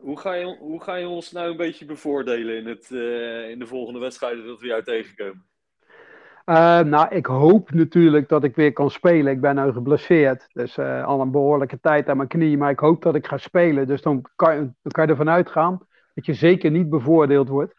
Hoe 0.01 0.19
ga, 0.19 0.34
je, 0.34 0.55
hoe 0.59 0.84
ga 0.84 0.95
je 0.95 1.07
ons 1.07 1.32
nou 1.32 1.49
een 1.51 1.57
beetje 1.57 1.86
bevoordelen 1.86 2.57
in, 2.57 2.67
het, 2.67 2.91
eh, 2.91 3.49
in 3.49 3.59
de 3.59 3.67
volgende 3.67 3.99
wedstrijden 3.99 4.45
dat 4.45 4.59
we 4.59 4.67
jou 4.67 4.84
tegenkomen? 4.84 5.45
Eh, 6.45 6.79
nou, 6.79 7.15
ik 7.15 7.25
hoop 7.25 7.71
natuurlijk 7.71 8.29
dat 8.29 8.43
ik 8.43 8.55
weer 8.55 8.73
kan 8.73 8.89
spelen. 8.91 9.34
Ik 9.34 9.41
ben 9.41 9.55
nu 9.65 9.71
geblesseerd, 9.71 10.47
dus 10.53 10.77
eh, 10.77 11.05
al 11.05 11.21
een 11.21 11.32
behoorlijke 11.32 11.79
tijd 11.79 12.09
aan 12.09 12.17
mijn 12.17 12.29
knie. 12.29 12.57
Maar 12.57 12.71
ik 12.71 12.79
hoop 12.79 13.01
dat 13.03 13.15
ik 13.15 13.27
ga 13.27 13.38
spelen. 13.38 13.88
Dus 13.88 14.01
dan 14.01 14.25
kan, 14.36 14.53
je- 14.55 14.59
dan 14.82 14.91
kan 14.91 15.03
je 15.05 15.09
ervan 15.11 15.29
uitgaan 15.29 15.88
dat 16.13 16.25
je 16.25 16.34
zeker 16.34 16.71
niet 16.71 16.89
bevoordeeld 16.89 17.47
wordt. 17.49 17.73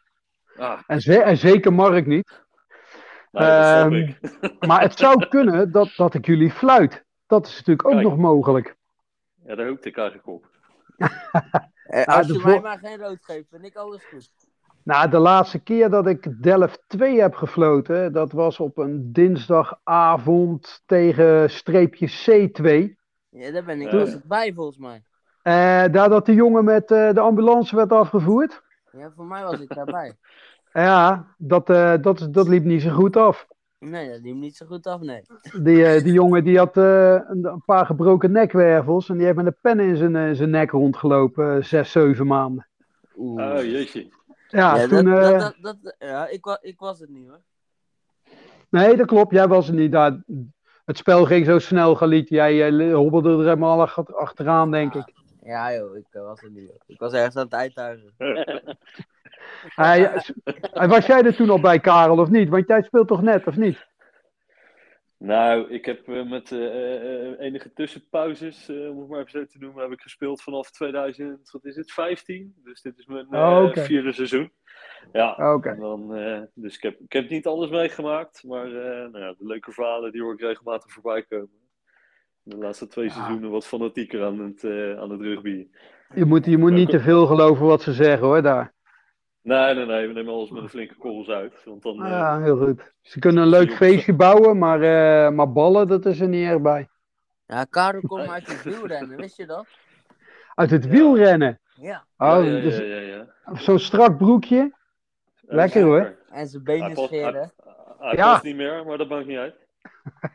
Ah, 0.56 0.80
En, 0.86 1.00
ze- 1.00 1.22
en 1.22 1.36
zeker 1.36 1.72
Mark 1.72 2.06
niet. 2.06 2.40
Ehm. 3.32 4.10
Maar 4.68 4.80
het 4.80 4.98
zou 4.98 5.28
kunnen 5.28 5.72
dat, 5.72 5.92
dat 5.96 6.14
ik 6.14 6.26
jullie 6.26 6.50
fluit. 6.50 7.04
Dat 7.26 7.46
is 7.46 7.56
natuurlijk 7.56 7.86
ook 7.86 7.92
Kijk. 7.92 8.04
nog 8.04 8.16
mogelijk. 8.16 8.76
Ja, 9.46 9.54
daar 9.54 9.66
hoopte 9.66 9.88
ik 9.88 9.96
eigenlijk 9.96 10.28
op. 10.28 10.46
Eh, 11.92 12.06
Nou, 12.06 12.18
als 12.18 12.26
je 12.26 12.40
mij 12.44 12.60
maar 12.60 12.78
geen 12.78 12.98
rood 12.98 13.18
geeft, 13.20 13.48
vind 13.50 13.64
ik 13.64 13.76
alles 13.76 14.04
goed. 14.04 14.30
Nou, 14.82 15.10
de 15.10 15.18
laatste 15.18 15.58
keer 15.58 15.90
dat 15.90 16.06
ik 16.06 16.42
Delft 16.42 16.82
2 16.86 17.20
heb 17.20 17.34
gefloten, 17.34 18.12
dat 18.12 18.32
was 18.32 18.60
op 18.60 18.78
een 18.78 19.12
dinsdagavond 19.12 20.82
tegen 20.86 21.50
streepje 21.50 22.08
C2. 22.08 22.94
Ja, 23.28 23.50
daar 23.50 23.64
ben 23.64 23.80
ik 23.80 23.90
was 23.90 24.12
het 24.12 24.24
bij, 24.24 24.52
volgens 24.52 24.78
mij. 24.78 25.02
Eh, 25.42 25.92
daar 25.92 26.08
dat 26.08 26.26
de 26.26 26.34
jongen 26.34 26.64
met 26.64 26.90
eh, 26.90 27.12
de 27.12 27.20
ambulance 27.20 27.76
werd 27.76 27.92
afgevoerd. 27.92 28.62
Ja, 28.90 29.12
voor 29.16 29.26
mij 29.26 29.42
was 29.42 29.60
ik 29.60 29.74
daarbij. 29.74 30.16
Ja, 30.72 31.26
dat, 31.38 31.70
eh, 31.70 31.94
dat, 32.00 32.28
dat 32.30 32.48
liep 32.48 32.64
niet 32.64 32.82
zo 32.82 32.90
goed 32.90 33.16
af. 33.16 33.46
Nee, 33.90 34.10
dat 34.10 34.20
liep 34.20 34.34
niet 34.34 34.56
zo 34.56 34.66
goed 34.66 34.86
af, 34.86 35.00
nee. 35.00 35.22
Die, 35.62 35.84
eh, 35.84 36.02
die 36.04 36.12
jongen 36.12 36.44
die 36.44 36.58
had 36.58 36.76
eh, 36.76 37.12
een, 37.12 37.44
een 37.44 37.62
paar 37.64 37.86
gebroken 37.86 38.32
nekwervels 38.32 39.08
en 39.08 39.16
die 39.16 39.24
heeft 39.24 39.36
met 39.36 39.46
een 39.46 39.56
pen 39.60 39.80
in 39.80 39.96
zijn, 39.96 40.16
eh, 40.16 40.34
zijn 40.34 40.50
nek 40.50 40.70
rondgelopen, 40.70 41.64
zes, 41.64 41.90
zeven 41.92 42.26
maanden. 42.26 42.66
Oeh. 43.16 43.42
Oh, 43.52 43.62
jeetje. 43.62 44.06
Ja, 44.48 44.76
ja, 44.76 44.86
toen, 44.86 45.04
dat, 45.04 45.32
eh, 45.32 45.38
dat, 45.38 45.54
dat, 45.60 45.94
ja 45.98 46.28
ik, 46.28 46.44
wa, 46.44 46.58
ik 46.60 46.78
was 46.78 46.98
het 47.00 47.08
niet 47.08 47.28
hoor. 47.28 47.40
nee, 48.70 48.96
dat 48.96 49.06
klopt, 49.06 49.32
jij 49.32 49.48
was 49.48 49.68
er 49.68 49.74
niet 49.74 49.92
daar. 49.92 50.22
Het 50.84 50.96
spel 50.98 51.24
ging 51.24 51.46
zo 51.46 51.58
snel, 51.58 51.94
Galit. 51.94 52.28
Jij 52.28 52.68
eh, 52.68 52.94
hobbelde 52.94 53.30
er 53.30 53.38
helemaal 53.38 53.80
ach- 53.80 54.14
achteraan, 54.14 54.70
denk 54.70 54.94
ik. 54.94 55.12
Ja 55.42 55.74
joh, 55.74 55.96
ik 55.96 56.06
was 56.10 56.40
het 56.40 56.52
niet 56.52 56.68
hoor. 56.68 56.82
Ik 56.86 56.98
was 56.98 57.12
ergens 57.12 57.36
aan 57.36 57.44
het 57.44 57.54
uittuigen. 57.54 58.12
Hij, 59.68 60.22
was 60.72 61.06
jij 61.06 61.22
er 61.22 61.34
toen 61.36 61.50
al 61.50 61.60
bij, 61.60 61.80
Karel, 61.80 62.18
of 62.18 62.28
niet? 62.28 62.48
Want 62.48 62.68
jij 62.68 62.82
speelt 62.82 63.08
toch 63.08 63.22
net, 63.22 63.46
of 63.46 63.56
niet? 63.56 63.90
Nou, 65.18 65.70
ik 65.70 65.84
heb 65.84 66.08
eh, 66.08 66.30
met 66.30 66.52
eh, 66.52 66.94
eh, 67.30 67.40
enige 67.40 67.72
tussenpauzes, 67.72 68.68
om 68.68 68.98
het 68.98 69.08
maar 69.08 69.18
even 69.18 69.30
zo 69.30 69.44
te 69.46 69.58
noemen, 69.58 69.82
heb 69.82 69.92
ik 69.92 70.00
gespeeld 70.00 70.42
vanaf 70.42 70.70
2000, 70.70 71.50
wat 71.50 71.64
is 71.64 71.76
het, 71.76 71.92
15? 71.92 72.54
Dus 72.64 72.82
dit 72.82 72.98
is 72.98 73.06
mijn 73.06 73.26
Oh, 73.34 73.72
vierde 73.72 74.12
seizoen. 74.12 74.52
Ja, 75.12 75.34
dan, 75.78 76.14
eh, 76.14 76.40
dus 76.54 76.76
ik 76.76 76.82
heb, 76.82 77.00
ik 77.00 77.12
heb 77.12 77.28
niet 77.28 77.46
alles 77.46 77.70
meegemaakt, 77.70 78.44
maar 78.44 78.68
nou 78.68 79.18
ja, 79.18 79.34
de 79.38 79.46
leuke 79.46 79.72
verhalen 79.72 80.12
die 80.12 80.22
hoor 80.22 80.32
ik 80.32 80.40
regelmatig 80.40 80.92
voorbij 80.92 81.22
komen. 81.22 81.60
De 82.42 82.56
laatste 82.56 82.86
twee 82.86 83.04
Ja. 83.06 83.12
seizoenen 83.12 83.50
wat 83.50 83.66
fanatieker 83.66 84.24
aan 84.24 84.38
het, 84.38 84.64
aan 84.98 85.10
het 85.10 85.20
rugby. 85.20 85.66
Je 86.14 86.24
moet, 86.24 86.44
je 86.44 86.58
moet 86.58 86.72
niet 86.72 86.90
te 86.90 87.00
veel 87.00 87.26
geloven 87.26 87.66
wat 87.66 87.82
ze 87.82 87.92
zeggen, 87.92 88.26
hoor, 88.26 88.42
daar. 88.42 88.72
Nee, 89.42 89.74
nee, 89.74 89.86
nee, 89.86 90.06
we 90.06 90.12
nemen 90.12 90.32
alles 90.32 90.50
met 90.50 90.62
een 90.62 90.68
flinke 90.68 90.94
korrels 90.94 91.28
uit. 91.28 91.52
Want 91.64 91.82
dan, 91.82 92.02
eh, 92.04 92.10
Ja, 92.10 92.40
heel 92.40 92.56
goed. 92.56 92.92
Ze 93.00 93.18
kunnen 93.18 93.42
een 93.42 93.48
leuk 93.48 93.72
feestje 93.72 94.14
bouwen, 94.14 94.58
maar, 94.58 94.82
eh, 94.82 95.30
maar 95.32 95.52
ballen, 95.52 95.88
dat 95.88 96.06
is 96.06 96.20
er 96.20 96.28
niet 96.28 96.46
erg 96.48 96.60
bij. 96.60 96.88
Ja, 97.46 97.64
Karel 97.64 98.00
komt 98.06 98.28
uit 98.28 98.46
het 98.46 98.62
wielrennen, 98.62 99.16
wist 99.16 99.36
je 99.36 99.46
dat? 99.46 99.66
Uit 100.54 100.70
het 100.70 100.84
Ja. 100.84 100.90
wielrennen. 100.90 101.60
Ja. 101.74 102.04
Oh, 102.16 102.28
ja, 102.28 102.36
ja, 102.50 102.60
dus 102.60 102.76
ja, 102.76 102.82
ja, 102.84 103.00
ja. 103.00 103.26
zo'n 103.54 103.78
strak 103.78 104.16
broekje. 104.16 104.58
Eh, 105.46 105.54
Lekker, 105.56 105.82
hoor. 105.82 106.16
En 106.30 106.46
zijn 106.48 106.62
Hij 106.64 106.78
benen 106.78 106.94
past, 106.94 107.06
scheren. 107.06 107.52
hij, 107.64 107.74
hij 107.98 108.16
Ja. 108.16 108.30
past 108.32 108.42
niet 108.42 108.56
meer, 108.56 108.86
maar 108.86 108.98
dat 108.98 109.08
maakt 109.08 109.26
niet 109.26 109.38
uit. 109.38 109.54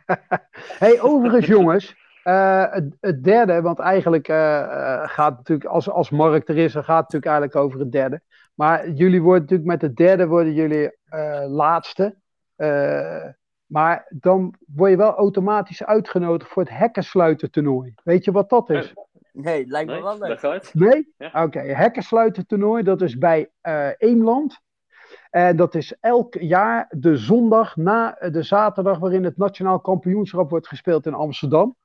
hey, 0.83 1.01
overigens 1.01 1.45
jongens, 1.45 1.95
eh, 2.23 2.71
het, 2.71 2.97
het 2.99 3.23
derde, 3.23 3.61
want 3.61 3.79
eigenlijk 3.79 4.27
eh, 4.27 4.59
eh, 4.61 5.09
gaat 5.09 5.37
natuurlijk, 5.37 5.69
als, 5.69 5.89
als 5.89 6.09
Mark 6.09 6.49
er 6.49 6.57
is, 6.57 6.73
dan 6.73 6.83
gaat 6.83 7.03
het 7.03 7.13
natuurlijk 7.13 7.25
eigenlijk 7.31 7.55
over 7.65 7.79
het 7.79 7.91
derde. 7.91 8.21
Maar 8.57 8.89
jullie 8.89 9.21
worden 9.21 9.41
natuurlijk 9.41 9.69
met 9.69 9.81
het 9.81 9.95
derde 9.95 10.27
worden 10.27 10.53
jullie 10.53 10.97
eh, 11.05 11.45
laatste. 11.47 12.15
Eh, 12.55 13.25
maar 13.65 14.05
dan 14.09 14.53
word 14.75 14.91
je 14.91 14.97
wel 14.97 15.15
automatisch 15.15 15.83
uitgenodigd 15.83 16.51
voor 16.51 16.63
het 16.63 16.71
hekkensluiten 16.71 17.51
toernooi. 17.51 17.93
Weet 18.03 18.25
je 18.25 18.31
wat 18.31 18.49
dat 18.49 18.69
is? 18.69 18.93
Nee, 19.31 19.59
het 19.59 19.69
lijkt 19.69 19.87
me 19.89 19.93
Nee, 19.93 20.03
wel 20.03 20.17
leuk. 20.17 20.69
Nee? 20.73 21.13
Ja. 21.17 21.43
Oké, 21.43 21.59
hekkensluiten 21.59 22.45
toernooi, 22.45 22.83
dat 22.83 23.01
is 23.01 23.17
bij 23.17 23.51
eh 23.61 23.89
Eemland. 23.97 24.59
En 25.29 25.55
dat 25.55 25.75
is 25.75 25.95
elk 25.99 26.33
jaar 26.33 26.85
de 26.89 27.17
zondag 27.17 27.75
na 27.75 28.17
de 28.31 28.43
zaterdag 28.43 28.99
waarin 28.99 29.23
het 29.23 29.37
nationaal 29.37 29.79
kampioenschap 29.79 30.49
wordt 30.49 30.67
gespeeld 30.67 31.05
in 31.05 31.13
Amsterdam. 31.13 31.75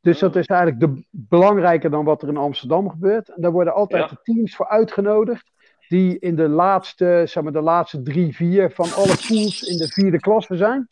Dus 0.00 0.18
dat 0.18 0.30
Oh. 0.34 0.36
is 0.40 0.46
eigenlijk 0.46 0.80
de, 0.80 1.06
belangrijker 1.10 1.90
dan 1.90 2.04
wat 2.04 2.22
er 2.22 2.28
in 2.28 2.36
Amsterdam 2.36 2.90
gebeurt. 2.90 3.28
En 3.28 3.42
daar 3.42 3.52
worden 3.52 3.74
altijd 3.74 4.02
Ja. 4.02 4.08
de 4.08 4.18
teams 4.22 4.56
voor 4.56 4.68
uitgenodigd. 4.68 5.50
Die 5.94 6.18
in 6.18 6.34
de 6.34 6.48
laatste, 6.48 7.22
zeg 7.26 7.42
maar, 7.42 7.52
de 7.52 7.60
laatste 7.60 8.02
drie, 8.02 8.34
vier 8.34 8.70
van 8.70 8.92
alle 8.92 9.16
pools 9.28 9.62
in 9.62 9.76
de 9.76 9.88
vierde 9.88 10.20
klasse 10.20 10.56
zijn. 10.56 10.88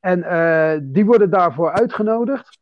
En 0.00 0.22
eh, 0.22 0.80
die 0.82 1.04
worden 1.04 1.30
daarvoor 1.30 1.72
uitgenodigd. 1.72 2.58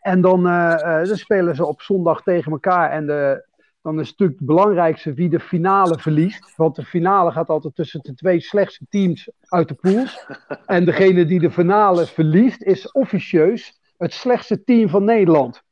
En 0.00 0.20
dan, 0.20 0.46
eh, 0.46 1.00
eh, 1.00 1.08
dan 1.08 1.16
spelen 1.16 1.56
ze 1.56 1.66
op 1.66 1.80
zondag 1.80 2.22
tegen 2.22 2.52
elkaar. 2.52 2.90
En 2.90 3.06
de, 3.06 3.46
dan 3.82 4.00
is 4.00 4.10
natuurlijk 4.10 4.38
het 4.38 4.48
belangrijkste 4.48 5.14
wie 5.14 5.28
de 5.28 5.40
finale 5.40 5.98
verliest. 5.98 6.56
Want 6.56 6.76
de 6.76 6.84
finale 6.84 7.30
gaat 7.30 7.48
altijd 7.48 7.74
tussen 7.74 8.00
de 8.02 8.14
twee 8.14 8.40
slechtste 8.40 8.86
teams 8.88 9.30
uit 9.48 9.68
de 9.68 9.74
pools. 9.74 10.26
En 10.66 10.84
degene 10.84 11.26
die 11.26 11.40
de 11.40 11.50
finale 11.50 12.06
verliest 12.06 12.62
is 12.62 12.92
officieus 12.92 13.80
het 13.96 14.12
slechtste 14.12 14.64
team 14.64 14.88
van 14.88 15.04
Nederland. 15.04 15.62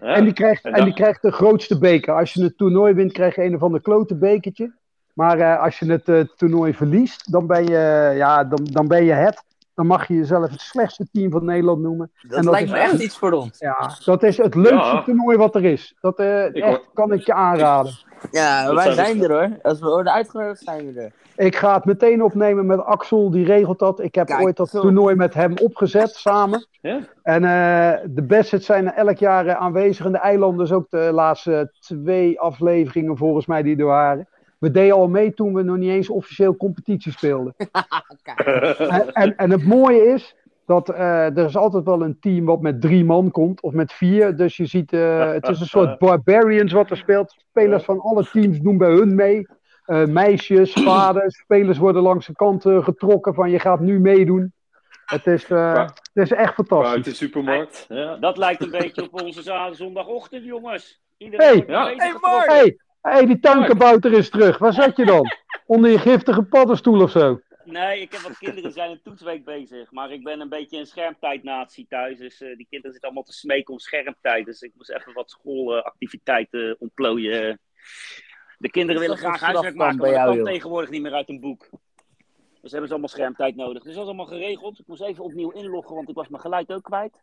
En, 0.00 0.24
die 0.24 0.32
krijgt, 0.32 0.64
en 0.64 0.84
die 0.84 0.94
krijgt 0.94 1.22
de 1.22 1.32
grootste 1.32 1.78
beker. 1.78 2.14
Als 2.14 2.32
je 2.32 2.42
het 2.42 2.56
toernooi 2.58 2.94
wint, 2.94 3.12
krijg 3.12 3.34
je 3.34 3.44
een 3.44 3.54
of 3.54 3.62
ander 3.62 3.80
klote 3.80 4.16
bekertje. 4.16 4.72
Maar 5.14 5.38
eh, 5.38 5.62
als 5.62 5.78
je 5.78 5.90
het 5.90 6.08
eh, 6.08 6.20
toernooi 6.36 6.74
verliest, 6.74 7.32
dan 7.32 7.46
ben 7.46 7.64
je, 7.64 8.12
ja, 8.16 8.44
dan, 8.44 8.60
dan 8.70 8.88
ben 8.88 9.04
je 9.04 9.12
het. 9.12 9.44
dan 9.74 9.86
mag 9.86 10.08
je 10.08 10.14
jezelf 10.14 10.50
het 10.50 10.60
slechtste 10.60 11.06
team 11.12 11.30
van 11.30 11.44
Nederland 11.44 11.82
noemen. 11.82 12.10
Dat, 12.22 12.38
En 12.38 12.44
dat 12.44 12.52
lijkt 12.52 12.66
is 12.68 12.72
me 12.74 12.78
echt 12.78 13.00
iets 13.02 13.18
voor 13.18 13.32
ons. 13.32 13.58
Ja, 13.58 13.90
dat 14.04 14.22
is 14.22 14.36
het 14.36 14.54
leukste 14.54 14.74
Ja. 14.96 15.02
toernooi 15.02 15.36
wat 15.36 15.54
er 15.54 15.64
is. 15.64 15.94
Dat 16.00 16.18
eh, 16.18 16.44
Ik 16.46 16.54
echt, 16.54 16.66
hoor- 16.66 16.84
kan 16.94 17.12
ik 17.12 17.26
je 17.26 17.32
aanraden. 17.34 17.92
Ja, 18.30 18.64
Dat 18.64 18.74
wij 18.74 18.92
zijn 18.92 19.18
dus- 19.18 19.26
er 19.28 19.32
hoor. 19.32 19.58
Als 19.62 19.80
we 19.80 19.86
worden 19.86 20.12
uitgenodigd, 20.12 20.62
zijn 20.62 20.92
we 20.92 21.00
er. 21.00 21.12
Ik 21.36 21.56
ga 21.56 21.74
het 21.74 21.84
meteen 21.84 22.22
opnemen 22.22 22.66
met 22.66 22.84
Axel, 22.84 23.30
die 23.30 23.44
regelt 23.44 23.78
dat. 23.78 24.00
Ik 24.00 24.14
heb 24.14 24.26
Kijk, 24.26 24.40
ooit 24.42 24.56
dat 24.56 24.68
zo. 24.68 24.80
toernooi 24.80 25.14
met 25.14 25.34
hem 25.34 25.54
opgezet, 25.62 26.14
samen. 26.14 26.66
Ja? 26.80 27.00
En 27.22 27.44
eh, 27.44 28.04
de 28.10 28.22
Bassets 28.22 28.66
zijn 28.66 28.92
elk 28.92 29.18
jaar 29.18 29.46
eh, 29.46 29.54
aanwezig 29.54 30.06
in 30.06 30.12
de 30.12 30.18
eilanden. 30.18 30.58
Dus 30.58 30.72
ook 30.72 30.90
de 30.90 31.10
laatste 31.12 31.72
twee 31.80 32.40
afleveringen 32.40 33.16
volgens 33.16 33.46
mij 33.46 33.62
die 33.62 33.76
er 33.76 33.84
waren. 33.84 34.28
We 34.58 34.70
deden 34.70 34.94
al 34.94 35.08
mee 35.08 35.34
toen 35.34 35.54
we 35.54 35.62
nog 35.62 35.76
niet 35.76 35.90
eens 35.90 36.08
officieel 36.08 36.56
competitie 36.56 37.12
speelden. 37.12 37.54
En, 38.78 39.12
en, 39.12 39.36
en 39.36 39.50
het 39.50 39.64
mooie 39.66 40.06
is 40.06 40.36
dat 40.68 40.88
eh, 40.88 41.36
er 41.36 41.44
is 41.44 41.56
altijd 41.56 41.84
wel 41.84 42.02
een 42.02 42.20
team 42.20 42.44
wat 42.44 42.60
met 42.60 42.80
drie 42.80 43.04
man 43.04 43.30
komt 43.30 43.60
of 43.60 43.72
met 43.72 43.92
vier. 43.92 44.36
Dus 44.36 44.56
je 44.56 44.66
ziet, 44.66 44.92
eh, 44.92 45.32
het 45.38 45.48
is 45.48 45.60
een 45.60 45.66
soort 45.66 45.98
barbarians 45.98 46.72
wat 46.72 46.90
er 46.90 46.96
speelt. 46.96 47.34
Spelers 47.50 47.84
van 47.84 48.00
alle 48.00 48.24
teams 48.32 48.58
doen 48.58 48.78
bij 48.78 48.90
hun 48.90 49.14
mee. 49.14 49.46
Eh, 49.84 50.04
meisjes, 50.04 50.72
vaders, 50.88 51.36
spelers 51.36 51.78
worden 51.78 52.02
langs 52.02 52.26
de 52.26 52.32
kant 52.32 52.66
eh, 52.66 52.84
getrokken 52.84 53.34
van 53.34 53.50
je 53.50 53.58
gaat 53.58 53.80
nu 53.80 54.00
meedoen. 54.00 54.52
Het 55.04 55.26
is, 55.26 55.42
eh, 55.42 55.48
Qua- 55.48 55.82
het 55.84 56.24
is 56.24 56.32
echt 56.32 56.58
Uit 56.58 56.66
fantastisch. 56.68 57.04
de 57.04 57.14
supermarkt. 57.14 57.86
Ja. 57.88 58.16
Dat 58.16 58.36
lijkt 58.36 58.62
een 58.62 58.70
beetje 58.70 59.02
op 59.02 59.22
onze 59.22 59.68
zondagochtend, 59.72 60.44
jongens. 60.44 61.00
Iedereen 61.16 61.46
Hey. 61.46 61.64
Ja. 61.66 61.84
Hey. 61.96 62.14
Mark. 62.20 62.50
Hey, 62.50 62.78
hey, 63.00 63.26
die 63.26 63.38
tuinkabouter 63.40 64.12
is 64.12 64.30
terug. 64.30 64.58
Waar 64.58 64.72
zat 64.72 64.96
je 64.96 65.04
dan? 65.04 65.26
Onder 65.66 65.90
je 65.90 65.98
giftige 65.98 66.42
paddenstoel 66.42 67.02
of 67.02 67.10
zo? 67.10 67.40
Nee, 67.70 68.00
ik 68.00 68.12
heb 68.12 68.20
wat 68.20 68.38
kinderen 68.38 68.72
zijn 68.72 68.90
een 68.90 69.02
toetsweek 69.02 69.44
bezig. 69.44 69.90
Maar 69.90 70.10
ik 70.12 70.22
ben 70.24 70.40
een 70.40 70.48
beetje 70.48 70.78
een 70.78 70.86
schermtijdnatie 70.86 71.86
thuis. 71.88 72.18
Dus 72.18 72.40
eh, 72.40 72.48
die 72.56 72.66
kinderen 72.70 72.90
zitten 72.92 73.02
allemaal 73.02 73.22
te 73.22 73.32
smeken 73.32 73.72
om 73.72 73.78
schermtijd. 73.78 74.44
Dus 74.46 74.60
ik 74.60 74.72
moest 74.76 74.90
even 74.90 75.12
wat 75.12 75.30
schoolactiviteiten 75.30 76.76
ontplooien. 76.78 77.60
De 78.58 78.70
kinderen 78.70 79.00
willen 79.00 79.16
graag 79.16 79.40
huiswerk 79.40 79.74
maken, 79.74 79.96
bij 79.98 80.10
maar 80.14 80.26
dat 80.26 80.34
kan 80.36 80.44
tegenwoordig 80.44 80.90
niet 80.90 81.02
meer 81.02 81.12
uit 81.12 81.28
een 81.28 81.40
boek. 81.40 81.68
Dus 82.60 82.70
hebben 82.70 82.88
ze 82.88 82.94
allemaal 82.94 83.08
schermtijd 83.08 83.56
nodig. 83.56 83.82
Dus 83.82 83.92
dat 83.92 84.02
is 84.02 84.08
allemaal 84.08 84.26
geregeld. 84.26 84.78
Ik 84.78 84.86
moest 84.86 85.02
even 85.02 85.24
opnieuw 85.24 85.50
inloggen, 85.50 85.94
want 85.94 86.08
ik 86.08 86.14
was 86.14 86.28
mijn 86.28 86.42
geluid 86.42 86.72
ook 86.72 86.82
kwijt. 86.82 87.14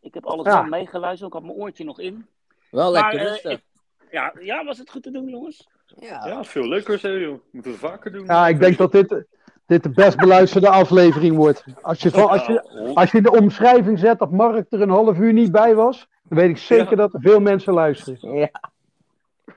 Ik 0.00 0.14
heb 0.14 0.26
alles 0.26 0.46
Ja. 0.46 0.62
meegeluisterd. 0.62 1.28
Ik 1.28 1.38
had 1.38 1.46
mijn 1.46 1.58
oortje 1.58 1.84
nog 1.84 2.00
in. 2.00 2.26
Wel 2.70 2.92
Maar, 2.92 3.02
lekker 3.02 3.20
eh, 3.20 3.26
rustig. 3.32 3.52
ik- 3.52 3.64
Ja, 4.10 4.32
ja, 4.40 4.64
was 4.64 4.78
het 4.78 4.90
goed 4.90 5.02
te 5.02 5.10
doen, 5.10 5.28
jongens? 5.28 5.68
Ja. 5.98 6.26
ja, 6.26 6.44
veel 6.44 6.68
leuker 6.68 6.98
zo, 6.98 7.18
joh. 7.18 7.40
Moeten 7.50 7.72
we 7.72 7.78
vaker 7.78 8.12
doen. 8.12 8.24
Ja, 8.24 8.48
ik 8.48 8.60
denk 8.60 8.78
dat 8.78 8.92
dit, 8.92 9.24
dit 9.66 9.82
de 9.82 9.90
best 9.90 10.16
beluisterde 10.16 10.68
aflevering 10.68 11.36
wordt. 11.36 11.64
Als 11.82 12.00
je, 12.02 12.10
van, 12.10 12.28
als, 12.28 12.46
je, 12.46 12.62
als 12.94 13.10
je 13.10 13.16
in 13.16 13.22
de 13.22 13.30
omschrijving 13.32 13.98
zet 13.98 14.18
dat 14.18 14.30
Mark 14.30 14.66
er 14.72 14.80
een 14.80 14.88
half 14.90 15.18
uur 15.18 15.32
niet 15.32 15.52
bij 15.52 15.74
was, 15.74 16.08
dan 16.22 16.38
weet 16.38 16.50
ik 16.50 16.58
zeker 16.58 16.90
Ja. 16.90 16.96
dat 16.96 17.14
er 17.14 17.20
veel 17.20 17.40
mensen 17.40 17.72
luisteren. 17.72 18.34
Ja. 18.38 18.50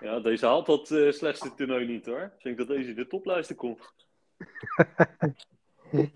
Ja, 0.01 0.19
deze 0.19 0.45
haalt 0.45 0.65
dat 0.65 0.91
eh, 0.91 1.11
slechtste 1.11 1.53
toernooi 1.55 1.85
niet 1.87 2.05
hoor. 2.05 2.31
Ik 2.37 2.43
denk 2.43 2.57
dat 2.57 2.67
deze 2.67 2.89
in 2.89 2.95
de 2.95 3.07
toplijsten 3.07 3.55
komt. 3.55 3.91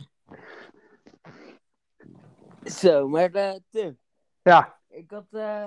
Zo, 2.64 3.08
maar 3.08 3.32
eh, 3.32 3.56
Tim, 3.72 3.98
Ja, 4.44 4.78
ik 4.90 5.12
had. 5.12 5.26
eh, 5.32 5.66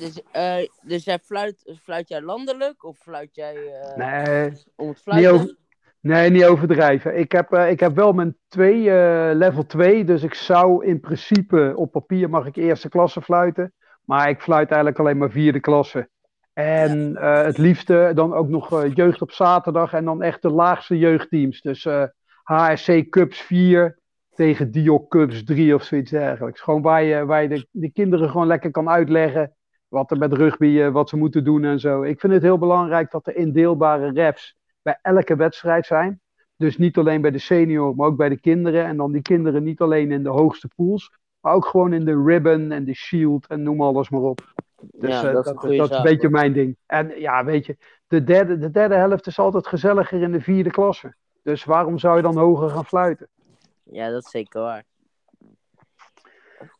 dus, 0.00 0.22
eh, 0.32 0.56
dus 0.82 1.04
jij 1.04 1.18
fluit, 1.18 1.78
fluit 1.82 2.08
jij 2.08 2.20
landelijk 2.20 2.84
of 2.84 2.98
fluit 2.98 3.34
jij 3.34 3.56
eh, 3.56 3.96
nee, 3.96 4.52
om 4.76 4.88
het 4.88 5.02
niet, 5.04 5.26
over, 5.26 5.56
nee, 6.00 6.30
niet 6.30 6.44
overdrijven. 6.44 7.18
Ik 7.18 7.32
heb, 7.32 7.52
eh, 7.52 7.70
ik 7.70 7.80
heb 7.80 7.94
wel 7.94 8.12
mijn 8.12 8.36
2, 8.48 8.90
eh, 8.90 9.36
level 9.36 9.66
2, 9.66 10.04
dus 10.04 10.22
ik 10.22 10.34
zou 10.34 10.86
in 10.86 11.00
principe 11.00 11.72
op 11.76 11.92
papier 11.92 12.30
mag 12.30 12.46
ik 12.46 12.56
eerste 12.56 12.88
klasse 12.88 13.22
fluiten. 13.22 13.72
Maar 14.04 14.28
ik 14.28 14.40
fluit 14.40 14.68
eigenlijk 14.68 14.98
alleen 14.98 15.18
maar 15.18 15.30
vierde 15.30 15.60
klasse. 15.60 16.08
En 16.52 17.16
het 17.22 17.58
liefste 17.58 18.12
dan 18.14 18.34
ook 18.34 18.48
nog 18.48 18.94
jeugd 18.94 19.22
op 19.22 19.30
zaterdag 19.30 19.92
en 19.92 20.04
dan 20.04 20.22
echt 20.22 20.42
de 20.42 20.50
laagste 20.50 20.98
jeugdteams. 20.98 21.60
Dus 21.60 21.88
HSC 22.42 23.08
Cups 23.10 23.40
4 23.40 23.98
tegen 24.34 24.70
Dio 24.70 25.06
Cups 25.06 25.44
3 25.44 25.74
of 25.74 25.82
zoiets 25.82 26.10
dergelijks. 26.10 26.60
Gewoon 26.60 26.82
waar 26.82 27.02
je, 27.02 27.24
waar 27.24 27.42
je 27.42 27.48
de, 27.48 27.66
de 27.70 27.92
kinderen 27.92 28.30
gewoon 28.30 28.46
lekker 28.46 28.70
kan 28.70 28.88
uitleggen 28.88 29.54
wat 29.90 30.10
er 30.10 30.18
met 30.18 30.32
rugby, 30.32 30.80
eh, 30.80 30.88
wat 30.88 31.08
ze 31.08 31.16
moeten 31.16 31.44
doen 31.44 31.64
en 31.64 31.80
zo. 31.80 32.02
Ik 32.02 32.20
vind 32.20 32.32
het 32.32 32.42
heel 32.42 32.58
belangrijk 32.58 33.10
dat 33.10 33.26
er 33.26 33.36
indeelbare 33.36 34.12
reps 34.12 34.56
bij 34.82 34.98
elke 35.02 35.36
wedstrijd 35.36 35.86
zijn. 35.86 36.20
Dus 36.56 36.76
niet 36.78 36.98
alleen 36.98 37.20
bij 37.20 37.30
de 37.30 37.38
senior, 37.38 37.94
maar 37.94 38.06
ook 38.06 38.16
bij 38.16 38.28
de 38.28 38.40
kinderen. 38.40 38.84
En 38.84 38.96
dan 38.96 39.12
die 39.12 39.22
kinderen 39.22 39.62
niet 39.62 39.80
alleen 39.80 40.12
in 40.12 40.22
de 40.22 40.28
hoogste 40.28 40.68
pools, 40.76 41.18
maar 41.40 41.54
ook 41.54 41.66
gewoon 41.66 41.92
in 41.92 42.04
de 42.04 42.22
ribbon 42.24 42.70
en 42.72 42.84
de 42.84 42.94
shield 42.94 43.46
en 43.46 43.62
noem 43.62 43.80
alles 43.82 44.10
maar 44.10 44.20
op. 44.20 44.52
Dus 44.80 45.10
Ja, 45.10 45.28
eh, 45.28 45.32
dat 45.32 45.32
dat, 45.32 45.44
is 45.44 45.50
een 45.50 45.58
goede 45.58 45.76
dat 45.76 45.90
is 45.90 45.96
een 45.96 46.02
beetje 46.02 46.20
hoor. 46.28 46.30
mijn 46.30 46.52
ding. 46.52 46.76
En 46.86 47.12
ja, 47.20 47.44
weet 47.44 47.66
je, 47.66 47.76
de 48.06 48.24
derde, 48.24 48.58
de 48.58 48.70
derde 48.70 48.94
helft 48.94 49.26
is 49.26 49.38
altijd 49.38 49.66
gezelliger 49.66 50.22
in 50.22 50.32
de 50.32 50.40
vierde 50.40 50.70
klasse. 50.70 51.14
Dus 51.42 51.64
waarom 51.64 51.98
zou 51.98 52.16
je 52.16 52.22
dan 52.22 52.36
hoger 52.36 52.68
gaan 52.68 52.84
fluiten? 52.84 53.28
Ja, 53.82 54.10
dat 54.10 54.24
is 54.24 54.30
zeker 54.30 54.60
waar. 54.60 54.84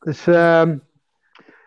Dus, 0.00 0.26
ehm, 0.26 0.78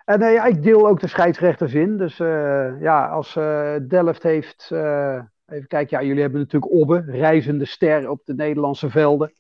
en 0.05 0.19
ja, 0.31 0.45
ik 0.45 0.63
deel 0.63 0.87
ook 0.87 0.99
de 0.99 1.07
scheidsrechters 1.07 1.73
in. 1.73 1.97
Dus 1.97 2.19
eh, 2.19 2.81
ja, 2.81 3.07
als 3.07 3.35
eh, 3.35 3.75
Delft 3.87 4.23
heeft. 4.23 4.69
eh, 4.71 5.19
even 5.47 5.67
kijken, 5.67 5.97
ja, 5.99 6.05
jullie 6.05 6.21
hebben 6.21 6.39
natuurlijk 6.39 6.71
Obbe, 6.71 7.03
reizende 7.07 7.65
ster 7.65 8.09
op 8.09 8.21
de 8.25 8.33
Nederlandse 8.33 8.89
velden. 8.89 9.31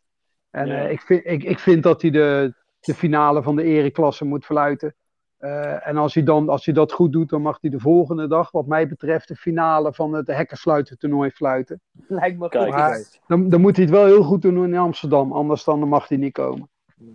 En 0.49 0.67
Ja. 0.67 0.83
eh, 0.85 0.91
ik, 0.91 1.01
vind, 1.01 1.21
ik, 1.25 1.43
ik 1.43 1.59
vind 1.59 1.83
dat 1.83 2.01
hij 2.01 2.11
de, 2.11 2.53
de 2.79 2.93
finale 2.93 3.43
van 3.43 3.55
de 3.55 3.63
ereklasse 3.63 4.25
moet 4.25 4.45
fluiten. 4.45 4.95
Eh, 5.37 5.87
en 5.87 5.97
als 5.97 6.13
hij, 6.13 6.23
dan, 6.23 6.49
als 6.49 6.65
hij 6.65 6.73
dat 6.73 6.91
goed 6.91 7.11
doet, 7.11 7.29
dan 7.29 7.41
mag 7.41 7.57
hij 7.61 7.69
de 7.69 7.79
volgende 7.79 8.27
dag, 8.27 8.51
wat 8.51 8.65
mij 8.67 8.87
betreft, 8.87 9.27
de 9.27 9.35
finale 9.35 9.93
van 9.93 10.13
het 10.13 10.27
hekkensluiten 10.27 10.97
toernooi 10.97 11.29
fluiten. 11.31 11.81
Lijkt 12.07 12.39
me 12.39 12.49
Kijk 12.49 12.63
goed. 12.63 12.73
Maar- 12.73 12.95
eens. 12.95 13.19
Dan, 13.27 13.49
dan 13.49 13.61
moet 13.61 13.75
hij 13.75 13.85
het 13.85 13.93
wel 13.93 14.05
heel 14.05 14.23
goed 14.23 14.41
doen 14.41 14.63
in 14.65 14.75
Amsterdam, 14.77 15.31
anders 15.31 15.63
dan 15.63 15.87
mag 15.87 16.07
hij 16.07 16.17
niet 16.17 16.33
komen. 16.33 16.69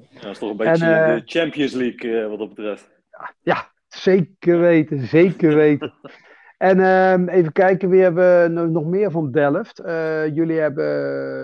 Ja, 0.08 0.20
dat 0.20 0.30
is 0.30 0.38
toch 0.38 0.50
een 0.50 0.56
beetje 0.56 0.86
En, 0.86 1.16
de 1.16 1.22
Champions 1.24 1.72
League 1.72 2.20
eh, 2.22 2.28
wat 2.28 2.38
dat 2.38 2.48
betreft. 2.48 2.96
Ja, 3.40 3.68
zeker 3.88 4.58
weten, 4.60 5.00
zeker 5.00 5.54
weten. 5.54 5.92
En 6.58 6.80
ehm, 6.80 7.28
even 7.28 7.52
kijken, 7.52 7.88
wie 7.88 8.02
hebben 8.02 8.42
we 8.64 8.68
nog 8.68 8.84
meer 8.84 9.10
van 9.10 9.30
Delft? 9.30 9.78
Eh, 9.78 10.26
jullie 10.34 10.58
hebben 10.58 10.84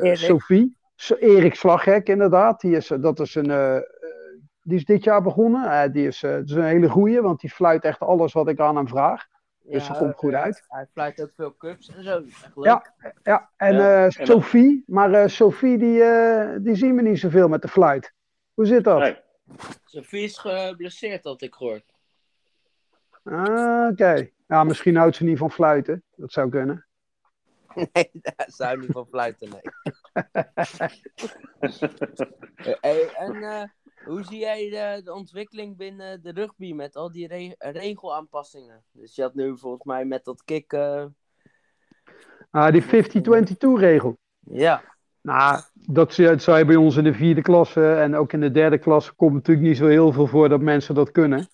Erik. 0.03 0.16
Sophie, 0.16 0.77
So- 0.95 1.14
Erik 1.14 1.55
Slaghek 1.55 2.09
inderdaad. 2.09 2.61
Die 2.61 2.77
is, 2.77 2.87
dat 3.01 3.20
is 3.20 3.35
een, 3.35 3.51
eh, 3.51 3.77
eh, 3.77 3.83
die 4.62 4.77
is 4.79 4.85
dit 4.85 5.05
jaar 5.05 5.22
begonnen. 5.22 5.70
Eh, 5.70 5.93
die 5.93 6.07
is, 6.07 6.22
eh, 6.22 6.31
dat 6.31 6.45
is 6.49 6.53
een 6.55 6.62
hele 6.64 6.89
goeie, 6.89 7.20
want 7.20 7.41
die 7.41 7.51
fluit 7.51 7.85
echt 7.85 8.01
alles 8.01 8.33
wat 8.33 8.49
ik 8.49 8.61
aan 8.61 8.77
hem 8.77 8.89
vraag. 8.89 9.25
Dus 9.62 9.89
dat 9.89 9.99
komt 9.99 10.14
goed 10.14 10.33
eh, 10.33 10.43
uit. 10.43 10.64
Hij 10.68 10.87
fluit 10.93 11.22
ook 11.22 11.33
veel 11.37 11.57
cups 11.57 11.95
en 11.97 12.03
zo. 12.03 12.18
Echt 12.18 12.51
leuk. 12.55 12.64
Ja. 12.64 12.83
Ja, 13.22 13.51
en 13.57 13.75
Ja, 13.75 14.05
eh, 14.05 14.11
Sophie, 14.11 14.83
maar 14.87 15.12
eh, 15.12 15.27
Sophie 15.29 15.79
die, 15.79 16.03
eh, 16.03 16.57
die 16.61 16.75
zien 16.75 16.97
we 16.97 17.03
niet 17.03 17.18
zoveel 17.18 17.49
met 17.49 17.62
de 17.62 17.68
fluit. 17.68 18.12
Hoe 18.55 18.66
zit 18.66 18.85
dat? 18.85 18.99
Nee. 18.99 19.16
Sophie 19.84 20.22
is 20.22 20.38
geblesseerd, 20.38 21.24
had 21.24 21.42
ik 21.42 21.55
gehoord. 21.55 21.84
Ah, 23.22 23.88
Oké, 23.90 24.28
ja, 24.49 24.64
misschien 24.64 24.97
houdt 24.97 25.16
ze 25.16 25.24
niet 25.24 25.38
van 25.38 25.51
fluiten. 25.51 26.03
Dat 26.16 26.32
zou 26.32 26.49
kunnen. 26.51 26.86
Nee, 27.92 28.11
daar 28.12 28.47
zou 28.47 28.80
niet 28.80 28.90
van 28.92 29.07
fluiten, 29.07 29.49
nee. 29.51 29.61
Hey, 32.80 33.09
en 33.14 33.42
eh, 33.42 33.62
hoe 34.05 34.22
zie 34.22 34.38
jij 34.38 34.70
de, 34.70 35.01
de 35.05 35.12
ontwikkeling 35.12 35.76
binnen 35.76 36.22
de 36.22 36.30
rugby 36.30 36.72
met 36.72 36.97
al 36.97 37.12
die 37.12 37.26
re- 37.26 37.55
regelaanpassingen? 37.59 38.84
Dus 38.90 39.14
je 39.14 39.22
had 39.22 39.34
nu 39.34 39.59
volgens 39.59 39.84
mij 39.84 40.05
met 40.05 40.24
dat 40.24 40.45
kicken. 40.45 41.16
Ah, 42.51 42.72
die 42.72 42.82
50-22 42.82 42.86
regel. 43.80 44.18
Ja, 44.38 44.93
Nou, 45.25 45.61
dat 45.75 46.14
dat 46.16 46.43
zou 46.43 46.59
je 46.59 46.64
bij 46.64 46.77
ons 46.77 46.97
in 46.97 47.05
de 47.05 47.14
vierde 47.14 47.43
klasse 47.43 47.93
en 47.93 48.16
ook 48.16 48.33
in 48.33 48.41
de 48.41 48.51
derde 48.51 48.79
klasse 48.79 49.14
komt 49.14 49.33
natuurlijk 49.33 49.66
niet 49.66 49.77
zo 49.77 49.87
heel 49.87 50.12
veel 50.12 50.27
voor 50.27 50.49
dat 50.49 50.61
mensen 50.61 50.95
dat 50.95 51.11
kunnen. 51.11 51.49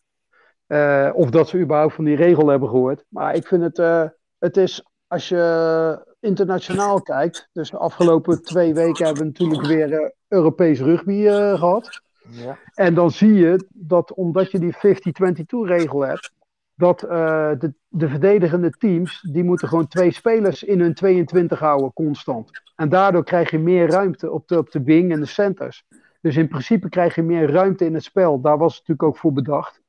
Eh, 0.66 1.10
of 1.12 1.30
dat 1.30 1.48
ze 1.48 1.58
überhaupt 1.58 1.94
van 1.94 2.04
die 2.04 2.16
regel 2.16 2.48
hebben 2.48 2.68
gehoord. 2.68 3.04
Maar 3.08 3.34
ik 3.34 3.46
vind 3.46 3.62
het, 3.62 3.78
eh, 3.78 4.04
het 4.38 4.56
is, 4.56 4.84
als 5.06 5.28
je 5.28 6.06
internationaal 6.20 7.02
kijkt, 7.02 7.48
dus 7.52 7.70
de 7.70 7.76
afgelopen 7.76 8.42
twee 8.42 8.74
weken 8.74 9.04
hebben 9.04 9.22
we 9.22 9.28
natuurlijk 9.28 9.66
weer 9.66 9.92
eh, 9.92 10.10
Europees 10.28 10.80
rugby 10.80 11.26
eh, 11.26 11.58
gehad. 11.58 12.02
ja. 12.30 12.58
En 12.74 12.94
dan 12.94 13.10
zie 13.10 13.34
je 13.34 13.66
dat 13.68 14.14
omdat 14.14 14.50
je 14.50 14.58
die 14.58 14.74
50-22 14.76 15.66
regel 15.66 16.00
hebt, 16.00 16.32
dat 16.80 17.02
eh, 17.02 17.50
de, 17.58 17.74
de 17.88 18.08
verdedigende 18.08 18.70
teams, 18.70 19.20
die 19.32 19.44
moeten 19.44 19.68
gewoon 19.68 19.86
twee 19.88 20.10
spelers 20.12 20.62
in 20.62 20.80
hun 20.80 20.94
22 20.94 21.58
houden, 21.58 21.92
constant. 21.92 22.50
En 22.76 22.88
daardoor 22.88 23.24
krijg 23.24 23.50
je 23.50 23.58
meer 23.58 23.90
ruimte 23.90 24.30
op 24.30 24.48
de, 24.48 24.58
op 24.58 24.70
de 24.70 24.82
wing 24.82 25.12
en 25.12 25.20
de 25.20 25.26
centers. 25.26 25.84
Dus 26.20 26.36
in 26.36 26.48
principe 26.48 26.88
krijg 26.88 27.14
je 27.14 27.22
meer 27.22 27.50
ruimte 27.50 27.84
in 27.84 27.94
het 27.94 28.02
spel. 28.04 28.40
Daar 28.40 28.58
was 28.58 28.76
het 28.78 28.88
natuurlijk 28.88 29.08
ook 29.08 29.16
voor 29.22 29.32
bedacht. 29.32 29.80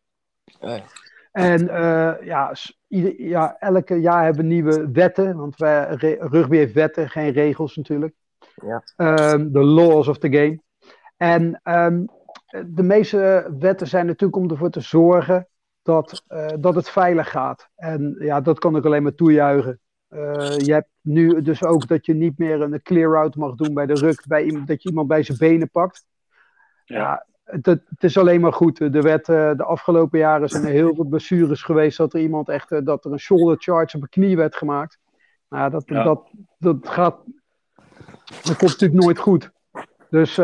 En 1.31 1.69
eh, 1.69 2.25
ja, 2.25 2.53
ieder- 2.87 3.21
ja, 3.21 3.55
elke 3.59 3.95
jaar 3.95 4.23
hebben 4.23 4.41
we 4.41 4.53
nieuwe 4.53 4.91
wetten. 4.91 5.37
Want 5.37 5.55
wij, 5.57 5.95
rugby 6.19 6.55
heeft 6.57 6.73
wetten, 6.73 7.09
geen 7.09 7.31
regels 7.31 7.75
natuurlijk. 7.75 8.13
Ja. 8.65 8.83
Ehm, 8.95 9.51
De 9.51 9.63
laws 9.63 10.07
of 10.07 10.17
the 10.17 10.31
game. 10.31 10.59
En 11.17 11.59
ehm, 11.63 12.05
de 12.65 12.83
meeste 12.83 13.51
wetten 13.59 13.87
zijn 13.87 14.05
natuurlijk 14.05 14.43
om 14.43 14.49
ervoor 14.49 14.69
te 14.69 14.79
zorgen 14.81 15.47
dat, 15.81 16.23
eh, 16.27 16.47
dat 16.59 16.75
het 16.75 16.89
veilig 16.89 17.29
gaat. 17.29 17.69
En 17.75 18.15
ja, 18.19 18.41
dat 18.41 18.59
kan 18.59 18.75
ik 18.75 18.85
alleen 18.85 19.03
maar 19.03 19.15
toejuichen. 19.15 19.79
Eh, 20.07 20.57
je 20.57 20.73
hebt 20.73 20.89
nu 21.01 21.41
dus 21.41 21.63
ook 21.63 21.87
dat 21.87 22.05
je 22.05 22.13
niet 22.13 22.37
meer 22.37 22.61
een 22.61 22.81
clear-out 22.81 23.35
mag 23.35 23.55
doen 23.55 23.73
bij 23.73 23.85
de 23.85 23.93
ruk, 23.93 24.23
bij 24.27 24.43
iemand, 24.43 24.67
dat 24.67 24.83
je 24.83 24.89
iemand 24.89 25.07
bij 25.07 25.23
zijn 25.23 25.37
benen 25.37 25.69
pakt. 25.69 26.05
Ja. 26.85 26.97
Ja, 26.97 27.25
het, 27.43 27.65
het, 27.65 28.03
is 28.03 28.17
alleen 28.17 28.41
maar 28.41 28.53
goed. 28.53 28.77
De 28.77 29.01
wet, 29.01 29.29
eh, 29.29 29.51
de 29.55 29.63
afgelopen 29.63 30.19
jaren 30.19 30.49
zijn 30.49 30.63
er 30.63 30.69
heel 30.69 30.95
veel 30.95 31.05
blessures 31.05 31.63
geweest 31.63 31.97
dat 31.97 32.13
er 32.13 32.19
iemand 32.19 32.49
echt, 32.49 32.85
dat 32.85 33.05
er 33.05 33.11
een 33.11 33.19
shoulder 33.19 33.55
charge 33.59 33.95
op 33.95 34.01
een 34.01 34.09
knie 34.09 34.37
werd 34.37 34.55
gemaakt. 34.55 34.99
Nou, 35.49 35.69
dat, 35.69 35.83
Ja. 35.85 36.03
dat, 36.03 36.31
dat 36.57 36.87
gaat, 36.87 37.17
dat 38.25 38.57
komt 38.57 38.71
natuurlijk 38.71 39.01
nooit 39.01 39.19
goed. 39.19 39.51
Dus 40.09 40.35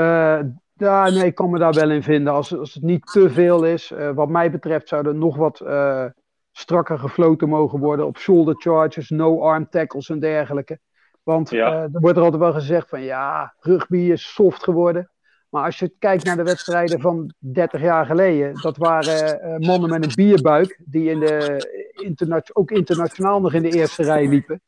ja, 0.78 1.10
nee, 1.10 1.26
ik 1.26 1.36
kan 1.36 1.50
me 1.50 1.60
daar 1.60 1.74
wel 1.74 1.92
in 1.92 2.04
vinden. 2.04 2.34
Als, 2.34 2.58
als 2.58 2.74
het 2.74 2.84
niet 2.84 3.06
te 3.06 3.30
veel 3.30 3.64
is, 3.66 3.92
eh, 3.92 4.10
wat 4.12 4.30
mij 4.30 4.52
betreft 4.52 4.88
zou 4.88 5.08
er 5.08 5.16
nog 5.16 5.36
wat 5.36 5.60
eh, 5.60 6.06
strakker 6.52 7.00
gefloten 7.00 7.50
mogen 7.50 7.80
worden 7.80 8.06
op 8.06 8.18
shoulder 8.18 8.56
charges, 8.58 9.10
no 9.10 9.42
arm 9.42 9.70
tackles 9.70 10.10
en 10.10 10.20
dergelijke. 10.20 10.80
Want 11.24 11.50
Ja. 11.50 11.72
eh, 11.72 11.82
er 11.82 11.90
wordt 12.00 12.18
er 12.18 12.24
altijd 12.24 12.42
wel 12.42 12.54
gezegd 12.54 12.90
van 12.90 13.02
ja, 13.02 13.54
rugby 13.60 13.98
is 13.98 14.34
soft 14.34 14.64
geworden. 14.64 15.12
Maar 15.50 15.64
als 15.66 15.80
je 15.80 15.94
kijkt 16.00 16.24
naar 16.24 16.36
de 16.38 16.44
wedstrijden 16.44 17.00
van 17.00 17.34
30 17.38 17.82
jaar 17.82 18.06
geleden, 18.06 18.54
dat 18.62 18.78
waren 18.78 19.40
mannen 19.66 19.90
met 19.90 20.04
een 20.04 20.12
bierbuik, 20.16 20.82
die 20.86 21.10
in 21.10 21.20
de, 21.20 21.58
interna- 22.04 22.42
ook 22.54 22.72
internationaal 22.72 23.42
nog 23.42 23.54
in 23.54 23.62
de 23.62 23.70
eerste 23.72 24.04
rij 24.04 24.28
liepen. 24.28 24.62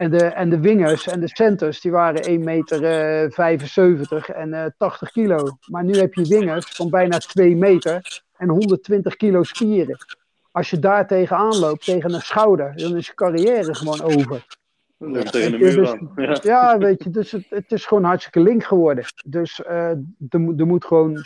En 0.00 0.10
de, 0.10 0.24
en 0.24 0.50
de 0.50 0.60
wingers 0.60 1.06
en 1.06 1.20
de 1.20 1.28
centers, 1.28 1.80
die 1.80 1.90
waren 1.90 2.22
1 2.22 2.44
meter 2.44 2.84
eh, 2.84 3.30
75 3.30 4.28
en 4.28 4.54
eh 4.54 4.64
80 4.76 5.10
kilo. 5.10 5.56
Maar 5.66 5.84
nu 5.84 5.92
heb 5.96 6.14
je 6.14 6.28
wingers 6.28 6.66
van 6.66 6.90
bijna 6.90 7.18
2 7.18 7.56
meter 7.56 8.22
en 8.36 8.48
120 8.48 9.16
kilo 9.16 9.42
spieren. 9.42 9.96
Als 10.50 10.70
je 10.70 10.78
daar 10.78 11.06
tegenaan 11.06 11.58
loopt, 11.58 11.84
tegen 11.84 12.14
een 12.14 12.20
schouder, 12.20 12.76
dan 12.76 12.96
is 12.96 13.06
je 13.06 13.14
carrière 13.14 13.74
gewoon 13.74 14.02
over. 14.02 14.46
Je 14.96 15.22
tegen 15.22 15.50
de 15.50 15.58
muur 15.58 15.74
dus- 15.74 15.90
aan. 15.90 16.12
Ja. 16.16 16.38
Ja, 16.42 16.78
weet 16.78 17.04
je, 17.04 17.10
dus 17.10 17.30
het, 17.32 17.46
het 17.48 17.72
is 17.72 17.86
gewoon 17.86 18.04
hartstikke 18.04 18.40
link 18.40 18.64
geworden. 18.64 19.04
Dus 19.24 19.62
eh, 19.62 19.90
er, 20.28 20.40
moet- 20.40 20.60
er 20.60 20.66
moet 20.66 20.84
gewoon, 20.84 21.24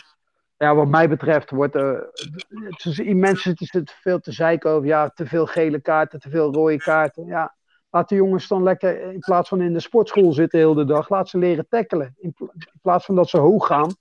ja, 0.57 0.75
wat 0.75 0.87
mij 0.87 1.09
betreft, 1.09 1.49
wordt 1.49 1.75
er. 1.75 2.09
het 2.49 2.85
is, 2.85 3.13
mensen 3.13 3.53
zitten 3.57 3.95
veel 4.01 4.19
te 4.19 4.31
zeiken 4.31 4.69
over, 4.69 4.87
ja, 4.87 5.09
te 5.09 5.25
veel 5.25 5.45
gele 5.45 5.79
kaarten, 5.81 6.19
te 6.19 6.29
veel 6.29 6.53
rode 6.53 6.77
kaarten. 6.77 7.25
Ja, 7.25 7.53
laat 7.95 8.09
de 8.09 8.15
jongens 8.15 8.47
dan 8.47 8.63
lekker, 8.63 9.01
in 9.01 9.19
plaats 9.19 9.49
van 9.49 9.61
in 9.61 9.73
de 9.73 9.79
sportschool 9.79 10.33
zitten 10.33 10.59
de 10.59 10.65
hele 10.65 10.85
dag, 10.85 11.09
laat 11.09 11.29
ze 11.29 11.37
leren 11.37 11.67
tackelen. 11.69 12.15
In, 12.17 12.33
pla- 12.33 12.51
in 12.53 12.79
plaats 12.81 13.05
van 13.05 13.15
dat 13.15 13.29
ze 13.29 13.37
hoog 13.37 13.65
gaan, 13.67 13.95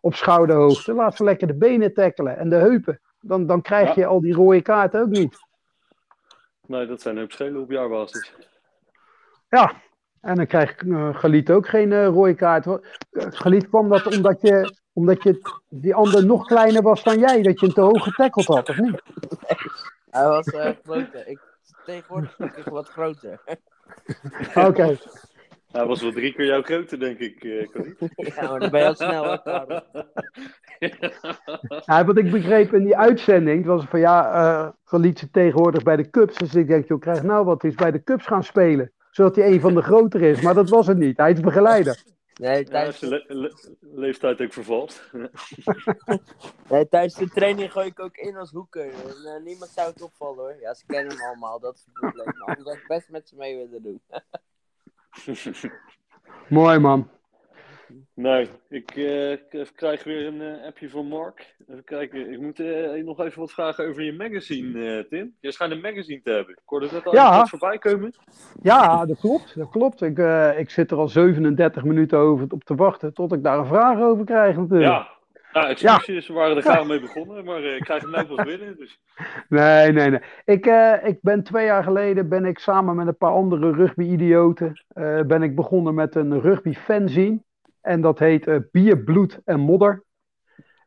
op 0.00 0.14
schouderhoogte, 0.14 0.92
laat 0.92 1.16
ze 1.16 1.24
lekker 1.24 1.46
de 1.46 1.54
benen 1.54 1.94
tackelen 1.94 2.36
en 2.38 2.48
de 2.48 2.56
heupen. 2.56 3.00
Dan, 3.20 3.46
dan 3.46 3.62
krijg 3.62 3.88
Ja. 3.88 3.94
je 3.96 4.06
al 4.06 4.20
die 4.20 4.34
rode 4.34 4.62
kaarten 4.62 5.00
ook 5.00 5.08
niet. 5.08 5.36
Nee, 6.66 6.86
dat 6.86 7.00
zijn 7.00 7.18
ook 7.18 7.30
schelen 7.30 7.60
op 7.60 7.70
jaarbasis. 7.70 8.34
Ja, 9.48 9.72
en 10.20 10.34
dan 10.34 10.46
krijgt 10.46 10.82
eh 10.82 11.14
Galiet 11.14 11.50
ook 11.50 11.68
geen 11.68 11.92
eh, 11.92 12.06
rode 12.06 12.34
kaart. 12.34 12.66
Eh, 12.66 12.76
Galiet 13.10 13.68
kwam 13.68 13.88
dat 13.88 14.16
omdat 14.16 14.40
je, 14.40 14.74
omdat 14.92 15.22
je 15.22 15.60
die 15.68 15.94
ander 15.94 16.26
nog 16.26 16.46
kleiner 16.46 16.82
was 16.82 17.02
dan 17.02 17.18
jij, 17.18 17.42
dat 17.42 17.60
je 17.60 17.66
hem 17.66 17.74
te 17.74 17.80
hoog 17.80 18.02
getackeld 18.02 18.46
had, 18.46 18.68
of 18.68 18.78
niet? 18.78 19.02
Hij 20.10 20.26
was 20.28 20.46
eh, 20.46 20.70
groter. 20.82 21.28
Ik, 21.28 21.49
tegenwoordig 21.84 22.38
ik 22.38 22.64
wat 22.64 22.88
groter. 22.88 23.40
Oké, 24.68 24.96
Hij 25.72 25.86
was 25.86 26.02
wel 26.02 26.12
drie 26.12 26.32
keer 26.32 26.46
jouw 26.46 26.62
grootte, 26.62 26.96
denk 26.96 27.18
ik, 27.18 27.44
eh 27.44 27.66
Corrie. 27.72 27.96
ja, 28.36 28.48
maar 28.50 28.60
dan 28.60 28.70
ben 28.70 28.80
je 28.80 28.86
al 28.86 28.94
snel, 28.94 29.24
hè, 29.24 29.80
ja, 31.86 32.04
wat 32.04 32.18
ik 32.18 32.30
begreep 32.30 32.72
in 32.74 32.84
die 32.84 32.96
uitzending, 32.96 33.58
het 33.58 33.66
was 33.66 33.84
van 33.84 34.00
ja, 34.00 34.32
eh 34.32 34.68
Galiet 34.84 35.18
zit 35.18 35.32
tegenwoordig 35.32 35.82
bij 35.82 35.96
de 35.96 36.10
Cubs. 36.10 36.38
Dus 36.38 36.54
ik 36.54 36.68
denk, 36.68 36.88
joh, 36.88 37.00
krijg 37.00 37.22
nou 37.22 37.44
wat, 37.44 37.62
hij 37.62 37.70
is 37.70 37.76
bij 37.76 37.90
de 37.90 38.02
Cubs 38.02 38.26
gaan 38.26 38.44
spelen. 38.44 38.92
Zodat 39.10 39.36
hij 39.36 39.52
een 39.52 39.60
van 39.60 39.74
de 39.74 39.82
grotere 39.82 40.30
is, 40.30 40.40
maar 40.40 40.54
dat 40.54 40.68
was 40.68 40.86
het 40.86 40.98
niet. 40.98 41.16
Hij 41.16 41.32
is 41.32 41.40
begeleider. 41.40 42.02
Nee, 42.40 42.58
Ja, 42.58 42.64
tijdens, 42.70 43.00
le- 43.00 43.24
le- 43.28 43.54
leeftijd 43.80 44.40
ook 44.40 44.52
vervalt. 44.52 45.02
nee, 46.70 46.88
tijdens 46.88 47.14
de 47.14 47.28
training 47.28 47.72
gooi 47.72 47.86
ik 47.86 48.00
ook 48.00 48.16
in 48.16 48.36
als 48.36 48.50
hoeker. 48.50 48.84
En, 48.92 49.34
eh, 49.34 49.42
niemand 49.44 49.70
zou 49.70 49.90
het 49.90 50.02
opvallen 50.02 50.36
hoor. 50.38 50.56
Ja, 50.60 50.74
ze 50.74 50.86
kennen 50.86 51.16
hem 51.16 51.26
allemaal, 51.26 51.60
dat 51.60 51.74
is 51.74 51.84
het 51.84 51.92
probleem. 51.92 52.24
Maar 52.38 52.46
anders 52.48 52.66
zou 52.66 52.78
ik 52.78 52.86
best 52.86 53.08
met 53.08 53.28
ze 53.28 53.36
mee 53.36 53.56
willen 53.56 53.82
doen. 53.82 54.00
Mooi 56.48 56.78
man. 56.78 57.10
Nee, 58.14 58.48
ik 58.68 58.90
eh, 58.90 59.36
k- 59.62 59.70
krijg 59.74 60.04
weer 60.04 60.26
een 60.26 60.40
eh, 60.40 60.66
appje 60.66 60.88
van 60.90 61.06
Mark. 61.06 61.54
Even 61.68 61.84
kijken, 61.84 62.32
ik 62.32 62.40
moet 62.40 62.60
eh, 62.60 63.04
nog 63.04 63.20
even 63.20 63.40
wat 63.40 63.52
vragen 63.52 63.88
over 63.88 64.02
je 64.02 64.12
magazine, 64.12 64.96
eh, 64.98 65.04
Tim. 65.08 65.34
Je 65.40 65.52
schijnt 65.52 65.72
een 65.72 65.80
magazine 65.80 66.20
te 66.22 66.30
hebben. 66.30 66.52
Ik 66.54 66.60
hoorde 66.64 66.88
net 66.92 67.06
al 67.06 67.14
Ja. 67.14 67.46
voorbij 67.46 67.78
komen. 67.78 68.14
Ja, 68.62 69.06
dat 69.06 69.18
klopt. 69.20 69.54
Dat 69.58 69.70
klopt. 69.70 70.02
Ik, 70.02 70.18
eh, 70.18 70.58
ik 70.58 70.70
zit 70.70 70.90
er 70.90 70.96
al 70.96 71.08
37 71.08 71.84
minuten 71.84 72.18
over 72.18 72.46
op 72.48 72.64
te 72.64 72.74
wachten 72.74 73.14
tot 73.14 73.32
ik 73.32 73.42
daar 73.42 73.58
een 73.58 73.66
vraag 73.66 74.00
over 74.00 74.24
krijg 74.24 74.56
natuurlijk. 74.56 74.90
Ja, 74.92 75.08
nou, 75.52 75.66
excuses, 75.68 76.26
we 76.28 76.34
waren 76.34 76.56
er 76.56 76.62
gauw 76.62 76.84
mee 76.84 77.00
begonnen, 77.00 77.44
maar 77.44 77.62
eh, 77.62 77.74
ik 77.76 77.82
krijg 77.82 78.02
hem 78.02 78.10
nou 78.10 78.26
pas 78.26 78.44
binnen. 78.44 78.76
Dus. 78.76 79.00
Nee, 79.48 79.92
nee, 79.92 80.10
nee. 80.10 80.20
Ik, 80.44 80.66
eh, 80.66 80.94
ik 81.04 81.18
ben 81.20 81.42
twee 81.42 81.64
jaar 81.64 81.82
geleden 81.82 82.28
ben 82.28 82.44
ik 82.44 82.58
samen 82.58 82.96
met 82.96 83.06
een 83.06 83.16
paar 83.16 83.32
andere 83.32 83.72
rugby-idioten 83.72 84.82
eh, 84.88 85.20
ben 85.22 85.42
ik 85.42 85.54
begonnen 85.54 85.94
met 85.94 86.14
een 86.14 86.40
rugby-fanzine. 86.40 87.38
En 87.80 88.00
dat 88.00 88.18
heet 88.18 88.46
eh, 88.46 88.56
Bier, 88.70 88.98
Bloed 88.98 89.40
en 89.44 89.60
Modder. 89.60 90.04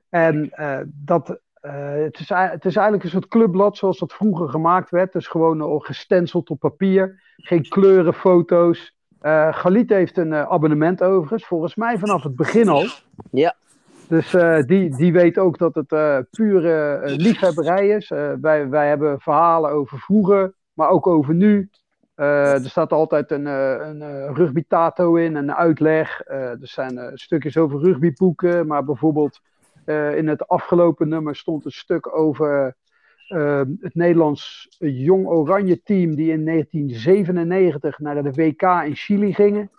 En 0.09 0.49
eh, 0.51 0.79
dat, 0.85 1.39
eh, 1.53 1.93
het, 1.93 2.19
is, 2.19 2.29
het 2.29 2.65
is 2.65 2.75
eigenlijk 2.75 3.03
een 3.03 3.09
soort 3.09 3.27
clubblad 3.27 3.77
zoals 3.77 3.99
dat 3.99 4.13
vroeger 4.13 4.49
gemaakt 4.49 4.89
werd. 4.89 5.13
Dus 5.13 5.27
gewoon 5.27 5.61
al 5.61 5.79
gestenceld 5.79 6.49
op 6.49 6.59
papier. 6.59 7.21
Geen 7.37 7.69
kleuren, 7.69 8.13
foto's. 8.13 8.95
Galit 9.51 9.89
heeft 9.89 10.17
een 10.17 10.33
abonnement 10.33 11.03
overigens. 11.03 11.45
Volgens 11.45 11.75
mij 11.75 11.97
vanaf 11.97 12.23
het 12.23 12.35
begin 12.35 12.69
al. 12.69 12.85
Ja. 13.31 13.55
Dus 14.07 14.35
die, 14.65 14.95
die 14.95 15.13
weet 15.13 15.37
ook 15.37 15.57
dat 15.57 15.75
het 15.75 15.91
eh, 15.91 16.17
pure 16.31 17.01
liefhebberij 17.05 17.87
is. 17.87 18.09
Wij, 18.41 18.69
wij 18.69 18.87
hebben 18.87 19.19
verhalen 19.19 19.71
over 19.71 19.99
vroeger, 19.99 20.53
maar 20.73 20.89
ook 20.89 21.07
over 21.07 21.33
nu. 21.33 21.69
Eh, 22.23 22.63
er 22.63 22.69
staat 22.69 22.91
altijd 22.91 23.31
een, 23.31 23.47
eh, 23.47 23.87
een 23.87 24.01
eh, 24.01 24.31
rugby-tato 24.33 25.15
in, 25.15 25.35
een 25.35 25.53
uitleg. 25.53 26.21
Er 26.27 26.57
zijn 26.61 27.11
stukjes 27.13 27.57
over 27.57 27.79
rugbyboeken, 27.79 28.67
maar 28.67 28.83
bijvoorbeeld 28.83 29.41
in 30.15 30.27
het 30.27 30.47
afgelopen 30.47 31.07
nummer 31.07 31.35
stond 31.35 31.65
een 31.65 31.71
stuk 31.71 32.15
over 32.17 32.75
eh, 33.27 33.61
het 33.79 33.95
Nederlands 33.95 34.67
Jong 34.79 35.27
Oranje 35.27 35.83
team 35.83 36.15
die 36.15 36.31
in 36.31 36.45
1997 36.45 37.99
naar 37.99 38.23
de 38.23 38.31
WK 38.31 38.61
in 38.61 38.95
Chili 38.95 39.33
gingen. 39.33 39.71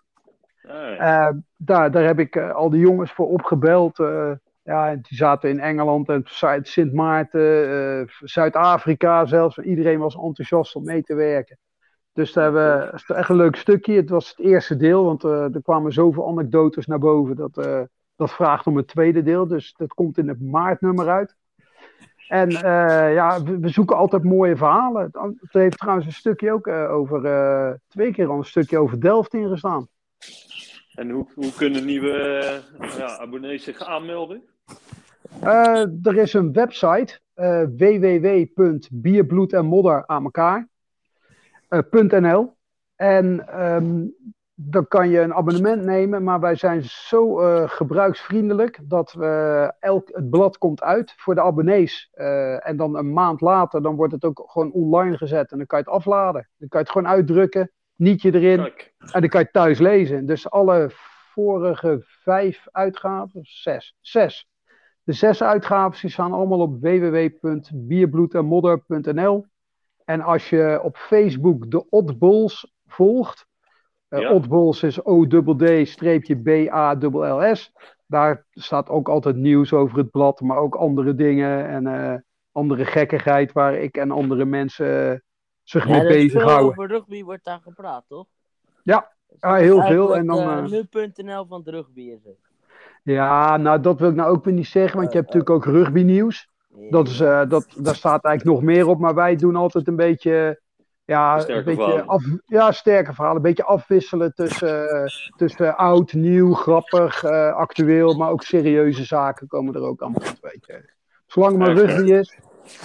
Daar, 1.56 1.90
daar 1.90 2.04
heb 2.04 2.18
ik 2.18 2.36
al 2.36 2.70
die 2.70 2.80
jongens 2.80 3.12
voor 3.12 3.28
opgebeld. 3.28 3.96
ja, 4.62 4.90
en 4.90 5.00
die 5.02 5.16
zaten 5.16 5.50
in 5.50 5.60
Engeland 5.60 6.08
en 6.08 6.24
Sint 6.62 6.92
Maarten, 6.92 8.08
Zuid-Afrika 8.18 9.26
zelfs. 9.26 9.58
Iedereen 9.58 9.98
was 9.98 10.14
enthousiast 10.14 10.74
om 10.76 10.84
mee 10.84 11.02
te 11.02 11.14
werken. 11.14 11.58
Dus 12.14 12.32
daar 12.32 12.44
hebben 12.44 12.90
we- 13.06 13.14
echt 13.14 13.28
een 13.28 13.36
leuk 13.36 13.56
stukje. 13.56 13.92
Het 13.94 14.10
was 14.10 14.28
het 14.28 14.38
eerste 14.38 14.76
deel, 14.76 15.04
want 15.04 15.24
eh, 15.24 15.54
er 15.54 15.62
kwamen 15.62 15.92
zoveel 15.92 16.28
anekdotes 16.28 16.86
naar 16.86 16.98
boven. 16.98 17.36
Dat, 17.36 17.58
eh, 17.58 17.80
dat 18.16 18.30
vraagt 18.32 18.66
om 18.66 18.76
het 18.76 18.86
tweede 18.88 19.22
deel. 19.22 19.46
Dus 19.46 19.74
dat 19.76 19.94
komt 19.94 20.18
in 20.18 20.28
het 20.28 20.40
maartnummer 20.42 21.08
uit. 21.08 21.34
En 22.28 22.48
eh, 22.50 23.14
ja, 23.14 23.42
we, 23.42 23.58
we 23.58 23.68
zoeken 23.68 23.96
altijd 23.96 24.24
mooie 24.24 24.56
verhalen. 24.56 25.02
Het, 25.02 25.14
het 25.40 25.52
heeft 25.52 25.78
trouwens 25.78 26.06
een 26.06 26.12
stukje 26.12 26.52
ook 26.52 26.68
over, 26.68 27.78
twee 27.88 28.12
keer 28.12 28.28
al 28.28 28.38
een 28.38 28.44
stukje 28.44 28.78
over 28.78 29.00
Delft 29.00 29.34
ingestaan. 29.34 29.88
En 30.94 31.10
hoe, 31.10 31.26
hoe 31.34 31.52
kunnen 31.56 31.84
nieuwe 31.84 32.42
ja, 32.98 33.18
abonnees 33.18 33.64
zich 33.64 33.82
aanmelden? 33.82 34.42
Er 36.02 36.16
is 36.16 36.32
een 36.32 36.52
website, 36.52 37.20
eh 37.34 37.62
www.bierbloed 37.76 39.52
en 39.52 39.66
modder 39.66 40.06
aan 40.06 40.24
elkaar. 40.24 40.68
Eh, 41.68 42.20
.nl. 42.20 42.56
En 42.96 43.48
ehm, 43.48 44.06
dan 44.54 44.88
kan 44.88 45.08
je 45.08 45.20
een 45.20 45.34
abonnement 45.34 45.82
nemen, 45.82 46.22
maar 46.22 46.40
wij 46.40 46.54
zijn 46.54 46.84
zo 46.84 47.40
eh, 47.40 47.68
gebruiksvriendelijk 47.68 48.78
dat 48.82 49.12
we 49.12 49.72
elk, 49.80 50.08
het 50.12 50.30
blad 50.30 50.58
komt 50.58 50.82
uit 50.82 51.14
voor 51.16 51.34
de 51.34 51.42
abonnees. 51.42 52.10
Eh, 52.12 52.68
en 52.68 52.76
dan 52.76 52.96
een 52.96 53.12
maand 53.12 53.40
later, 53.40 53.82
dan 53.82 53.96
wordt 53.96 54.12
het 54.12 54.24
ook 54.24 54.44
gewoon 54.46 54.72
online 54.72 55.16
gezet 55.16 55.52
en 55.52 55.58
dan 55.58 55.66
kan 55.66 55.78
je 55.78 55.84
het 55.84 55.94
afladen. 55.94 56.48
Dan 56.56 56.68
kan 56.68 56.80
je 56.80 56.86
het 56.86 56.94
gewoon 56.94 57.12
uitdrukken, 57.12 57.70
nietje 57.96 58.34
erin. 58.34 58.58
Kijk, 58.58 58.94
En 58.98 59.20
dan 59.20 59.30
kan 59.30 59.40
je 59.40 59.46
het 59.46 59.52
thuis 59.52 59.78
lezen. 59.78 60.26
Dus 60.26 60.50
alle 60.50 60.90
vorige 61.32 61.98
vijf 62.02 62.66
uitgaven, 62.70 63.40
zes, 63.42 63.96
zes. 64.00 64.48
De 65.02 65.12
zes 65.12 65.42
uitgaven 65.42 66.00
die 66.00 66.10
staan 66.10 66.32
allemaal 66.32 66.60
op 66.60 66.80
www.bierbloedenmodder.nl. 66.80 69.46
En 70.04 70.20
als 70.20 70.50
je 70.50 70.80
op 70.82 70.96
Facebook 70.96 71.70
de 71.70 71.88
Oddballs 71.88 72.72
volgt, 72.86 73.46
eh 74.08 74.20
Ja. 74.20 74.32
Oddballs 74.32 74.82
is 74.82 75.04
O-D-D-B-A-L-L-S, 75.04 75.72
Daar 78.06 78.44
staat 78.50 78.88
ook 78.88 79.08
altijd 79.08 79.36
nieuws 79.36 79.72
over 79.72 79.98
het 79.98 80.10
blad, 80.10 80.40
maar 80.40 80.56
ook 80.56 80.74
andere 80.74 81.14
dingen 81.14 81.66
en 81.68 81.86
eh, 81.86 82.14
andere 82.52 82.84
gekkigheid 82.84 83.52
waar 83.52 83.74
ik 83.74 83.96
en 83.96 84.10
andere 84.10 84.44
mensen 84.44 85.12
eh, 85.12 85.18
zich 85.62 85.88
Ja, 85.88 85.96
mee 85.96 86.06
bezighouden. 86.06 86.68
over 86.68 86.88
rugby 86.88 87.22
wordt 87.22 87.44
daar 87.44 87.60
gepraat, 87.62 88.04
toch? 88.08 88.26
Ja, 88.82 89.12
Dus 89.28 89.38
ja, 89.40 89.50
het 89.52 89.60
is 89.60 89.66
heel 89.66 89.82
veel. 89.82 90.16
En 90.16 90.26
dan, 90.26 90.64
Nu.nl 90.64 91.46
van 91.46 91.58
het 91.58 91.68
rugby 91.68 92.00
is 92.00 92.24
het. 92.24 92.36
Ja, 93.02 93.56
nou 93.56 93.80
dat 93.80 93.98
wil 93.98 94.08
ik 94.08 94.14
nou 94.14 94.30
ook 94.30 94.44
weer 94.44 94.54
niet 94.54 94.66
zeggen, 94.66 94.98
want 94.98 95.12
je 95.12 95.18
hebt 95.18 95.34
natuurlijk 95.34 95.66
ook 95.66 95.74
rugbynieuws. 95.74 96.48
Dat 96.90 97.08
is, 97.08 97.20
eh, 97.20 97.48
dat, 97.48 97.66
daar 97.76 97.94
staat 97.94 98.24
eigenlijk 98.24 98.56
nog 98.56 98.66
meer 98.66 98.88
op, 98.88 98.98
maar 98.98 99.14
wij 99.14 99.36
doen 99.36 99.56
altijd 99.56 99.88
een 99.88 99.96
beetje, 99.96 100.60
ja, 101.04 101.38
Sterke 101.38 101.58
een 101.58 101.64
beetje 101.64 101.82
verhalen. 101.82 102.06
af, 102.06 102.24
ja, 102.46 102.72
sterke 102.72 103.12
verhalen. 103.14 103.36
Een 103.36 103.42
beetje 103.42 103.64
afwisselen 103.64 104.34
tussen, 104.34 104.88
eh, 104.88 105.06
tussen 105.36 105.76
oud, 105.76 106.12
nieuw, 106.12 106.54
grappig, 106.54 107.24
eh, 107.24 107.54
actueel, 107.54 108.14
maar 108.14 108.30
ook 108.30 108.42
serieuze 108.42 109.04
zaken 109.04 109.46
komen 109.46 109.74
er 109.74 109.82
ook 109.82 110.02
aan 110.02 110.12
bod, 110.12 110.38
weet 110.40 110.66
je. 110.66 110.92
Zolang 111.26 111.58
maar 111.58 111.72
rugby 111.72 112.12
is. 112.12 112.38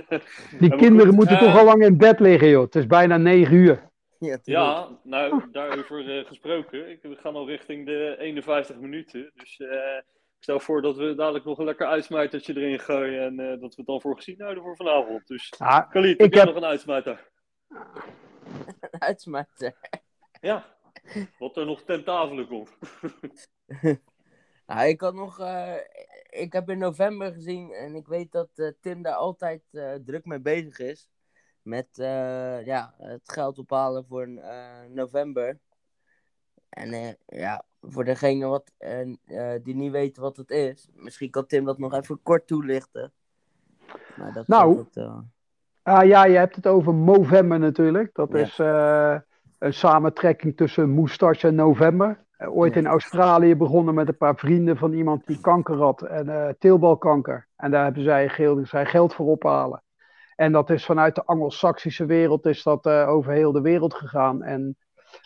Die 0.60 0.76
kinderen 0.76 1.06
goed, 1.06 1.16
moeten 1.16 1.36
eh, 1.36 1.42
toch 1.42 1.58
al 1.58 1.64
lang 1.64 1.82
in 1.82 1.96
bed 1.96 2.20
liggen, 2.20 2.48
joh. 2.48 2.64
Het 2.64 2.74
is 2.74 2.86
bijna 2.86 3.16
negen 3.16 3.54
uur. 3.54 3.90
Ja, 4.18 4.38
tuurlijk. 4.38 4.66
Ja, 4.66 4.88
nou, 5.02 5.42
daarover 5.52 6.18
eh, 6.18 6.26
gesproken. 6.26 6.90
Ik, 6.90 6.98
we 7.02 7.16
gaan 7.16 7.34
al 7.34 7.46
richting 7.46 7.86
de 7.86 8.16
51 8.18 8.76
minuten. 8.76 9.30
Dus 9.34 9.60
eh, 9.60 10.00
stel 10.46 10.60
voor 10.60 10.82
dat 10.82 10.96
we 10.96 11.14
dadelijk 11.14 11.44
nog 11.44 11.58
een 11.58 11.64
lekker 11.64 11.86
uitsmijtertje 11.86 12.56
erin 12.56 12.78
gooien. 12.78 13.22
En 13.22 13.40
eh, 13.40 13.60
dat 13.60 13.70
we 13.74 13.74
het 13.76 13.86
dan 13.86 14.00
voor 14.00 14.16
gezien 14.16 14.40
houden 14.40 14.62
voor 14.62 14.76
vanavond. 14.76 15.26
Dus 15.26 15.52
Ja, 15.58 15.80
Khalid, 15.80 16.20
Ik 16.20 16.34
heb 16.34 16.44
nog 16.46 16.54
een 16.56 16.64
uitsmijter? 16.64 17.30
Uitsmijter. 18.98 19.76
Ja, 20.40 20.76
wat 21.38 21.56
er 21.56 21.66
nog 21.66 21.82
ten 21.82 22.04
tafel 22.04 22.46
komt. 22.46 22.76
Nou, 24.66 24.88
ik 24.88 25.00
had 25.00 25.14
nog. 25.14 25.38
eh, 25.38 25.74
ik 26.30 26.52
heb 26.52 26.70
in 26.70 26.78
november 26.78 27.32
gezien 27.32 27.72
en 27.72 27.94
ik 27.94 28.06
weet 28.06 28.32
dat 28.32 28.48
eh, 28.54 28.68
Tim 28.80 29.02
daar 29.02 29.14
altijd 29.14 29.62
eh, 29.70 29.94
druk 29.94 30.24
mee 30.24 30.40
bezig 30.40 30.78
is. 30.78 31.08
Met 31.62 31.98
eh, 31.98 32.66
ja, 32.66 32.94
het 32.98 33.32
geld 33.32 33.58
ophalen 33.58 34.06
voor 34.06 34.26
eh, 34.26 34.82
november. 34.88 35.58
En 36.76 36.92
eh, 36.92 37.12
ja, 37.26 37.64
voor 37.80 38.04
degene 38.04 38.46
wat, 38.46 38.72
eh, 38.78 39.52
die 39.62 39.74
niet 39.74 39.90
weten 39.92 40.22
wat 40.22 40.36
het 40.36 40.50
is, 40.50 40.88
misschien 40.94 41.30
kan 41.30 41.46
Tim 41.46 41.64
dat 41.64 41.78
nog 41.78 41.94
even 41.94 42.22
kort 42.22 42.46
toelichten. 42.46 43.12
Maar 44.16 44.32
dat 44.32 44.46
Nou, 44.48 44.76
dat, 44.76 45.04
eh, 45.04 45.18
Ah, 45.82 46.06
ja, 46.06 46.24
je 46.24 46.36
hebt 46.36 46.56
het 46.56 46.66
over 46.66 46.94
Movember 46.94 47.58
natuurlijk. 47.58 48.14
Dat 48.14 48.28
Ja. 48.32 48.38
is 48.38 48.58
een 49.58 49.72
samentrekking 49.72 50.56
tussen 50.56 50.90
Moustache 50.90 51.46
en 51.46 51.54
November. 51.54 52.24
Ooit 52.38 52.74
Ja. 52.74 52.80
in 52.80 52.86
Australië 52.86 53.56
begonnen 53.56 53.94
met 53.94 54.08
een 54.08 54.16
paar 54.16 54.36
vrienden 54.36 54.76
van 54.76 54.92
iemand 54.92 55.26
die 55.26 55.40
kanker 55.40 55.76
had. 55.76 56.02
En 56.02 56.28
eh 56.28 56.48
teelbalkanker. 56.58 57.46
En 57.56 57.70
daar 57.70 57.84
hebben 57.84 58.02
zij 58.02 58.28
geld, 58.28 58.68
zij 58.68 58.86
geld 58.86 59.14
voor 59.14 59.26
ophalen. 59.26 59.82
En 60.36 60.52
dat 60.52 60.70
is 60.70 60.84
vanuit 60.84 61.14
de 61.14 61.24
Anglo-Saxische 61.24 62.06
wereld 62.06 62.46
is 62.46 62.62
dat 62.62 62.86
over 62.86 63.32
heel 63.32 63.52
de 63.52 63.60
wereld 63.60 63.94
gegaan. 63.94 64.42
En 64.42 64.76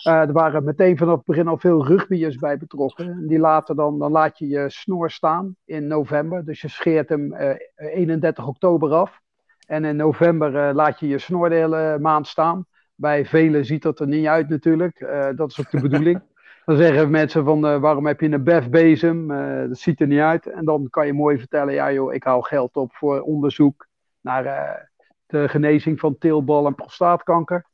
er 0.02 0.32
waren 0.32 0.64
meteen 0.64 0.96
vanaf 0.96 1.16
het 1.16 1.26
begin 1.26 1.48
al 1.48 1.58
veel 1.58 1.86
rugbyers 1.86 2.36
bij 2.36 2.58
betrokken. 2.58 3.06
En 3.06 3.26
die 3.26 3.38
laten 3.38 3.76
dan, 3.76 3.98
dan 3.98 4.10
laat 4.10 4.38
je 4.38 4.48
je 4.48 4.70
snor 4.70 5.10
staan 5.10 5.56
in 5.64 5.86
november. 5.86 6.44
Dus 6.44 6.60
je 6.60 6.68
scheert 6.68 7.08
hem 7.08 7.32
eh, 7.32 7.56
31 7.76 8.46
oktober 8.46 8.92
af. 8.92 9.20
En 9.66 9.84
in 9.84 9.96
november 9.96 10.56
eh, 10.56 10.74
laat 10.74 11.00
je 11.00 11.08
je 11.08 11.18
snor 11.18 11.48
de 11.48 11.54
hele 11.54 11.98
maand 12.00 12.26
staan. 12.26 12.66
Bij 12.94 13.26
velen 13.26 13.64
ziet 13.64 13.82
dat 13.82 14.00
er 14.00 14.06
niet 14.06 14.26
uit 14.26 14.48
natuurlijk. 14.48 15.00
Eh, 15.00 15.28
dat 15.36 15.50
is 15.50 15.60
ook 15.60 15.70
de 15.70 15.80
bedoeling. 15.80 16.20
Dan 16.64 16.76
zeggen 16.76 17.10
mensen 17.10 17.44
van 17.44 17.66
eh, 17.66 17.80
waarom 17.80 18.06
heb 18.06 18.20
je 18.20 18.30
een 18.30 18.44
befbezem? 18.44 19.30
Eh 19.30 19.68
dat 19.68 19.78
ziet 19.78 20.00
er 20.00 20.06
niet 20.06 20.20
uit. 20.20 20.46
En 20.46 20.64
dan 20.64 20.90
kan 20.90 21.06
je 21.06 21.12
mooi 21.12 21.38
vertellen, 21.38 21.74
ja 21.74 21.92
joh, 21.92 22.14
ik 22.14 22.24
hou 22.24 22.44
geld 22.44 22.76
op 22.76 22.94
voor 22.94 23.20
onderzoek 23.20 23.86
naar 24.20 24.44
eh, 24.44 24.84
de 25.26 25.48
genezing 25.48 26.00
van 26.00 26.18
teelbal 26.18 26.66
en 26.66 26.74
prostaatkanker. 26.74 27.64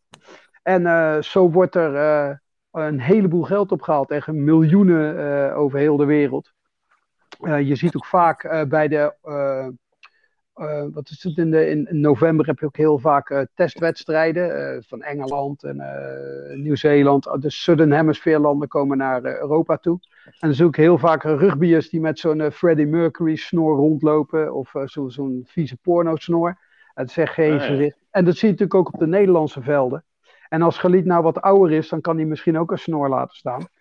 En 0.67 0.87
eh, 0.87 1.23
zo 1.23 1.51
wordt 1.51 1.75
er 1.75 1.95
eh, 1.97 2.37
een 2.71 3.01
heleboel 3.01 3.43
geld 3.43 3.73
opgehaald, 3.73 4.11
echt 4.11 4.27
miljoenen 4.27 5.19
eh, 5.19 5.59
over 5.59 5.79
heel 5.79 5.97
de 5.97 6.05
wereld. 6.05 6.53
Je 7.41 7.75
ziet 7.75 7.97
ook 7.97 8.05
vaak 8.07 8.67
bij 8.69 8.89
de, 8.89 9.15
wat 10.93 11.09
is 11.11 11.23
het, 11.23 11.37
in, 11.37 11.51
de, 11.51 11.69
in, 11.69 11.89
november 11.91 12.47
heb 12.47 12.59
je 12.59 12.67
ook 12.67 12.77
heel 12.77 12.99
vaak 12.99 13.47
testwedstrijden 13.55 14.83
van 14.87 15.03
Engeland 15.03 15.63
en 15.65 15.83
Nieuw-Zeeland. 16.63 17.25
De 17.41 17.51
Southern 17.51 17.93
Hemisphere 17.93 18.39
landen 18.39 18.69
komen 18.69 18.97
naar 18.99 19.25
Europa 19.25 19.77
toe. 19.77 19.99
En 20.39 20.49
er 20.49 20.55
zijn 20.55 20.69
ook 20.69 20.77
heel 20.77 20.99
vaak 20.99 21.23
rugbyers 21.23 21.89
die 21.89 22.01
met 22.01 22.19
zo'n 22.19 22.51
Freddie 22.53 22.87
Mercury 22.87 23.37
snor 23.37 23.77
rondlopen 23.77 24.55
of 24.55 24.73
zo- 24.85 25.09
zo'n 25.09 25.43
vieze 25.47 25.77
porno 25.77 26.17
snor. 26.17 26.59
Het 26.95 27.17
echt 27.17 27.35
geen 27.35 27.61
gezicht. 27.61 27.99
En 28.11 28.25
dat 28.25 28.35
zie 28.37 28.49
je 28.49 28.55
natuurlijk 28.55 28.81
ook 28.81 28.95
op 28.95 29.01
de 29.01 29.07
Nederlandse 29.07 29.63
velden. 29.63 30.05
En 30.49 30.63
als 30.63 30.79
Galiet 30.79 31.05
nou 31.05 31.23
wat 31.23 31.41
ouder 31.41 31.77
is, 31.77 31.89
dan 31.89 32.01
kan 32.01 32.17
hij 32.17 32.25
misschien 32.27 32.59
ook 32.59 32.71
een 32.71 32.79
snor 32.79 33.09
laten 33.09 33.37
staan. 33.37 33.67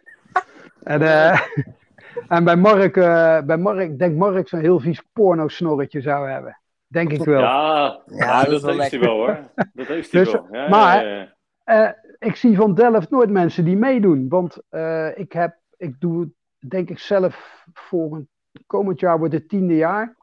En, 0.84 1.02
eh, 1.02 1.40
en 2.36 2.44
bij 2.44 2.56
Mark, 2.56 2.98
eh, 2.98 3.42
bij 3.42 3.58
Mark, 3.58 3.80
ik 3.80 4.00
denk 4.00 4.16
Mark 4.18 4.48
zo'n 4.48 4.60
heel 4.60 4.80
vies 4.80 5.02
porno-snorretje 5.14 6.02
zou 6.02 6.30
hebben. 6.30 6.60
Denk 6.88 7.12
ik 7.12 7.24
wel. 7.24 7.40
Ja, 7.40 8.02
ja, 8.06 8.42
dat 8.42 8.46
dat, 8.50 8.54
is 8.54 8.62
wel 8.62 8.80
heeft 8.80 8.92
hij 8.92 9.00
wel 9.00 9.16
hoor. 9.16 9.38
Dat 9.74 9.88
heeft 9.88 10.12
hij 10.12 10.24
Dus, 10.24 10.34
wel. 10.34 10.48
Ja, 10.52 10.70
maar- 10.70 11.06
ja, 11.06 11.16
ja. 11.18 11.34
Eh, 11.64 11.90
ik 12.20 12.36
zie 12.36 12.56
van 12.56 12.74
Delft 12.76 13.10
nooit 13.10 13.30
mensen 13.30 13.66
die 13.66 13.78
meedoen. 13.78 14.30
Want 14.30 14.58
eh, 14.70 15.18
ik, 15.18 15.32
heb, 15.34 15.56
ik 15.78 16.00
doe, 16.00 16.30
denk 16.68 16.90
ik 16.90 17.00
zelf, 17.00 17.64
voor 17.74 18.16
een 18.16 18.30
komend 18.66 19.00
jaar 19.00 19.18
wordt 19.18 19.34
het 19.34 19.50
tiende 19.50 19.76
jaar. 19.76 20.16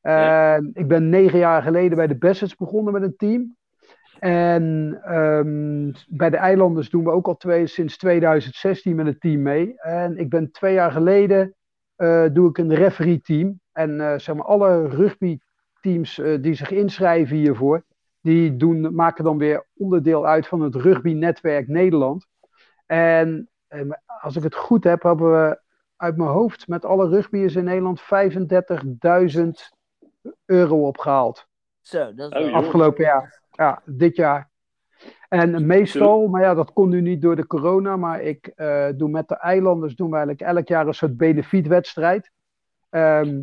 Eh, 0.00 0.12
Ja. 0.12 0.56
Ik 0.72 0.88
ben 0.88 1.08
negen 1.08 1.38
jaar 1.38 1.62
geleden 1.62 1.96
bij 1.96 2.06
de 2.06 2.16
Bassets 2.18 2.56
begonnen 2.56 2.92
met 2.92 3.02
een 3.02 3.16
team. 3.16 3.56
En 4.22 4.98
ehm, 5.04 5.92
bij 6.08 6.30
de 6.30 6.36
eilanders 6.36 6.90
doen 6.90 7.04
we 7.04 7.10
ook 7.10 7.26
al 7.26 7.36
twee, 7.36 7.66
sinds 7.66 7.96
2016 7.96 8.96
met 8.96 9.06
een 9.06 9.18
team 9.18 9.42
mee. 9.42 9.80
En 9.80 10.16
ik 10.16 10.28
ben 10.28 10.50
twee 10.50 10.74
jaar 10.74 10.92
geleden, 10.92 11.54
eh, 11.96 12.24
doe 12.32 12.48
ik 12.48 12.58
een 12.58 12.74
referee 12.74 13.20
team. 13.20 13.60
En 13.72 14.00
eh, 14.00 14.18
zeg 14.18 14.34
maar 14.34 14.44
alle 14.44 14.88
rugbyteams 14.88 16.18
eh, 16.18 16.42
die 16.42 16.54
zich 16.54 16.70
inschrijven 16.70 17.36
hiervoor, 17.36 17.84
die 18.20 18.56
doen, 18.56 18.94
maken 18.94 19.24
dan 19.24 19.38
weer 19.38 19.66
onderdeel 19.74 20.26
uit 20.26 20.46
van 20.46 20.60
het 20.60 20.74
rugby-netwerk 20.74 21.68
Nederland. 21.68 22.26
En 22.86 23.50
eh, 23.66 23.80
als 24.20 24.36
ik 24.36 24.42
het 24.42 24.54
goed 24.54 24.84
heb, 24.84 25.02
hebben 25.02 25.30
we 25.30 25.60
uit 25.96 26.16
mijn 26.16 26.30
hoofd 26.30 26.68
met 26.68 26.84
alle 26.84 27.08
rugbyers 27.08 27.54
in 27.54 27.64
Nederland 27.64 28.00
35.000 28.00 28.08
euro 30.44 30.86
opgehaald. 30.86 31.46
Zo, 31.80 32.14
dat 32.14 32.34
is 32.34 32.46
Oh. 32.46 32.54
Afgelopen 32.54 33.04
jaar. 33.04 33.41
Ja, 33.52 33.82
dit 33.84 34.16
jaar. 34.16 34.50
En 35.28 35.66
meestal, 35.66 36.26
maar 36.28 36.42
ja, 36.42 36.54
dat 36.54 36.72
kon 36.72 36.88
nu 36.88 37.00
niet 37.00 37.22
door 37.22 37.36
de 37.36 37.46
corona, 37.46 37.96
maar 37.96 38.22
ik 38.22 38.46
eh, 38.46 38.88
doe 38.96 39.08
met 39.08 39.28
de 39.28 39.36
eilanders 39.36 39.94
doen 39.96 40.10
we 40.10 40.16
eigenlijk 40.16 40.46
elk 40.56 40.68
jaar 40.68 40.86
een 40.86 40.94
soort 40.94 41.16
benefietwedstrijd. 41.16 42.30
Ehm, 42.90 43.42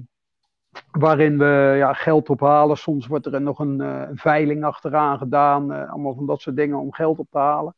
waarin 0.92 1.38
we 1.38 1.74
ja, 1.78 1.94
geld 1.94 2.30
ophalen. 2.30 2.78
Soms 2.78 3.08
wordt 3.08 3.26
er 3.26 3.42
nog 3.42 3.60
een, 3.60 3.82
eh, 3.82 4.10
veiling 4.14 4.64
achteraan 4.64 5.18
gedaan. 5.18 5.74
eh, 5.74 5.92
allemaal 5.92 6.16
van 6.16 6.26
dat 6.26 6.42
soort 6.42 6.56
dingen 6.56 6.78
om 6.78 6.94
geld 6.94 7.20
op 7.20 7.28
te 7.32 7.38
halen. 7.38 7.76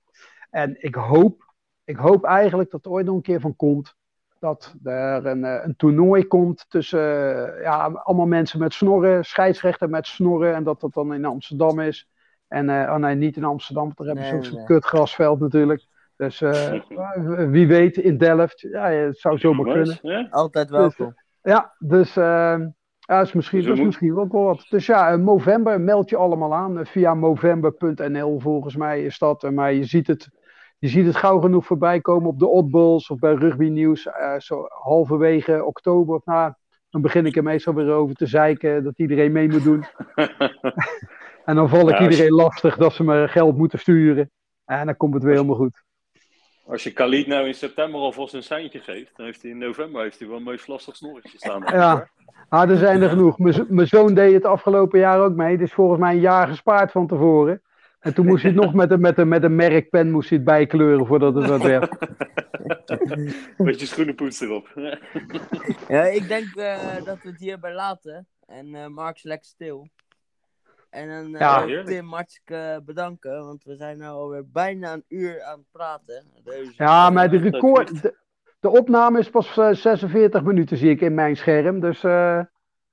En 0.49 0.83
ik 0.83 0.95
hoop, 0.95 1.53
ik 1.83 1.95
hoop 1.97 2.23
eigenlijk 2.23 2.71
dat 2.71 2.85
er 2.85 2.91
ooit 2.91 3.05
nog 3.05 3.15
een 3.15 3.21
keer 3.21 3.39
van 3.39 3.55
komt. 3.55 3.95
Dat 4.39 4.75
er 4.83 5.25
een, 5.25 5.43
een 5.43 5.75
toernooi 5.75 6.27
komt 6.27 6.65
tussen 6.69 7.01
ja, 7.61 7.85
allemaal 7.87 8.27
mensen 8.27 8.59
met 8.59 8.73
snorren, 8.73 9.25
scheidsrechter 9.25 9.89
met 9.89 10.07
snorren. 10.07 10.55
En 10.55 10.63
dat 10.63 10.79
dat 10.81 10.93
dan 10.93 11.13
in 11.13 11.25
Amsterdam 11.25 11.79
is. 11.79 12.10
En 12.51 12.69
eh, 12.69 12.93
oh 12.93 12.95
nee, 12.99 13.15
niet 13.15 13.35
in 13.37 13.43
Amsterdam, 13.43 13.83
want 13.83 13.97
daar 13.97 14.07
hebben 14.07 14.25
ze 14.25 14.35
ook 14.35 14.45
zo'n 14.45 14.55
nee. 14.55 14.65
kutgrasveld 14.65 15.39
natuurlijk. 15.39 15.85
Dus 16.15 16.41
eh, 16.41 16.73
wie 17.55 17.67
weet 17.67 17.97
in 17.97 18.17
Delft. 18.17 18.59
Ja, 18.59 18.89
het 18.89 19.17
zou 19.19 19.37
zomaar 19.37 19.73
kunnen. 19.73 19.99
Ja? 20.01 20.27
Altijd 20.29 20.69
welkom. 20.69 21.13
Ja, 21.41 21.73
dus 21.79 22.15
ehm, 22.17 22.67
Ja, 22.99 23.21
is 23.21 23.33
misschien, 23.33 23.57
Dus 23.59 23.67
dat 23.67 23.73
is 23.77 23.81
moet- 23.83 23.87
misschien 23.89 24.17
ook 24.17 24.31
wel 24.31 24.43
wat. 24.43 24.65
Dus 24.69 24.85
ja, 24.85 25.09
in 25.09 25.23
november 25.23 25.81
meld 25.81 26.09
je 26.09 26.17
allemaal 26.17 26.53
aan. 26.53 26.79
eh, 26.79 26.85
Via 26.85 27.13
movember.nl 27.13 28.39
volgens 28.39 28.75
mij 28.75 29.03
is 29.03 29.17
dat. 29.17 29.43
Eh, 29.43 29.51
Maar 29.51 29.73
je 29.73 29.83
ziet 29.83 30.07
het, 30.07 30.29
je 30.79 30.87
ziet 30.87 31.05
het 31.05 31.15
gauw 31.15 31.39
genoeg 31.39 31.65
voorbij 31.65 32.01
komen 32.01 32.29
op 32.29 32.39
de 32.39 32.47
Oddballs 32.47 33.09
of 33.09 33.19
bij 33.19 33.33
Rugby 33.33 33.67
Nieuws. 33.67 34.07
eh, 34.07 34.33
zo 34.39 34.65
halverwege 34.69 35.65
oktober 35.65 36.15
of 36.15 36.25
na. 36.25 36.57
Dan 36.89 37.01
begin 37.01 37.25
ik 37.25 37.35
er 37.35 37.43
meestal 37.43 37.73
weer 37.73 37.91
over 37.91 38.15
te 38.15 38.25
zeiken 38.25 38.83
dat 38.83 38.99
iedereen 38.99 39.31
mee 39.31 39.49
moet 39.49 39.63
doen. 39.63 39.83
En 41.45 41.55
dan 41.55 41.69
val 41.69 41.79
ik 41.79 41.89
Ja, 41.89 41.95
als 41.95 42.05
je- 42.05 42.09
iedereen 42.11 42.33
lastig 42.33 42.77
dat 42.77 42.93
ze 42.93 43.03
me 43.03 43.27
geld 43.27 43.57
moeten 43.57 43.79
sturen. 43.79 44.31
En 44.65 44.85
dan 44.85 44.97
komt 44.97 45.13
het 45.13 45.23
weer 45.23 45.33
helemaal 45.33 45.55
goed. 45.55 45.83
Als 46.65 46.83
je 46.83 46.91
Khalid 46.91 47.27
nou 47.27 47.47
in 47.47 47.53
september 47.53 47.99
alvast 47.99 48.33
een 48.33 48.43
seintje 48.43 48.79
geeft, 48.79 49.17
dan 49.17 49.25
heeft 49.25 49.41
hij 49.41 49.51
in 49.51 49.57
november 49.57 50.01
heeft 50.01 50.19
hij 50.19 50.27
wel 50.27 50.37
een 50.37 50.43
mooi 50.43 50.57
vlastig 50.57 50.95
snorretje 50.95 51.37
staan. 51.37 51.61
Ja. 51.65 52.09
Ah, 52.49 52.69
er 52.69 52.77
zijn 52.77 53.01
er 53.01 53.09
genoeg. 53.09 53.37
Mijn 53.39 53.53
zo- 53.53 53.65
Mijn 53.69 53.87
zoon 53.87 54.13
deed 54.13 54.33
het 54.33 54.45
afgelopen 54.45 54.99
jaar 54.99 55.19
ook 55.19 55.35
mee. 55.35 55.57
Dus 55.57 55.73
volgens 55.73 55.99
mij 55.99 56.13
een 56.13 56.19
jaar 56.19 56.47
gespaard 56.47 56.91
van 56.91 57.07
tevoren. 57.07 57.61
En 57.99 58.13
toen 58.13 58.25
moest 58.25 58.43
hij 58.43 58.51
het 58.51 58.61
nog 58.61 58.73
met 58.73 58.91
een, 58.91 58.99
met 59.01 59.17
een, 59.17 59.27
met 59.27 59.43
een 59.43 59.55
merkpen 59.55 60.11
moest 60.11 60.29
hij 60.29 60.37
het 60.37 60.47
bijkleuren 60.47 61.05
voordat 61.05 61.35
het 61.35 61.45
wat 61.47 61.61
werd. 61.63 61.97
Beetje 63.57 63.85
schoenenpoets 63.85 64.41
erop. 64.41 64.67
Ja, 65.87 66.03
ik 66.03 66.27
denk 66.27 66.55
eh, 66.55 66.77
dat 67.05 67.21
we 67.21 67.29
het 67.29 67.39
hierbij 67.39 67.73
laten. 67.73 68.27
En 68.47 68.75
eh 68.75 68.87
Mark 68.87 69.15
is 69.15 69.23
lekker 69.23 69.47
stil. 69.47 69.87
En 70.91 71.09
dan 71.09 71.33
eh, 71.33 71.39
Ja. 71.39 71.65
wil 71.65 71.79
ik. 71.79 71.85
Tim 71.85 72.13
hartstikke 72.13 72.81
bedanken, 72.85 73.45
want 73.45 73.63
we 73.63 73.75
zijn 73.75 73.97
nu 73.97 74.05
alweer 74.05 74.43
bijna 74.51 74.93
een 74.93 75.03
uur 75.07 75.43
aan 75.43 75.57
het 75.57 75.67
praten. 75.71 76.23
Dus, 76.43 76.75
Ja, 76.77 77.07
eh, 77.07 77.13
maar 77.13 77.29
de 77.29 77.37
record, 77.37 78.01
de, 78.01 78.15
de 78.59 78.69
opname 78.69 79.19
is 79.19 79.29
pas 79.29 79.57
eh, 79.57 79.69
46 79.73 80.43
minuten 80.43 80.77
zie 80.77 80.89
ik 80.89 81.01
in 81.01 81.13
mijn 81.13 81.37
scherm. 81.37 81.79
Dus 81.79 82.03
eh, 82.03 82.39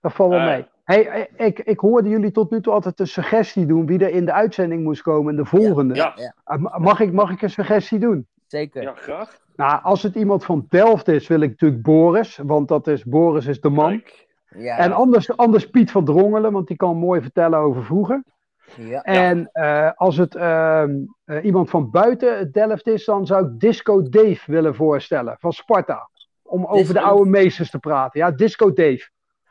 dat 0.00 0.12
valt 0.12 0.30
wel 0.30 0.40
mee. 0.40 0.66
Hey, 0.84 1.08
eh, 1.08 1.46
ik, 1.46 1.58
ik 1.58 1.78
hoorde 1.78 2.08
jullie 2.08 2.30
tot 2.30 2.50
nu 2.50 2.60
toe 2.60 2.72
altijd 2.72 3.00
een 3.00 3.06
suggestie 3.06 3.66
doen 3.66 3.86
wie 3.86 3.98
er 4.04 4.10
in 4.10 4.24
de 4.24 4.32
uitzending 4.32 4.82
moest 4.82 5.02
komen. 5.02 5.36
De 5.36 5.44
volgende. 5.44 5.94
Ja. 5.94 6.12
ja, 6.16 6.34
Ah, 6.44 6.58
ma- 6.60 6.78
Mag, 6.78 7.00
ik, 7.00 7.12
mag 7.12 7.30
ik 7.30 7.42
een 7.42 7.50
suggestie 7.50 7.98
doen? 7.98 8.26
zeker. 8.46 8.82
Ja, 8.82 8.94
graag. 8.94 9.38
Nou, 9.56 9.82
als 9.82 10.02
het 10.02 10.14
iemand 10.14 10.44
van 10.44 10.66
Delft 10.68 11.08
is, 11.08 11.26
wil 11.26 11.40
ik 11.40 11.50
natuurlijk 11.50 11.82
Boris. 11.82 12.36
Want 12.42 12.68
dat 12.68 12.86
is, 12.86 13.04
Boris 13.04 13.46
is 13.46 13.60
de 13.60 13.68
man. 13.68 13.90
Kijk. 13.90 14.26
Ja, 14.56 14.76
En 14.78 14.92
anders, 14.92 15.36
anders 15.36 15.70
Piet 15.70 15.90
van 15.90 16.04
Drongelen, 16.04 16.52
want 16.52 16.66
die 16.66 16.76
kan 16.76 16.96
mooi 16.96 17.20
vertellen 17.20 17.58
over 17.58 17.84
vroeger. 17.84 18.22
ja. 18.76 19.02
En 19.02 19.48
eh, 19.52 19.90
als 19.94 20.16
het 20.16 20.34
ehm, 20.34 20.90
eh, 21.24 21.44
iemand 21.44 21.70
van 21.70 21.90
buiten 21.90 22.52
Delft 22.52 22.86
is, 22.86 23.04
dan 23.04 23.26
zou 23.26 23.46
ik 23.46 23.60
Disco 23.60 24.02
Dave 24.08 24.40
willen 24.52 24.74
voorstellen, 24.74 25.36
van 25.38 25.52
Sparta. 25.52 26.08
Om 26.42 26.66
over 26.66 26.94
de 26.94 27.00
oude 27.00 27.30
meesters 27.30 27.70
te 27.70 27.78
praten. 27.78 28.20
Ja, 28.20 28.30
Disco 28.30 28.72
Dave. 28.72 29.08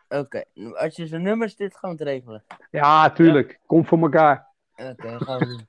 Oké, 0.10 0.43
als 0.74 0.95
je 0.95 1.08
zijn 1.08 1.22
nummers 1.22 1.56
dit 1.56 1.78
gaan 1.78 1.89
het 1.89 2.02
regelen. 2.02 2.43
Ja, 2.72 3.10
tuurlijk. 3.10 3.60
Komt 3.66 3.88
voor 3.88 4.00
elkaar. 4.00 4.48
Oké, 4.76 5.24
gaan 5.26 5.39
we 5.39 5.45
doen. 5.45 5.68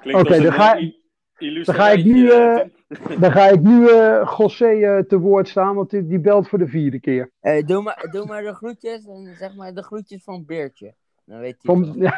Klinkt 0.00 0.20
Oké, 0.20 0.40
dan 0.42 0.52
ga- 0.52 0.78
i- 0.78 0.97
dan 1.38 1.74
ga 1.74 1.90
ik 1.90 2.04
nu, 2.04 2.30
eh. 2.30 2.60
Dan 3.20 3.32
ga 3.32 3.48
ik 3.48 3.60
nu 3.60 3.88
eh 3.88 4.34
José 4.38 4.66
eh, 4.66 4.98
te 4.98 5.18
woord 5.18 5.48
staan, 5.48 5.74
want 5.74 5.90
die, 5.90 6.06
die 6.06 6.20
belt 6.20 6.48
voor 6.48 6.58
de 6.58 6.66
vierde 6.66 7.00
keer. 7.00 7.30
Eh, 7.40 7.66
doe, 7.66 7.82
maar, 7.82 8.08
doe 8.10 8.26
maar 8.26 8.42
de 8.42 8.54
groetjes 8.54 9.06
en 9.06 9.34
zeg 9.38 9.54
maar 9.54 9.74
de 9.74 9.82
groetjes 9.82 10.22
van 10.24 10.44
Beertje. 10.46 10.94
Dan 11.24 11.40
weet 11.40 11.56
Van, 11.58 12.10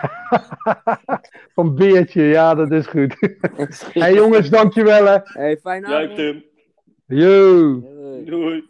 van 1.55 1.75
Beertje, 1.75 2.23
ja, 2.23 2.55
dat 2.55 2.71
is 2.71 2.87
goed. 2.87 3.17
Hé 3.93 4.01
hey, 4.01 4.15
jongens, 4.15 4.51
dankjewel 4.51 5.05
hè. 5.05 5.19
Hey, 5.23 5.57
fijne 5.57 5.89
Jij 5.89 6.03
avond. 6.03 6.17
Tim. 6.17 6.45
Yo. 7.07 7.81
Doei. 7.81 8.25
Doei. 8.25 8.65